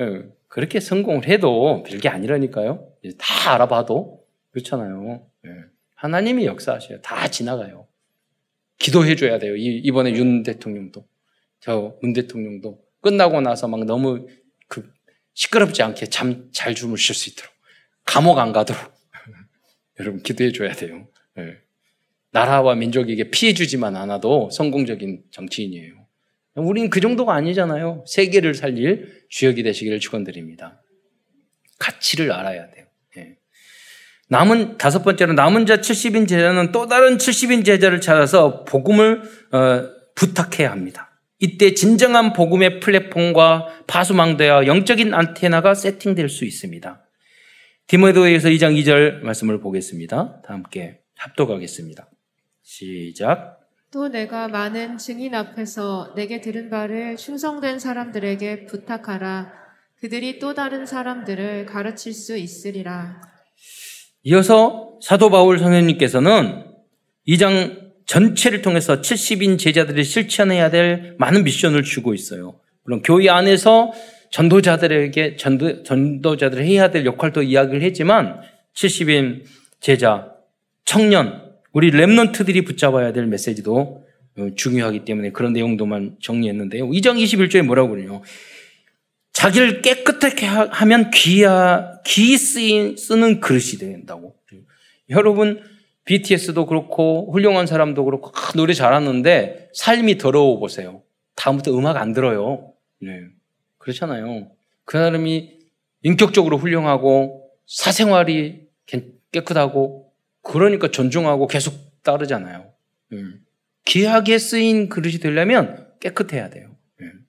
예, 0.00 0.22
그렇게 0.48 0.80
성공을 0.80 1.26
해도 1.28 1.82
별게 1.82 2.08
아니라니까요. 2.08 2.88
다 3.18 3.54
알아봐도 3.54 4.20
그렇잖아요. 4.50 5.26
예. 5.46 5.50
하나님이 5.94 6.46
역사하셔요. 6.46 7.00
다 7.02 7.28
지나가요. 7.28 7.86
기도해 8.78 9.16
줘야 9.16 9.38
돼요. 9.38 9.56
이번에 9.56 10.12
윤 10.12 10.42
대통령도 10.42 11.04
저 11.60 11.98
문 12.02 12.12
대통령도 12.12 12.80
끝나고 13.00 13.40
나서 13.40 13.66
막 13.68 13.84
너무 13.84 14.26
그 14.68 14.88
시끄럽지 15.34 15.82
않게 15.82 16.06
잠 16.06 16.50
잘 16.52 16.74
주무실 16.74 17.14
수 17.14 17.30
있도록 17.30 17.52
감옥 18.04 18.38
안 18.38 18.52
가도록 18.52 18.80
여러분 20.00 20.22
기도해 20.22 20.52
줘야 20.52 20.72
돼요. 20.72 21.08
예. 21.38 21.58
나라와 22.30 22.74
민족에게 22.74 23.30
피해 23.30 23.54
주지만 23.54 23.96
않아도 23.96 24.50
성공적인 24.50 25.22
정치인이에요. 25.30 25.94
우리는 26.56 26.90
그 26.90 27.00
정도가 27.00 27.34
아니잖아요. 27.34 28.04
세계를 28.06 28.54
살릴 28.54 29.26
주역이 29.28 29.62
되시기를 29.62 30.00
축원드립니다. 30.00 30.82
가치를 31.78 32.32
알아야 32.32 32.70
돼요. 32.70 32.86
예. 33.16 33.36
남은 34.28 34.78
다섯 34.78 35.02
번째로 35.02 35.32
남은 35.34 35.66
자 35.66 35.76
70인 35.76 36.28
제자는 36.28 36.72
또 36.72 36.86
다른 36.86 37.16
70인 37.16 37.64
제자를 37.64 38.00
찾아서 38.00 38.64
복음을 38.64 39.22
어, 39.52 39.90
부탁해야 40.14 40.70
합니다. 40.70 41.08
이때 41.38 41.72
진정한 41.72 42.32
복음의 42.32 42.80
플랫폼과 42.80 43.84
파수망대와 43.86 44.66
영적인 44.66 45.14
안테나가 45.14 45.74
세팅될 45.74 46.28
수 46.28 46.44
있습니다. 46.44 47.07
디모데후에서 47.88 48.50
2장 48.50 48.78
2절 48.82 49.20
말씀을 49.22 49.60
보겠습니다. 49.60 50.42
다 50.42 50.52
함께 50.52 51.00
합독하겠습니다. 51.16 52.06
시작. 52.62 53.60
또 53.90 54.08
내가 54.08 54.46
많은 54.48 54.98
증인 54.98 55.34
앞에서 55.34 56.12
내게 56.14 56.42
들은 56.42 56.68
바를 56.68 57.16
충성된 57.16 57.78
사람들에게 57.78 58.66
부탁하라. 58.66 59.52
그들이 60.00 60.38
또 60.38 60.52
다른 60.52 60.84
사람들을 60.84 61.64
가르칠 61.64 62.12
수 62.12 62.36
있으리라. 62.36 63.22
이어서 64.22 64.98
사도 65.02 65.30
바울 65.30 65.58
선생님께서는 65.58 66.66
2장 67.26 67.88
전체를 68.04 68.60
통해서 68.60 69.00
70인 69.00 69.58
제자들이 69.58 70.04
실천해야 70.04 70.70
될 70.70 71.16
많은 71.18 71.42
미션을 71.42 71.84
주고 71.84 72.12
있어요. 72.12 72.60
물론 72.84 73.00
교회 73.00 73.30
안에서 73.30 73.92
전도자들에게 74.30 75.36
전도, 75.36 75.82
전도자들 75.82 76.64
해야 76.64 76.90
될 76.90 77.04
역할도 77.06 77.42
이야기를 77.42 77.82
했지만 77.82 78.40
70인 78.74 79.44
제자, 79.80 80.32
청년, 80.84 81.42
우리 81.72 81.90
랩런트들이 81.90 82.66
붙잡아야 82.66 83.12
될 83.12 83.26
메시지도 83.26 84.04
어, 84.38 84.48
중요하기 84.54 85.04
때문에 85.04 85.32
그런 85.32 85.52
내용도만 85.52 86.16
정리했는데요. 86.20 86.88
2장 86.88 87.22
21절에 87.22 87.62
뭐라고 87.62 87.90
그러냐. 87.90 88.20
자기를 89.32 89.82
깨끗하게 89.82 90.46
하면 90.46 91.10
귀야, 91.12 92.00
귀 92.04 92.36
쓰는 92.36 93.40
그릇이 93.40 93.78
된다고. 93.78 94.34
여러분, 95.10 95.60
BTS도 96.04 96.66
그렇고, 96.66 97.30
훌륭한 97.32 97.66
사람도 97.66 98.04
그렇고, 98.04 98.32
아, 98.34 98.52
노래 98.56 98.72
잘하는데, 98.72 99.70
삶이 99.74 100.18
더러워 100.18 100.58
보세요. 100.58 101.02
다음부터 101.36 101.76
음악 101.76 101.96
안 101.98 102.12
들어요. 102.12 102.72
네. 103.00 103.10
그렇잖아요. 103.88 104.50
그 104.84 104.98
사람이 104.98 105.58
인격적으로 106.02 106.58
훌륭하고, 106.58 107.50
사생활이 107.66 108.66
깨끗하고, 109.32 110.12
그러니까 110.42 110.90
존중하고 110.90 111.46
계속 111.46 111.74
따르잖아요. 112.02 112.72
음. 113.12 113.40
귀하게 113.86 114.38
쓰인 114.38 114.88
그릇이 114.88 115.18
되려면 115.18 115.88
깨끗해야 116.00 116.50
돼요. 116.50 116.76
음. 117.00 117.26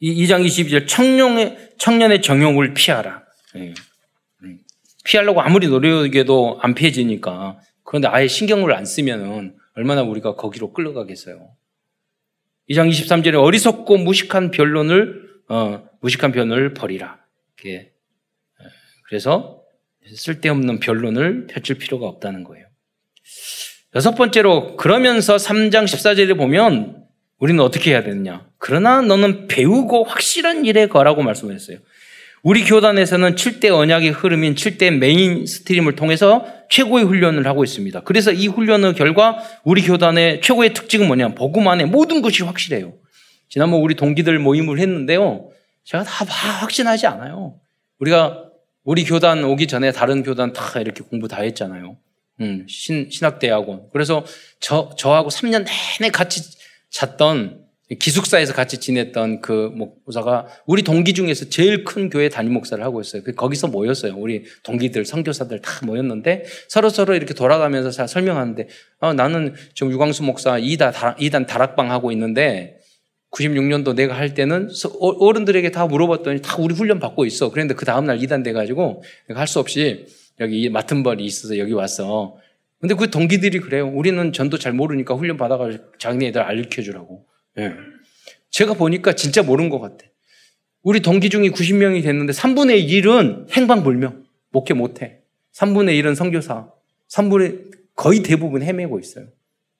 이 0.00 0.24
2장 0.24 0.44
22절 0.44 0.86
청년의, 0.86 1.72
청년의 1.78 2.22
정욕을 2.22 2.74
피하라. 2.74 3.24
음. 3.56 3.74
피하려고 5.04 5.40
아무리 5.40 5.68
노력해도 5.68 6.58
안 6.60 6.74
피해지니까 6.74 7.58
그런데 7.82 8.08
아예 8.08 8.28
신경을 8.28 8.74
안 8.74 8.84
쓰면은 8.84 9.56
얼마나 9.74 10.02
우리가 10.02 10.34
거기로 10.34 10.74
끌려가겠어요. 10.74 11.48
2장 12.70 12.90
23절에 12.90 13.42
어리석고 13.42 13.98
무식한 13.98 14.50
변론을 14.50 15.28
어, 15.48 15.88
무식한 16.00 16.32
변론을 16.32 16.74
버리라. 16.74 17.18
이렇게 17.56 17.92
그래서 19.06 19.62
쓸데없는 20.14 20.80
변론을 20.80 21.46
펼칠 21.48 21.78
필요가 21.78 22.06
없다는 22.06 22.44
거예요. 22.44 22.66
여섯 23.94 24.14
번째로 24.14 24.76
그러면서 24.76 25.36
3장 25.36 25.84
14절에 25.84 26.36
보면 26.36 27.04
우리는 27.38 27.62
어떻게 27.62 27.92
해야 27.92 28.02
되느냐? 28.02 28.48
그러나 28.58 29.00
너는 29.00 29.48
배우고 29.48 30.04
확실한 30.04 30.66
일에 30.66 30.88
거하라고 30.88 31.22
말씀하셨어요. 31.22 31.78
우리 32.42 32.64
교단에서는 32.64 33.34
7대 33.34 33.70
언약의 33.70 34.10
흐름인 34.10 34.54
7대 34.54 34.96
mainstream을 34.96 35.96
통해서 35.96 36.46
최고의 36.70 37.04
훈련을 37.04 37.46
하고 37.46 37.64
있습니다. 37.64 38.00
그래서 38.02 38.32
이 38.32 38.46
훈련의 38.46 38.94
결과 38.94 39.38
우리 39.64 39.82
교단의 39.82 40.40
최고의 40.42 40.74
특징은 40.74 41.06
뭐냐? 41.06 41.34
복음 41.34 41.66
안에 41.68 41.84
모든 41.84 42.22
것이 42.22 42.44
확실해요. 42.44 42.94
지난번 43.48 43.80
우리 43.80 43.94
동기들 43.94 44.38
모임을 44.38 44.78
했는데요. 44.78 45.50
제가 45.84 46.04
다 46.04 46.24
확신하지 46.24 47.06
않아요. 47.06 47.58
우리가 47.98 48.44
우리 48.84 49.04
교단 49.04 49.44
오기 49.44 49.66
전에 49.66 49.90
다른 49.92 50.22
교단 50.22 50.52
다 50.52 50.80
이렇게 50.80 51.02
공부 51.02 51.28
다 51.28 51.42
했잖아요. 51.42 51.96
음, 52.40 52.66
신, 52.68 53.08
신학대학원. 53.10 53.88
그래서 53.92 54.24
저, 54.60 54.90
저하고 54.96 55.30
3년 55.30 55.66
내내 55.98 56.10
같이 56.10 56.42
잤던 56.90 57.67
기숙사에서 57.96 58.52
같이 58.52 58.78
지냈던 58.78 59.40
그 59.40 59.70
목사가 59.74 60.46
우리 60.66 60.82
동기 60.82 61.14
중에서 61.14 61.48
제일 61.48 61.84
큰 61.84 62.10
교회 62.10 62.28
담임 62.28 62.52
목사를 62.52 62.82
하고 62.84 63.00
있어요. 63.00 63.22
그 63.22 63.32
거기서 63.34 63.68
모였어요. 63.68 64.14
우리 64.14 64.44
동기들, 64.62 65.06
선교사들 65.06 65.62
다 65.62 65.86
모였는데 65.86 66.44
서로 66.68 66.90
서로 66.90 67.14
이렇게 67.14 67.32
돌아가면서 67.32 67.90
잘 67.90 68.06
설명하는데 68.06 68.68
어, 69.00 69.14
나는 69.14 69.54
지금 69.74 69.90
유광수 69.90 70.22
목사 70.22 70.58
2단, 70.58 70.92
2단 70.92 71.46
다락방 71.46 71.90
하고 71.90 72.12
있는데 72.12 72.78
96년도 73.30 73.94
내가 73.94 74.16
할 74.16 74.34
때는 74.34 74.68
어, 75.00 75.08
어른들에게 75.26 75.70
다 75.70 75.86
물어봤더니 75.86 76.42
다 76.42 76.56
우리 76.58 76.74
훈련 76.74 76.98
받고 76.98 77.24
있어. 77.24 77.50
그런데 77.50 77.74
그 77.74 77.86
다음날 77.86 78.18
2단 78.18 78.44
돼가지고 78.44 79.02
내가 79.28 79.40
할 79.40 79.46
수 79.46 79.60
없이 79.60 80.06
여기 80.40 80.68
맡은 80.68 81.02
벌이 81.02 81.24
있어서 81.24 81.58
여기 81.58 81.72
왔어. 81.72 82.36
근데 82.80 82.94
그 82.94 83.10
동기들이 83.10 83.60
그래요. 83.60 83.88
우리는 83.88 84.32
전도 84.32 84.58
잘 84.58 84.72
모르니까 84.72 85.14
훈련 85.14 85.36
받아가지고 85.38 85.84
자기네들 85.98 86.40
알려주라고. 86.42 87.26
예. 87.58 87.74
제가 88.50 88.74
보니까 88.74 89.14
진짜 89.14 89.42
모르는 89.42 89.70
것 89.70 89.80
같아. 89.80 90.06
우리 90.82 91.00
동기 91.00 91.28
중에 91.28 91.48
90명이 91.50 92.02
됐는데 92.02 92.32
3분의 92.32 92.88
1은 92.88 93.50
행방불명. 93.50 94.24
목회 94.50 94.74
못해. 94.74 95.20
3분의 95.52 96.00
1은 96.02 96.14
성교사. 96.14 96.70
3분의 97.08 97.76
거의 97.94 98.22
대부분 98.22 98.62
헤매고 98.62 98.98
있어요. 99.00 99.26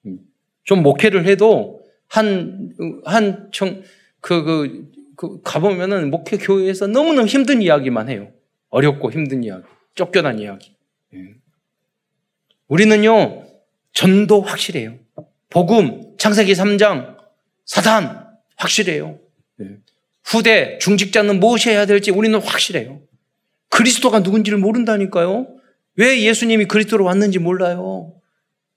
음. 0.07 0.19
좀 0.64 0.83
목회를 0.83 1.27
해도 1.27 1.83
한, 2.09 2.75
한 3.05 3.49
청, 3.53 3.83
그, 4.20 4.43
그, 4.43 4.93
그, 5.16 5.43
가보면은 5.43 6.11
목회 6.11 6.37
교회에서 6.37 6.87
너무너무 6.87 7.26
힘든 7.26 7.62
이야기만 7.62 8.09
해요. 8.09 8.33
어렵고 8.70 9.12
힘든 9.12 9.45
이야기. 9.45 9.64
쫓겨난 9.95 10.39
이야기. 10.39 10.74
예. 11.14 11.18
우리는요, 12.66 13.47
전도 13.93 14.43
확실해요. 14.43 14.99
복음, 15.49 16.16
창세기 16.18 16.53
3장, 16.53 17.18
사단 17.69 18.27
확실해요. 18.57 19.21
네. 19.59 19.66
후대 20.25 20.79
중직자는 20.79 21.39
무엇이 21.39 21.71
해야 21.71 21.87
될지 21.87 22.11
우리는 22.11 22.37
확실해요. 22.41 23.01
그리스도가 23.69 24.21
누군지를 24.21 24.59
모른다니까요. 24.59 25.47
왜 25.97 26.23
예수님이 26.23 26.64
그리스도로 26.64 27.05
왔는지 27.05 27.39
몰라요. 27.39 28.14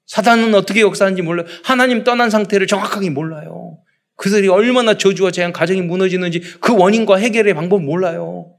사단은 0.05 0.53
어떻게 0.53 0.81
역사하는지 0.81 1.21
몰라요. 1.21 1.47
하나님 1.63 2.03
떠난 2.03 2.29
상태를 2.29 2.67
정확하게 2.67 3.09
몰라요. 3.09 3.77
그들이 4.17 4.49
얼마나 4.49 4.97
저주와 4.97 5.31
재앙, 5.31 5.53
가정이 5.53 5.81
무너지는지 5.81 6.41
그 6.59 6.75
원인과 6.75 7.15
해결의 7.15 7.53
방법 7.53 7.81
몰라요. 7.81 8.53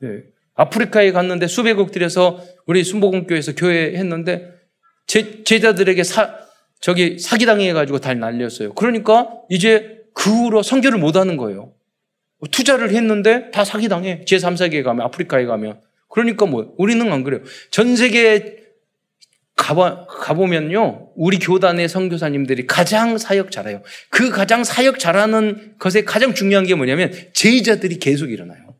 네. 0.00 0.22
아프리카에 0.54 1.12
갔는데 1.12 1.46
수백억 1.46 1.92
들여서 1.92 2.42
우리 2.66 2.84
순복음교회에서 2.84 3.54
교회 3.54 3.96
했는데 3.96 4.50
제, 5.06 5.44
제자들에게 5.44 6.02
사, 6.04 6.43
저기 6.80 7.18
사기당해 7.18 7.72
가지고 7.72 7.98
달 7.98 8.18
날렸어요. 8.18 8.74
그러니까 8.74 9.28
이제 9.48 10.02
그 10.14 10.30
후로 10.30 10.62
성교를 10.62 10.98
못 10.98 11.16
하는 11.16 11.36
거예요. 11.36 11.72
투자를 12.50 12.90
했는데 12.90 13.50
다 13.50 13.64
사기당해. 13.64 14.24
제3세계에 14.26 14.82
가면, 14.82 15.04
아프리카에 15.06 15.46
가면. 15.46 15.80
그러니까 16.08 16.46
뭐, 16.46 16.74
우리는 16.78 17.10
안 17.12 17.24
그래요. 17.24 17.40
전 17.70 17.96
세계에 17.96 18.64
가봐, 19.56 20.06
가보면요. 20.06 21.12
우리 21.16 21.38
교단의 21.38 21.88
선교사님들이 21.88 22.66
가장 22.66 23.18
사역 23.18 23.50
잘해요. 23.50 23.82
그 24.10 24.30
가장 24.30 24.64
사역 24.64 24.98
잘하는 24.98 25.76
것에 25.78 26.04
가장 26.04 26.34
중요한 26.34 26.66
게 26.66 26.74
뭐냐면 26.74 27.12
제의자들이 27.32 27.98
계속 27.98 28.30
일어나요. 28.30 28.74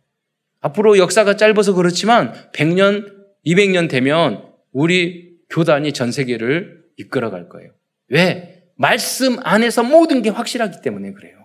앞으로 0.61 0.99
역사가 0.99 1.37
짧아서 1.37 1.75
그렇지만 1.75 2.33
100년, 2.53 3.13
200년 3.47 3.89
되면 3.89 4.45
우리 4.73 5.37
교단이 5.51 5.93
전 5.93 6.11
세계를 6.11 6.83
이끌어 6.97 7.31
갈 7.31 7.49
거예요. 7.49 7.71
왜? 8.09 8.63
말씀 8.77 9.39
안에서 9.45 9.83
모든 9.83 10.23
게 10.23 10.31
확실하기 10.31 10.81
때문에 10.83 11.13
그래요. 11.13 11.37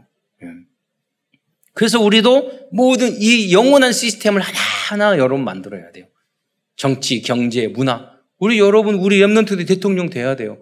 예. 0.43 0.47
그래서 1.73 1.99
우리도 2.01 2.69
모든 2.71 3.09
이 3.19 3.53
영원한 3.53 3.91
시스템을 3.91 4.41
하나하나 4.41 5.17
여러분 5.17 5.43
만들어야 5.43 5.91
돼요. 5.91 6.07
정치, 6.75 7.21
경제, 7.21 7.67
문화. 7.67 8.13
우리 8.37 8.57
여러분, 8.57 8.95
우리 8.95 9.19
랩런트들이 9.19 9.67
대통령 9.67 10.09
돼야 10.09 10.35
돼요. 10.35 10.61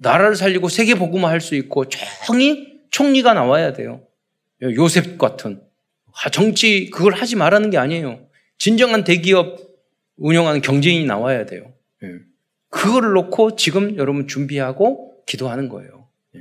나라를 0.00 0.36
살리고 0.36 0.68
세계 0.68 0.94
복음화 0.94 1.28
할 1.28 1.40
수 1.40 1.54
있고, 1.56 1.84
정이 1.88 2.80
총리가 2.90 3.34
나와야 3.34 3.72
돼요. 3.72 4.06
요셉 4.62 5.18
같은. 5.18 5.60
아, 6.24 6.30
정치 6.30 6.88
그걸 6.90 7.12
하지 7.14 7.36
말라는 7.36 7.70
게 7.70 7.76
아니에요. 7.78 8.26
진정한 8.58 9.04
대기업 9.04 9.58
운영하는 10.16 10.62
경제인이 10.62 11.04
나와야 11.04 11.44
돼요. 11.44 11.74
예. 12.74 12.78
그거를 12.78 13.12
놓고 13.12 13.56
지금 13.56 13.96
여러분 13.96 14.28
준비하고 14.28 15.24
기도하는 15.26 15.68
거예요. 15.68 16.08
예. 16.36 16.40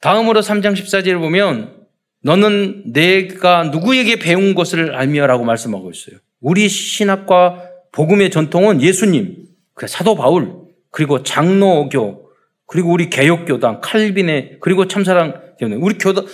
다음으로 0.00 0.40
3장 0.40 0.74
14절을 0.74 1.18
보면 1.18 1.86
너는 2.22 2.92
내가 2.92 3.64
누구에게 3.64 4.18
배운 4.18 4.54
것을 4.54 4.94
알미라고 4.94 5.44
말씀하고 5.44 5.90
있어요. 5.90 6.18
우리 6.40 6.68
신학과 6.68 7.70
복음의 7.92 8.30
전통은 8.30 8.82
예수님, 8.82 9.46
그 9.74 9.86
사도 9.86 10.16
바울, 10.16 10.66
그리고 10.90 11.22
장로교, 11.22 12.30
그리고 12.66 12.92
우리 12.92 13.10
개혁교당, 13.10 13.80
칼빈의, 13.80 14.58
그리고 14.60 14.88
참사랑 14.88 15.40
우리 15.80 15.96
교단, 15.98 16.26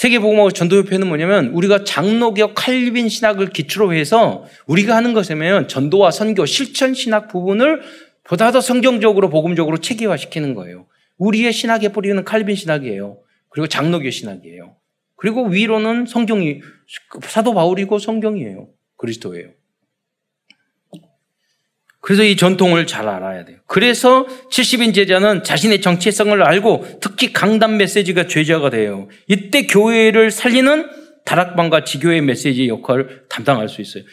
세계복음학 0.00 0.54
전도협회는 0.54 1.08
뭐냐면 1.08 1.48
우리가 1.48 1.84
장로교 1.84 2.54
칼빈 2.54 3.10
신학을 3.10 3.50
기초로 3.50 3.92
해서 3.92 4.46
우리가 4.66 4.96
하는 4.96 5.12
것이면 5.12 5.68
전도와 5.68 6.10
선교, 6.10 6.46
실천 6.46 6.94
신학 6.94 7.28
부분을 7.28 7.82
보다 8.24 8.50
더 8.50 8.62
성경적으로 8.62 9.28
복음적으로 9.28 9.76
체계화시키는 9.76 10.54
거예요. 10.54 10.86
우리의 11.18 11.52
신학의 11.52 11.92
뿌리는 11.92 12.24
칼빈 12.24 12.56
신학이에요. 12.56 13.18
그리고 13.50 13.66
장로교 13.66 14.08
신학이에요. 14.08 14.74
그리고 15.16 15.44
위로는 15.44 16.06
성경이 16.06 16.62
사도 17.24 17.52
바울이고 17.52 17.98
성경이에요. 17.98 18.70
그리스도예요. 18.96 19.50
그래서 22.00 22.24
이 22.24 22.36
전통을 22.36 22.86
잘 22.86 23.08
알아야 23.08 23.44
돼요. 23.44 23.58
그래서 23.66 24.26
70인 24.50 24.94
제자는 24.94 25.44
자신의 25.44 25.80
정체성을 25.82 26.42
알고 26.42 26.98
특히 27.00 27.32
강단 27.32 27.76
메시지가 27.76 28.26
죄자가 28.26 28.70
돼요. 28.70 29.08
이때 29.28 29.66
교회를 29.66 30.30
살리는 30.30 30.88
다락방과 31.26 31.84
지교의 31.84 32.22
메시지 32.22 32.68
역할을 32.68 33.24
담당할 33.28 33.68
수 33.68 33.82
있어요. 33.82 34.04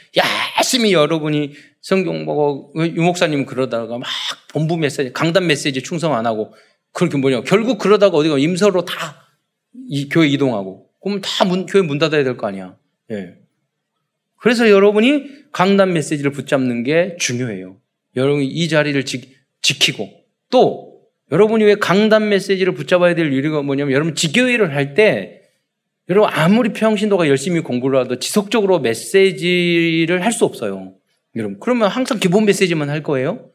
열심히 0.57 0.91
여러분이 0.93 1.53
성경 1.81 2.25
보고 2.25 2.73
유목사님 2.75 3.45
그러다가 3.45 3.97
막 3.97 4.07
본부 4.49 4.77
메시지, 4.77 5.13
강단 5.13 5.47
메시지 5.47 5.81
충성 5.81 6.15
안 6.15 6.25
하고 6.25 6.53
그렇게 6.91 7.17
뭐냐. 7.17 7.41
결국 7.43 7.77
그러다가 7.77 8.17
어디가 8.17 8.37
임서로 8.37 8.83
다 8.85 9.27
이 9.89 10.09
교회 10.09 10.27
이동하고 10.27 10.87
그러면 11.01 11.21
다 11.21 11.45
문, 11.45 11.65
교회 11.65 11.81
문 11.81 11.99
닫아야 11.99 12.23
될 12.23 12.35
거 12.37 12.47
아니야. 12.47 12.75
예. 13.11 13.35
그래서 14.37 14.69
여러분이 14.69 15.51
강단 15.51 15.93
메시지를 15.93 16.31
붙잡는 16.31 16.83
게 16.83 17.15
중요해요. 17.19 17.77
여러분이 18.15 18.47
이 18.47 18.69
자리를 18.69 19.03
지, 19.05 19.33
지키고 19.61 20.09
또 20.49 21.01
여러분이 21.31 21.63
왜 21.63 21.75
강단 21.75 22.29
메시지를 22.29 22.73
붙잡아야 22.73 23.15
될 23.15 23.31
이유가 23.33 23.61
뭐냐면 23.61 23.93
여러분 23.93 24.15
지교회를 24.15 24.75
할 24.75 24.93
때 24.93 25.41
여러분 26.09 26.29
아무리 26.31 26.71
평신도가 26.71 27.27
열심히 27.27 27.59
공부를 27.59 27.99
하도 27.99 28.17
지속적으로 28.17 28.79
메시지를 28.79 30.23
할 30.23 30.31
수 30.31 30.45
없어요. 30.45 30.93
여러분 31.35 31.57
그러면 31.59 31.89
항상 31.89 32.19
기본 32.19 32.45
메시지만 32.45 32.89
할 32.89 33.03
거예요. 33.03 33.49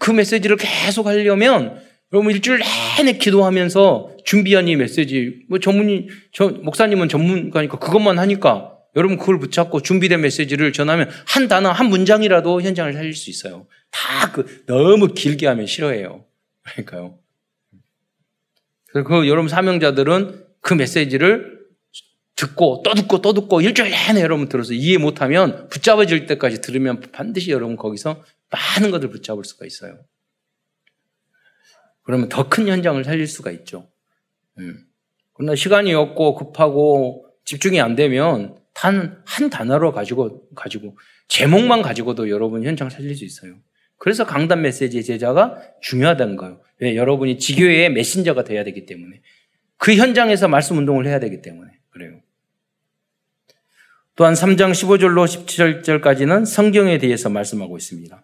그 0.00 0.10
메시지를 0.10 0.56
계속 0.56 1.06
하려면 1.06 1.80
여러분 2.12 2.32
일주일 2.32 2.60
내내 2.98 3.14
기도하면서 3.18 4.18
준비한 4.24 4.68
이 4.68 4.76
메시지 4.76 5.44
뭐 5.48 5.58
전문이 5.58 6.08
저 6.32 6.48
목사님은 6.48 7.08
전문가니까 7.08 7.78
그것만 7.78 8.18
하니까 8.18 8.73
여러분 8.96 9.18
그걸 9.18 9.38
붙잡고 9.38 9.82
준비된 9.82 10.20
메시지를 10.20 10.72
전하면 10.72 11.10
한 11.26 11.48
단어, 11.48 11.70
한 11.70 11.86
문장이라도 11.86 12.62
현장을 12.62 12.92
살릴 12.92 13.14
수 13.14 13.30
있어요. 13.30 13.66
다 13.90 14.32
그 14.32 14.64
너무 14.66 15.08
길게 15.08 15.46
하면 15.46 15.66
싫어해요. 15.66 16.24
그러니까요. 16.62 17.18
그래서 18.88 19.08
그 19.08 19.28
여러분 19.28 19.48
사명자들은 19.48 20.44
그 20.60 20.74
메시지를 20.74 21.60
듣고 22.36 22.82
또 22.84 22.94
듣고 22.94 23.20
또 23.20 23.32
듣고 23.32 23.60
일주일 23.60 23.90
내내 23.90 24.20
여러분 24.20 24.48
들어서 24.48 24.72
이해 24.72 24.98
못하면 24.98 25.68
붙잡아질 25.68 26.26
때까지 26.26 26.60
들으면 26.62 27.00
반드시 27.12 27.52
여러분 27.52 27.76
거기서 27.76 28.24
많은 28.50 28.90
것을 28.90 29.08
붙잡을 29.10 29.44
수가 29.44 29.66
있어요. 29.66 29.98
그러면 32.02 32.28
더 32.28 32.48
큰 32.48 32.66
현장을 32.68 33.02
살릴 33.04 33.26
수가 33.26 33.50
있죠. 33.52 33.88
음. 34.58 34.84
그러나 35.32 35.54
시간이 35.54 35.94
없고 35.94 36.34
급하고 36.34 37.26
집중이 37.44 37.80
안 37.80 37.94
되면 37.94 38.58
단 38.74 39.24
한 39.24 39.50
단어로 39.50 39.92
가지고 39.92 40.48
가지고 40.54 40.96
제목만 41.28 41.82
가지고도 41.82 42.30
여러분 42.30 42.62
현장 42.62 42.90
살릴 42.90 43.16
수 43.16 43.24
있어요. 43.24 43.56
그래서 43.98 44.24
강단 44.24 44.62
메시지 44.62 45.02
제자가 45.02 45.58
중요하다는 45.80 46.36
거예요. 46.36 46.60
왜? 46.78 46.94
여러분이 46.94 47.38
지교회의 47.38 47.90
메신저가 47.92 48.44
돼야 48.44 48.62
되기 48.64 48.86
때문에 48.86 49.22
그 49.76 49.94
현장에서 49.94 50.46
말씀 50.48 50.78
운동을 50.78 51.06
해야 51.06 51.18
되기 51.18 51.42
때문에 51.42 51.70
그래요. 51.90 52.20
또한 54.16 54.34
3장 54.34 54.70
15절로 54.70 55.26
17절까지는 55.26 56.46
성경에 56.46 56.98
대해서 56.98 57.28
말씀하고 57.28 57.76
있습니다. 57.76 58.22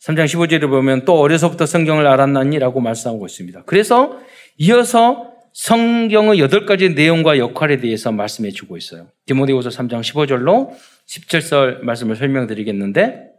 3장 0.00 0.24
15절을 0.24 0.70
보면 0.70 1.04
또 1.04 1.18
어려서부터 1.18 1.66
성경을 1.66 2.06
알았나니라고 2.06 2.80
말씀하고 2.80 3.26
있습니다. 3.26 3.64
그래서 3.64 4.18
이어서 4.56 5.35
성경의 5.56 6.38
여덟 6.38 6.66
가지 6.66 6.90
내용과 6.90 7.38
역할에 7.38 7.78
대해서 7.78 8.12
말씀해 8.12 8.50
주고 8.50 8.76
있어요. 8.76 9.08
디모데후서 9.24 9.70
3장 9.70 10.02
15절로 10.02 10.76
17절 11.06 11.80
말씀을 11.80 12.14
설명드리겠는데 12.14 13.30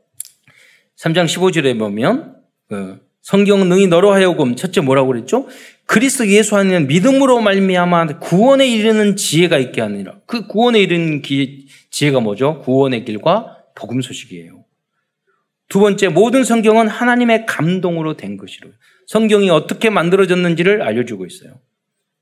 3장 0.97 1.26
15절에 1.26 1.78
보면 1.78 2.38
그 2.70 2.99
성경은 3.22 3.70
능히 3.70 3.86
너로 3.86 4.13
하여금 4.13 4.55
첫째 4.55 4.82
뭐라고 4.82 5.09
그랬죠? 5.09 5.47
그리스도 5.86 6.28
예수 6.28 6.55
안에는 6.55 6.88
믿음으로 6.88 7.39
말미암아 7.39 8.18
구원에 8.18 8.68
이르는 8.68 9.15
지혜가 9.15 9.59
있게 9.59 9.82
하느니라. 9.82 10.22
그 10.26 10.47
구원에 10.47 10.80
이르는 10.80 11.22
기, 11.22 11.68
지혜가 11.91 12.20
뭐죠? 12.20 12.61
구원의 12.61 13.05
길과 13.05 13.57
복음 13.76 14.01
소식이에요. 14.01 14.65
두 15.70 15.80
번째 15.80 16.07
모든 16.07 16.43
성경은 16.43 16.88
하나님의 16.88 17.45
감동으로 17.45 18.18
된 18.18 18.38
것이로 18.38 18.72
성경이 19.05 19.51
어떻게 19.51 19.91
만들어졌는지를 19.91 20.82
알려주고 20.82 21.28
있어요. 21.28 21.59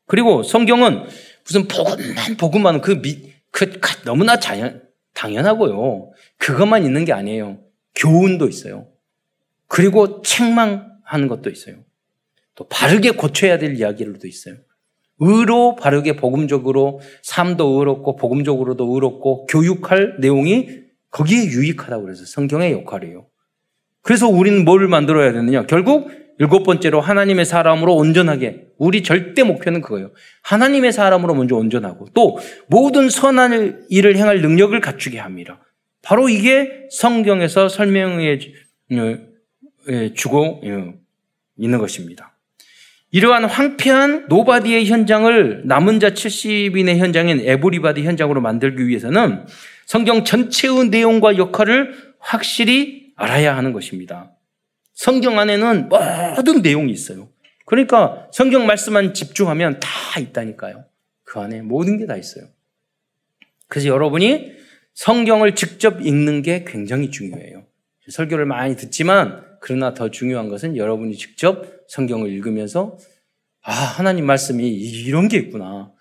그리고 0.08 0.44
성경은 0.44 1.06
무슨 1.44 1.68
복음만 1.68 2.38
복음만 2.38 2.82
그, 2.82 3.02
미, 3.02 3.34
그 3.52 3.72
너무나 4.06 4.40
자연, 4.40 4.82
당연하고요. 5.14 6.12
그것만 6.38 6.84
있는 6.84 7.06
게 7.06 7.14
아니에요. 7.14 7.60
교훈도 7.96 8.48
있어요. 8.48 8.88
그리고 9.68 10.22
책망하는 10.22 11.28
것도 11.28 11.50
있어요. 11.50 11.78
또 12.56 12.68
바르게 12.68 13.12
고쳐야 13.12 13.58
될 13.58 13.76
이야기들도 13.76 14.28
있어요. 14.28 14.56
의로 15.20 15.76
바르게 15.76 16.18
복음적으로 16.18 17.00
삶도 17.24 17.80
의롭고 17.80 18.16
복음적으로도 18.18 18.94
의롭고 18.94 19.46
교육할 19.48 20.18
내용이 20.20 20.86
거기에 21.10 21.46
유익하다고 21.46 22.04
그래서 22.04 22.26
성경의 22.26 22.74
역할이에요. 22.74 23.26
그래서 24.02 24.28
우리는 24.28 24.66
뭘 24.66 24.88
만들어야 24.88 25.32
되느냐? 25.32 25.66
결국 25.66 26.12
일곱 26.38 26.64
번째로 26.64 27.00
하나님의 27.02 27.46
사람으로 27.46 27.96
온전하게 27.96 28.66
우리 28.78 29.04
절대 29.04 29.44
목표는 29.44 29.82
그거예요. 29.82 30.12
하나님의 30.44 30.92
사람으로 30.92 31.34
먼저 31.34 31.56
온전하고 31.56 32.10
또 32.14 32.40
모든 32.68 33.10
선한 33.10 33.86
일을 33.90 34.18
행할 34.18 34.42
능력을 34.42 34.80
갖추게 34.82 35.18
합니다. 35.18 35.62
바로 36.02 36.28
이게 36.28 36.88
성경에서 36.92 37.70
설명해 37.70 38.40
주고 40.14 40.62
있는 41.58 41.78
것입니다. 41.80 42.38
이러한 43.12 43.46
황폐한 43.46 44.26
nobody의 44.28 44.88
현장을 44.88 45.62
남은 45.66 46.02
자 46.02 46.10
70인의 46.10 46.98
현장인 46.98 47.40
everybody 47.40 48.04
현장으로 48.04 48.42
만들기 48.42 48.88
위해서는 48.88 49.46
성경 49.86 50.26
전체의 50.26 50.90
내용과 50.90 51.38
역할을 51.38 51.94
확실히 52.20 53.14
알아야 53.16 53.56
하는 53.56 53.72
것입니다. 53.72 54.35
성경 54.96 55.38
안에는 55.38 55.90
모든 55.90 56.62
내용이 56.62 56.92
있어요. 56.92 57.30
그러니까 57.66 58.28
성경 58.32 58.66
말씀만 58.66 59.14
집중하면 59.14 59.80
다 59.80 60.20
있다니까요. 60.20 60.86
그 61.24 61.40
안에 61.40 61.62
모든 61.62 61.98
게 61.98 62.06
다 62.06 62.16
있어요. 62.16 62.46
그래서 63.68 63.88
여러분이 63.90 64.54
성경을 64.94 65.56
직접 65.56 66.02
읽는 66.02 66.42
게 66.42 66.64
굉장히 66.66 67.12
중요해요. 67.12 67.66
설교를 68.10 68.46
많이 68.46 68.76
듣지만 68.76 69.44
그러나 69.60 69.94
더 69.94 70.10
중요한 70.12 70.48
것은 70.48 70.78
여러분이 70.78 71.18
직접 71.18 71.66
성경을 71.88 72.32
읽으면서 72.32 72.98
아, 73.64 73.72
하나님 73.74 74.26
말씀이 74.26 74.70
이런 74.70 75.28
게 75.28 75.38
있구나. 75.38 75.92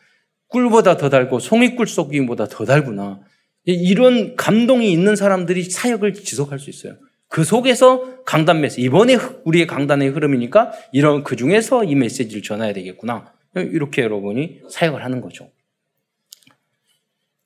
꿀보다 0.49 0.99
더 0.99 1.09
달고 1.09 1.41
송이꿀 1.41 1.87
속임보다 1.87 2.47
더 2.49 2.65
달구나. 2.67 3.21
이런 3.65 4.37
감동이 4.37 4.93
있는 4.93 5.17
사람들이 5.17 5.65
사역을 5.65 6.13
지속할 6.13 6.59
수 6.59 6.69
있어요. 6.69 6.97
그 7.35 7.43
속에서 7.43 8.23
강단 8.25 8.61
메시지, 8.61 8.83
이번에 8.83 9.17
우리의 9.43 9.67
강단의 9.67 10.11
흐름이니까 10.11 10.71
이런 10.93 11.25
그 11.25 11.35
중에서 11.35 11.83
이 11.83 11.97
메시지를 11.97 12.43
전해야 12.45 12.73
되겠구나. 12.73 13.33
이렇게 13.57 14.03
여러분이 14.03 14.61
사역을 14.71 15.03
하는 15.05 15.21
거죠. 15.21 15.51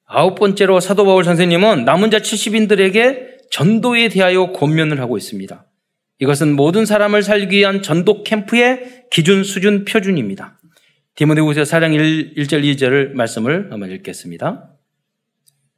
아홉 0.04 0.34
번째로 0.34 0.80
사도 0.80 1.06
바울 1.06 1.24
선생님은 1.24 1.86
남은 1.86 2.10
자 2.10 2.18
70인들에게 2.18 3.50
전도에 3.50 4.10
대하여 4.10 4.52
권면을 4.52 5.00
하고 5.00 5.16
있습니다. 5.16 5.64
이것은 6.18 6.54
모든 6.54 6.84
사람을 6.84 7.22
살기 7.22 7.56
위한 7.56 7.80
전도 7.80 8.24
캠프의 8.24 9.06
기준, 9.10 9.42
수준, 9.42 9.86
표준입니다. 9.86 10.60
디모데후서 11.14 11.62
4장 11.62 11.94
1, 11.94 12.34
1절 12.34 12.62
2절을 12.62 13.12
말씀을 13.12 13.72
한번 13.72 13.90
읽겠습니다. 13.92 14.70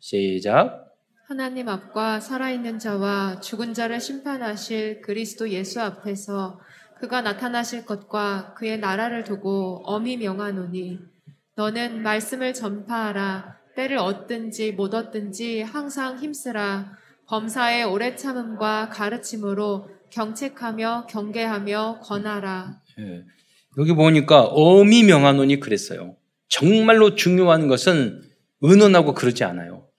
시작. 0.01 0.90
하나님 1.31 1.69
앞과 1.69 2.19
살아있는 2.19 2.81
자와 2.81 3.39
죽은 3.39 3.73
자를 3.73 4.01
심판하실 4.01 5.01
그리스도 5.01 5.49
예수 5.51 5.81
앞에서 5.81 6.59
그가 6.99 7.21
나타나실 7.21 7.87
것과 7.87 8.55
그의 8.55 8.81
나라를 8.81 9.23
두고 9.23 9.85
엄히 9.85 10.17
명하노니 10.17 10.99
너는 11.55 12.03
말씀을 12.03 12.53
전파하라 12.53 13.59
때를 13.77 13.99
얻든지 13.99 14.73
못 14.73 14.93
얻든지 14.93 15.63
항상 15.63 16.19
힘쓰라 16.19 16.99
범사의 17.29 17.85
오래 17.85 18.17
참음과 18.17 18.89
가르침으로 18.89 19.89
경책하며 20.11 21.07
경계하며 21.09 22.01
권하라. 22.03 22.81
예. 22.99 23.25
여기 23.79 23.93
보니까 23.93 24.47
엄히 24.47 25.05
명하노니 25.05 25.61
그랬어요. 25.61 26.17
정말로 26.49 27.15
중요한 27.15 27.69
것은 27.69 28.21
은언하고 28.65 29.15
그러지 29.15 29.45
않아요. 29.45 29.90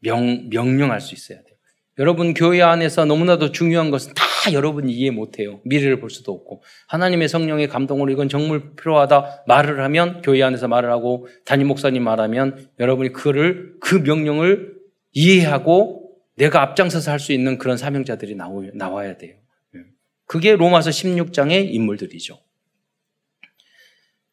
명, 0.00 0.48
명령할 0.50 1.00
수 1.00 1.14
있어야 1.14 1.38
돼요. 1.38 1.56
여러분 1.98 2.32
교회 2.32 2.62
안에서 2.62 3.04
너무나도 3.04 3.52
중요한 3.52 3.90
것은 3.90 4.14
다 4.14 4.24
여러분이 4.52 4.90
이해 4.92 5.10
못해요. 5.10 5.60
미래를 5.64 6.00
볼 6.00 6.08
수도 6.08 6.32
없고 6.32 6.62
하나님의 6.88 7.28
성령의 7.28 7.68
감동으로 7.68 8.10
이건 8.10 8.28
정말 8.28 8.74
필요하다 8.74 9.44
말을 9.46 9.82
하면 9.84 10.22
교회 10.22 10.42
안에서 10.42 10.66
말을 10.66 10.90
하고 10.90 11.26
담임 11.44 11.68
목사님 11.68 12.02
말하면 12.02 12.70
여러분이 12.78 13.12
그를 13.12 13.74
그 13.80 13.96
명령을 13.96 14.74
이해하고 15.12 16.16
내가 16.36 16.62
앞장서서 16.62 17.10
할 17.10 17.18
수 17.18 17.32
있는 17.32 17.58
그런 17.58 17.76
사명자들이 17.76 18.34
나와야 18.34 19.18
돼요. 19.18 19.36
예. 19.74 19.80
그게 20.24 20.56
로마서 20.56 20.88
16장의 20.88 21.74
인물들이죠. 21.74 22.38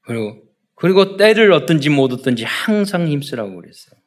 그리고 0.01 0.43
그리고 0.75 1.17
때를 1.17 1.51
얻든지 1.51 1.89
못 1.89 2.13
얻든지 2.13 2.45
항상 2.45 3.07
힘쓰라고 3.09 3.55
그랬어요. 3.55 3.99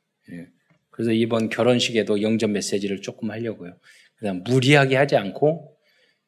예. 1.01 1.05
그래서 1.05 1.12
이번 1.12 1.48
결혼식에도 1.48 2.22
영접 2.22 2.51
메시지를 2.51 3.01
조금 3.03 3.30
하려고요. 3.30 3.74
그냥 4.16 4.42
무리하게 4.44 4.96
하지 4.96 5.16
않고 5.16 5.76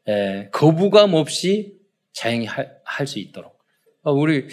에, 0.09 0.13
예, 0.13 0.49
거부감 0.53 1.15
없이 1.15 1.75
자연히 2.13 2.47
할 2.47 3.07
수 3.07 3.19
있도록. 3.19 3.59
어, 4.03 4.13
우리 4.13 4.47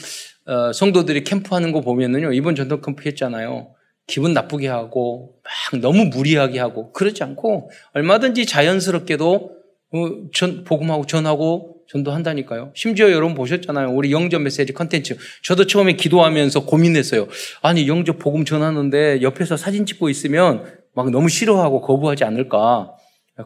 어, 0.45 0.71
성도들이 0.73 1.23
캠프하는 1.23 1.71
거 1.71 1.81
보면은요 1.81 2.33
이번 2.33 2.55
전도 2.55 2.81
캠프 2.81 3.03
했잖아요. 3.05 3.73
기분 4.07 4.33
나쁘게 4.33 4.67
하고 4.67 5.35
막 5.43 5.79
너무 5.81 6.05
무리하게 6.05 6.59
하고 6.59 6.91
그러지 6.93 7.23
않고 7.23 7.69
얼마든지 7.93 8.45
자연스럽게도 8.45 9.51
어, 9.91 10.29
전 10.33 10.63
복음하고 10.63 11.05
전하고 11.05 11.78
전도한다니까요. 11.89 12.71
심지어 12.75 13.11
여러분 13.11 13.35
보셨잖아요. 13.35 13.89
우리 13.89 14.11
영접 14.11 14.41
메시지 14.41 14.73
컨텐츠. 14.73 15.17
저도 15.43 15.65
처음에 15.65 15.93
기도하면서 15.93 16.65
고민했어요. 16.65 17.27
아니, 17.61 17.87
영접 17.87 18.19
복음 18.19 18.45
전하는데 18.45 19.21
옆에서 19.21 19.57
사진 19.57 19.85
찍고 19.85 20.09
있으면 20.09 20.65
막 20.93 21.09
너무 21.09 21.29
싫어하고 21.29 21.81
거부하지 21.81 22.23
않을까. 22.23 22.93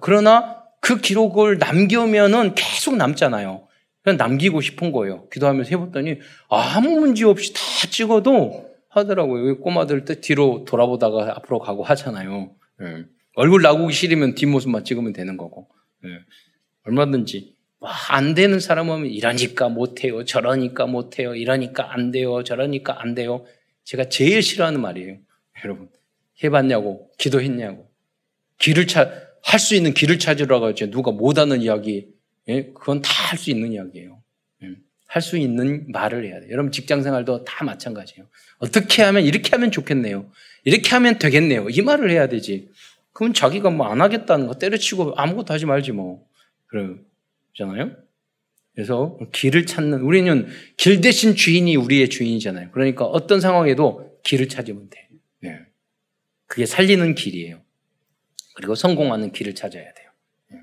그러나 0.01 0.57
그 0.81 0.99
기록을 0.99 1.57
남겨면은 1.57 2.55
계속 2.55 2.97
남잖아요. 2.97 3.67
그냥 4.03 4.17
남기고 4.17 4.59
싶은 4.59 4.91
거예요. 4.91 5.29
기도하면서 5.29 5.69
해봤더니 5.69 6.19
아무 6.49 6.99
문제 6.99 7.23
없이 7.23 7.53
다 7.53 7.61
찍어도 7.89 8.69
하더라고요. 8.89 9.59
꼬마들 9.59 10.03
때 10.03 10.19
뒤로 10.19 10.65
돌아보다가 10.67 11.35
앞으로 11.37 11.59
가고 11.59 11.83
하잖아요. 11.83 12.51
네. 12.79 13.05
얼굴 13.35 13.61
나오기 13.61 13.93
싫으면 13.93 14.35
뒷모습만 14.35 14.83
찍으면 14.83 15.13
되는 15.13 15.37
거고. 15.37 15.69
네. 16.03 16.09
얼마든지. 16.85 17.52
안 18.09 18.33
되는 18.33 18.59
사람은 18.59 19.07
이러니까 19.07 19.69
못해요. 19.69 20.23
저러니까 20.25 20.85
못해요. 20.85 21.35
이러니까 21.35 21.93
안 21.93 22.11
돼요. 22.11 22.43
저러니까 22.43 23.01
안 23.01 23.13
돼요. 23.15 23.45
제가 23.83 24.09
제일 24.09 24.41
싫어하는 24.41 24.81
말이에요. 24.81 25.17
여러분. 25.63 25.89
해봤냐고. 26.43 27.09
기도했냐고. 27.17 27.89
길을 28.59 28.87
찾, 28.87 29.11
할 29.43 29.59
수 29.59 29.75
있는 29.75 29.93
길을 29.93 30.19
찾으라고 30.19 30.67
하죠. 30.67 30.89
누가 30.89 31.11
못하는 31.11 31.61
이야기. 31.61 32.07
예? 32.47 32.71
그건 32.73 33.01
다 33.01 33.11
할 33.29 33.37
수 33.37 33.49
있는 33.51 33.73
이야기예요. 33.73 34.21
예? 34.63 34.67
할수 35.07 35.37
있는 35.37 35.85
말을 35.91 36.25
해야 36.25 36.39
돼요. 36.39 36.49
여러분 36.51 36.71
직장 36.71 37.03
생활도 37.03 37.43
다 37.43 37.63
마찬가지예요. 37.65 38.25
어떻게 38.59 39.03
하면, 39.03 39.23
이렇게 39.23 39.49
하면 39.51 39.71
좋겠네요. 39.71 40.29
이렇게 40.63 40.89
하면 40.91 41.19
되겠네요. 41.19 41.67
이 41.69 41.81
말을 41.81 42.09
해야 42.09 42.27
되지. 42.27 42.69
그럼 43.11 43.33
자기가 43.33 43.69
뭐 43.69 43.87
안 43.87 44.01
하겠다는 44.01 44.47
거 44.47 44.55
때려치고 44.57 45.13
아무것도 45.17 45.53
하지 45.53 45.65
말지 45.65 45.91
뭐. 45.91 46.25
그래. 46.67 46.95
잖아요. 47.55 47.95
그래서 48.73 49.19
길을 49.31 49.65
찾는 49.65 50.01
우리는 50.01 50.47
길 50.77 51.01
대신 51.01 51.35
주인이 51.35 51.75
우리의 51.75 52.09
주인이잖아요. 52.09 52.71
그러니까 52.71 53.05
어떤 53.05 53.39
상황에도 53.39 54.19
길을 54.23 54.49
찾으면 54.49 54.89
돼. 54.89 55.09
네. 55.41 55.59
그게 56.47 56.65
살리는 56.65 57.13
길이에요. 57.13 57.61
그리고 58.55 58.75
성공하는 58.75 59.31
길을 59.31 59.53
찾아야 59.55 59.93
돼요. 59.93 60.09
네. 60.51 60.59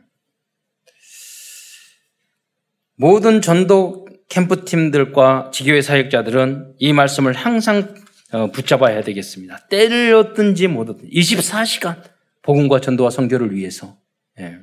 모든 2.96 3.40
전도 3.40 4.06
캠프 4.28 4.64
팀들과 4.64 5.50
지교회 5.52 5.82
사역자들은 5.82 6.74
이 6.78 6.92
말씀을 6.92 7.32
항상 7.32 7.94
어, 8.32 8.50
붙잡아야 8.52 9.02
되겠습니다. 9.02 9.66
때를 9.68 10.14
얻든지 10.14 10.68
못 10.68 10.88
얻든지 10.88 11.10
24시간 11.12 12.02
복음과 12.42 12.80
전도와 12.80 13.10
성교를 13.10 13.54
위해서. 13.54 13.98
네. 14.36 14.58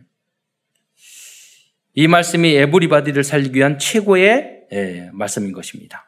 이 2.00 2.08
말씀이 2.08 2.56
에브리바디를 2.56 3.24
살리기 3.24 3.58
위한 3.58 3.80
최고의 3.80 4.66
예, 4.72 5.10
말씀인 5.14 5.52
것입니다. 5.52 6.06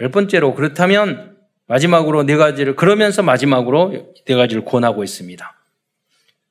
열 0.00 0.12
번째로 0.12 0.54
그렇다면 0.54 1.36
마지막으로 1.66 2.22
네 2.22 2.36
가지를 2.36 2.76
그러면서 2.76 3.24
마지막으로 3.24 4.14
네 4.24 4.34
가지를 4.36 4.64
권하고 4.64 5.02
있습니다. 5.02 5.52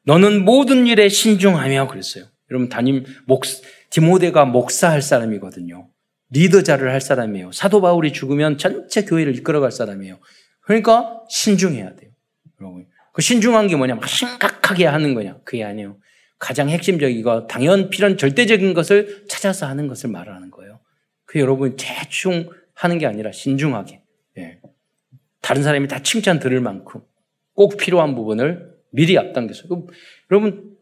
너는 0.03 0.43
모든 0.43 0.87
일에 0.87 1.07
신중하며 1.07 1.87
그랬어요. 1.87 2.25
여러분 2.49 2.67
담임 2.67 3.05
목 3.27 3.43
디모데가 3.91 4.43
목사할 4.43 5.01
사람이거든요. 5.01 5.87
리더자를 6.31 6.91
할 6.91 6.99
사람이에요. 6.99 7.53
사도 7.53 7.79
바울이 7.79 8.11
죽으면 8.11 8.57
전체 8.57 9.05
교회를 9.05 9.37
이끌어갈 9.37 9.71
사람이에요. 9.71 10.19
그러니까 10.59 11.21
신중해야 11.29 11.95
돼요. 11.95 12.11
여러분. 12.59 12.87
그 13.13 13.21
신중한 13.21 13.67
게 13.67 13.77
뭐냐? 13.77 13.95
막 13.95 14.05
심각하게 14.09 14.85
하는 14.85 15.13
거냐? 15.13 15.37
그게 15.45 15.63
아니에요. 15.63 15.95
가장 16.41 16.69
핵심적이고 16.69 17.45
당연 17.45 17.91
필연 17.91 18.17
절대적인 18.17 18.73
것을 18.73 19.25
찾아서 19.29 19.67
하는 19.67 19.87
것을 19.87 20.09
말하는 20.09 20.49
거예요. 20.49 20.79
그 21.25 21.39
여러분 21.39 21.75
대충 21.77 22.49
하는 22.73 22.97
게 22.97 23.05
아니라 23.05 23.31
신중하게. 23.31 24.01
예. 24.39 24.59
다른 25.41 25.61
사람이 25.61 25.87
다 25.87 26.01
칭찬 26.01 26.39
들을 26.39 26.59
만큼 26.59 27.01
꼭 27.53 27.77
필요한 27.77 28.15
부분을 28.15 28.73
미리 28.89 29.19
앞당겨서. 29.19 29.65
여러분 30.31 30.75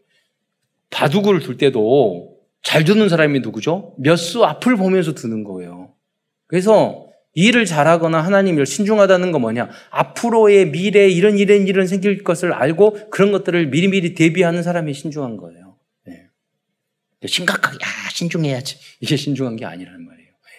바둑을 0.92 1.42
둘 1.42 1.58
때도 1.58 2.38
잘 2.64 2.86
두는 2.86 3.10
사람이 3.10 3.42
누구죠? 3.42 3.96
몇 4.00 4.16
수 4.16 4.46
앞을 4.46 4.78
보면서 4.78 5.14
두는 5.14 5.44
거예요. 5.44 5.94
그래서 6.48 7.09
일을 7.34 7.66
잘하거나 7.66 8.22
하나님을 8.22 8.66
신중하다는 8.66 9.32
건 9.32 9.42
뭐냐? 9.42 9.70
앞으로의 9.92 10.72
미래 10.72 11.08
이런 11.08 11.38
이런 11.38 11.68
일은 11.68 11.88
생길 11.88 12.24
것을 12.24 12.54
알고 12.54 13.10
그런 13.10 13.32
것들을 13.32 13.68
미리미리 13.68 14.16
대비하는 14.16 14.64
사람이 14.64 14.94
신중한 14.94 15.38
거예요. 15.38 15.78
네. 16.08 16.30
심각하게 17.26 17.76
야 17.76 17.88
신중해야지 18.12 18.78
이게 19.00 19.16
신중한 19.16 19.56
게 19.58 19.66
아니라는 19.66 20.06
말이에요. 20.06 20.30
네. 20.30 20.52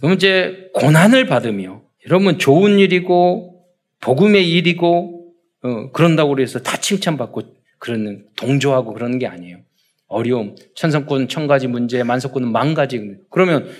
그럼 0.00 0.14
이제 0.14 0.70
고난을 0.74 1.26
받으며 1.26 1.82
여러분 2.06 2.38
좋은 2.38 2.78
일이고 2.78 3.66
복음의 4.00 4.50
일이고 4.50 5.34
어, 5.62 5.92
그런다고 5.92 6.40
해서 6.40 6.58
다 6.60 6.78
칭찬받고 6.78 7.42
그러는 7.78 8.26
동조하고 8.36 8.94
그러는 8.94 9.18
게 9.18 9.26
아니에요. 9.26 9.58
어려움, 10.06 10.56
천성권 10.74 11.28
천 11.28 11.46
가지 11.46 11.68
문제, 11.68 12.02
만석권은 12.02 12.50
만 12.50 12.74
가지. 12.74 13.16
그러면 13.30 13.70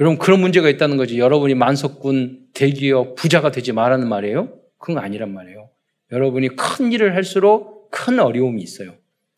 여러분 0.00 0.18
그런 0.18 0.40
문제가 0.40 0.68
있다는 0.68 0.96
거지. 0.96 1.18
여러분이 1.18 1.54
만석군 1.54 2.48
대기업 2.54 3.16
부자가 3.16 3.50
되지 3.50 3.72
말라는 3.72 4.08
말이에요? 4.08 4.60
그건 4.78 4.98
아니란 5.02 5.32
말이에요. 5.32 5.70
여러분이 6.12 6.50
큰 6.56 6.92
일을 6.92 7.14
할수록 7.14 7.90
큰 7.90 8.20
어려움이 8.20 8.62
있어요. 8.62 8.96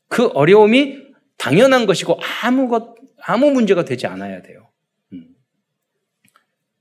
그 0.09 0.27
어려움이 0.29 1.11
당연한 1.39 1.87
것이고 1.87 2.19
아무 2.43 2.69
것 2.69 2.95
아무 3.23 3.51
문제가 3.51 3.85
되지 3.85 4.07
않아야 4.07 4.43
돼요. 4.43 4.69
음. 5.13 5.29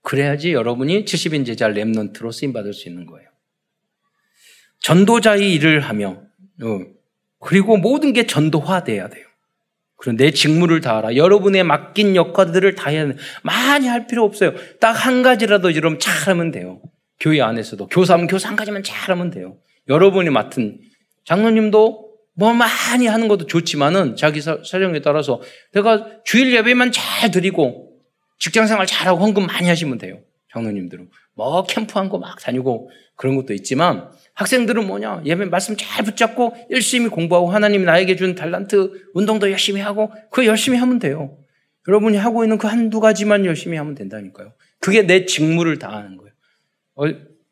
그래야지 0.02 0.54
여러분이 0.54 1.06
70인 1.06 1.46
제자 1.46 1.70
랩넌트로 1.70 2.32
쓰임 2.34 2.52
받을 2.52 2.74
수 2.74 2.90
있는 2.90 3.06
거예요. 3.06 3.30
전도자의 4.80 5.54
일을 5.54 5.82
하며 5.82 6.22
어, 6.62 6.80
그리고 7.40 7.78
모든 7.78 8.12
게 8.12 8.26
전도화돼야 8.26 9.08
돼요. 9.08 9.29
그리고 10.00 10.18
내 10.18 10.32
직무를 10.32 10.80
다하라. 10.82 11.16
여러분의 11.18 11.64
맡긴 11.66 12.16
역할들을 12.16 12.74
다 12.76 12.90
해야 12.90 13.08
돼. 13.08 13.16
많이 13.44 13.88
할 13.88 14.08
필요 14.08 14.24
없어요. 14.24 14.54
딱 14.80 14.94
한 14.94 15.22
가지라도 15.22 15.76
여러분 15.76 16.00
잘하면 16.00 16.52
돼요. 16.52 16.82
교회 17.20 17.42
안에서도 17.42 17.88
교사하면 17.88 18.28
교사 18.28 18.48
한 18.48 18.56
가지만 18.56 18.82
잘하면 18.82 19.30
돼요. 19.30 19.58
여러분이 19.90 20.30
맡은 20.30 20.80
장로님도 21.26 22.10
뭐 22.36 22.54
많이 22.54 23.08
하는 23.08 23.28
것도 23.28 23.46
좋지만은 23.46 24.16
자기 24.16 24.40
사정에 24.42 25.02
따라서 25.02 25.42
내가 25.74 26.08
주일 26.24 26.54
예배만 26.56 26.94
잘 26.94 27.30
드리고 27.32 27.90
직장 28.40 28.68
생활 28.68 28.86
잘하고 28.86 29.20
헌금 29.22 29.46
많이 29.48 29.68
하시면 29.68 29.98
돼요. 29.98 30.22
장로님들은 30.54 31.10
뭐 31.40 31.64
캠프한 31.64 32.10
거 32.10 32.18
막 32.18 32.38
다니고 32.40 32.90
그런 33.16 33.38
것도 33.38 33.54
있지만 33.54 34.12
학생들은 34.34 34.86
뭐냐 34.86 35.24
예배 35.26 35.46
말씀 35.46 35.76
잘 35.78 36.04
붙잡고 36.04 36.54
열심히 36.70 37.08
공부하고 37.08 37.50
하나님이 37.50 37.86
나에게 37.86 38.18
준 38.18 38.36
달란트 38.36 39.12
운동도 39.14 39.50
열심히 39.50 39.80
하고 39.80 40.12
그 40.32 40.46
열심히 40.46 40.78
하면 40.78 41.00
돼요. 41.00 41.38
여러분이 41.88 42.18
하고 42.18 42.44
있는 42.44 42.58
그 42.58 42.68
한두 42.68 43.00
가지만 43.00 43.46
열심히 43.46 43.78
하면 43.78 43.96
된다니까요. 43.96 44.54
그게 44.80 45.04
내 45.04 45.26
직무를 45.26 45.80
다하는 45.80 46.18
거예요. 46.18 46.34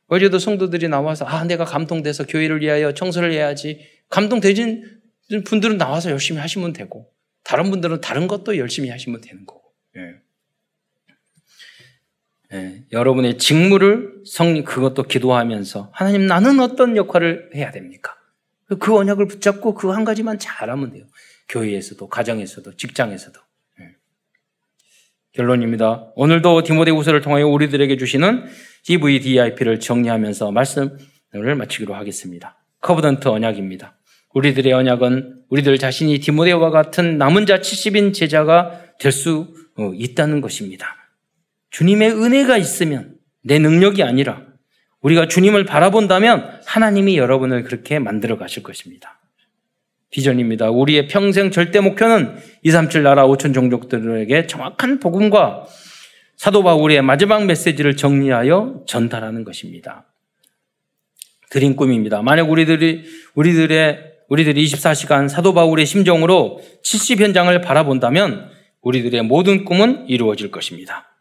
어 0.10 0.20
제도 0.20 0.38
성도들이 0.38 0.90
나와서 0.90 1.26
아 1.26 1.46
내가 1.46 1.64
감동돼서 1.64 2.26
교회를 2.26 2.62
위하여 2.62 2.94
청소를 2.94 3.32
해야지 3.32 3.80
감동되진 4.10 4.84
분들은 5.46 5.78
나와서 5.78 6.12
열심히 6.12 6.40
하시면 6.40 6.74
되고 6.74 7.10
다른 7.44 7.70
분들은 7.72 8.02
다른 8.02 8.28
것도 8.28 8.58
열심히 8.58 8.90
하시면 8.90 9.22
되는 9.22 9.46
거고 9.46 9.64
예. 9.98 10.26
예, 12.54 12.84
여러분의 12.93 13.38
직무를 13.38 14.22
성령 14.26 14.64
그것도 14.64 15.04
기도하면서 15.04 15.89
하나님 15.91 16.28
나는 16.28 16.60
어떤 16.60 16.95
역할을 16.95 17.52
해야 17.56 17.72
됩니까? 17.72 18.16
그 18.80 18.95
언약을 18.95 19.28
붙잡고 19.28 19.74
그 19.76 19.91
한 19.91 20.04
가지만 20.06 20.39
잘하면 20.39 20.91
돼요. 20.91 21.06
교회에서도 21.50 22.08
가정에서도 22.08 22.76
직장에서도 22.76 23.39
예. 23.82 23.95
결론입니다. 25.34 26.12
오늘도 26.16 26.64
디모데후서를 26.64 27.22
통하여 27.22 27.48
우리들에게 27.48 27.95
주시는 27.98 28.45
CVDIP를 28.84 29.80
정리하면서 29.80 30.52
말씀을 30.52 31.56
마치기로 31.58 31.93
하겠습니다. 31.95 32.58
Covenant 32.82 33.28
언약입니다. 33.28 33.98
우리들의 34.34 34.72
언약은 34.72 35.43
우리들 35.50 35.78
자신이 35.78 36.20
디모데와 36.20 36.70
같은 36.70 37.18
남은 37.18 37.45
자 37.45 37.60
70인 37.60 38.14
제자가 38.14 38.82
될수 39.00 39.54
어, 39.78 39.91
있다는 39.93 40.41
것입니다. 40.41 40.97
주님의 41.72 42.11
은혜가 42.11 42.57
있으면 42.57 43.15
내 43.43 43.59
능력이 43.59 44.03
아니라 44.03 44.41
우리가 45.01 45.28
주님을 45.28 45.65
바라본다면 45.65 46.61
하나님이 46.65 47.18
여러분을 47.18 47.63
그렇게 47.63 47.99
만들어 47.99 48.38
가실 48.38 48.63
것입니다. 48.63 49.20
비전입니다. 50.09 50.70
우리의 50.70 51.07
평생 51.07 51.51
절대 51.51 51.80
목표는 51.80 52.38
237 52.63 53.03
나라 53.03 53.28
5천 53.28 53.53
종족들에게 53.53 54.47
정확한 54.47 54.99
복음과 54.99 55.68
사도 56.38 56.63
바울의 56.63 57.01
마지막 57.01 57.45
메시지를 57.45 57.95
정리하여 57.95 58.84
전달하는 58.88 59.43
것입니다. 59.43 60.05
드린 61.49 61.76
꿈입니다. 61.76 62.22
만약 62.22 62.49
우리들이 62.49 63.05
우리들의 63.36 64.07
우리들이 64.30 64.65
24시간 64.65 65.30
사도 65.30 65.53
바울의 65.53 65.86
심정으로 65.86 66.61
70 66.84 67.22
현장을 67.22 67.59
바라본다면 67.61 68.49
우리들의 68.82 69.24
모든 69.24 69.65
꿈은 69.65 70.07
이루어질 70.07 70.51
것입니다. 70.51 71.16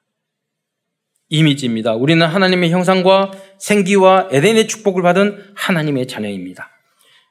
이미지입니다. 1.29 1.95
우리는 1.95 2.25
하나님의 2.25 2.71
형상과 2.71 3.33
생기와 3.59 4.29
에덴의 4.31 4.69
축복을 4.69 5.03
받은 5.03 5.43
하나님의 5.55 6.07
자녀입니다. 6.07 6.71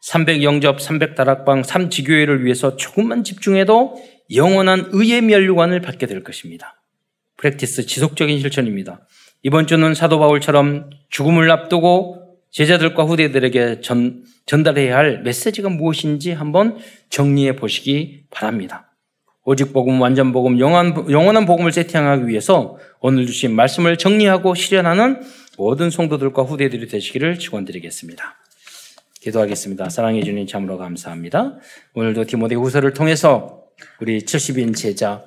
300 0.01 0.43
영접, 0.43 0.81
300 0.81 1.15
다락방, 1.15 1.63
3 1.63 1.89
지교회를 1.89 2.43
위해서 2.43 2.75
조금만 2.75 3.23
집중해도 3.23 3.95
영원한 4.35 4.89
의의 4.91 5.21
면류관을 5.21 5.81
받게 5.81 6.05
될 6.05 6.23
것입니다. 6.23 6.81
프랙티스 7.37 7.85
지속적인 7.85 8.39
실천입니다. 8.39 9.07
이번 9.43 9.67
주는 9.67 9.93
사도 9.93 10.19
바울처럼 10.19 10.89
죽음을 11.09 11.49
앞두고 11.49 12.39
제자들과 12.51 13.03
후대들에게 13.03 13.81
전, 13.81 14.23
전달해야 14.45 14.95
할 14.95 15.21
메시지가 15.23 15.69
무엇인지 15.69 16.31
한번 16.31 16.77
정리해 17.09 17.55
보시기 17.55 18.23
바랍니다. 18.31 18.84
오직 19.47 19.73
복음, 19.73 20.01
완전 20.01 20.31
복음, 20.31 20.59
영원, 20.59 21.09
영원한 21.09 21.45
복음을 21.45 21.71
세팅하기 21.71 22.27
위해서 22.27 22.79
오늘 22.99 23.27
주신 23.27 23.55
말씀을 23.55 23.95
정리하고 23.95 24.55
실현하는 24.55 25.21
모든 25.57 25.91
성도들과 25.91 26.41
후대들이 26.41 26.87
되시기를 26.87 27.37
축원드리겠습니다. 27.37 28.37
기도하겠습니다. 29.21 29.89
사랑해 29.89 30.23
주님 30.23 30.47
참으로 30.47 30.79
감사합니다. 30.79 31.59
오늘도 31.93 32.25
디모데 32.25 32.55
후서를 32.55 32.93
통해서 32.93 33.61
우리 34.01 34.21
70인 34.21 34.75
제자, 34.75 35.23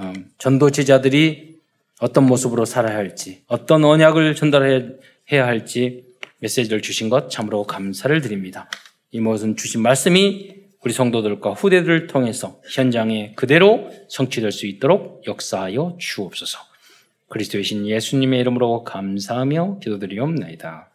음, 0.00 0.30
전도 0.38 0.70
제자들이 0.70 1.60
어떤 2.00 2.26
모습으로 2.26 2.64
살아야 2.64 2.96
할지, 2.96 3.42
어떤 3.46 3.84
언약을 3.84 4.34
전달해야 4.34 5.46
할지 5.46 6.06
메시지를 6.40 6.82
주신 6.82 7.08
것 7.08 7.30
참으로 7.30 7.62
감사를 7.62 8.20
드립니다. 8.20 8.68
이 9.12 9.20
모든 9.20 9.54
주신 9.56 9.80
말씀이 9.80 10.63
우리 10.84 10.92
성도들과 10.92 11.52
후대들을 11.52 12.08
통해서 12.08 12.60
현장에 12.70 13.32
그대로 13.36 13.90
성취될 14.08 14.52
수 14.52 14.66
있도록 14.66 15.22
역사하여 15.26 15.96
주옵소서. 15.98 16.58
그리스도의 17.30 17.64
신 17.64 17.86
예수님의 17.86 18.40
이름으로 18.40 18.84
감사하며 18.84 19.78
기도드리옵나이다. 19.80 20.90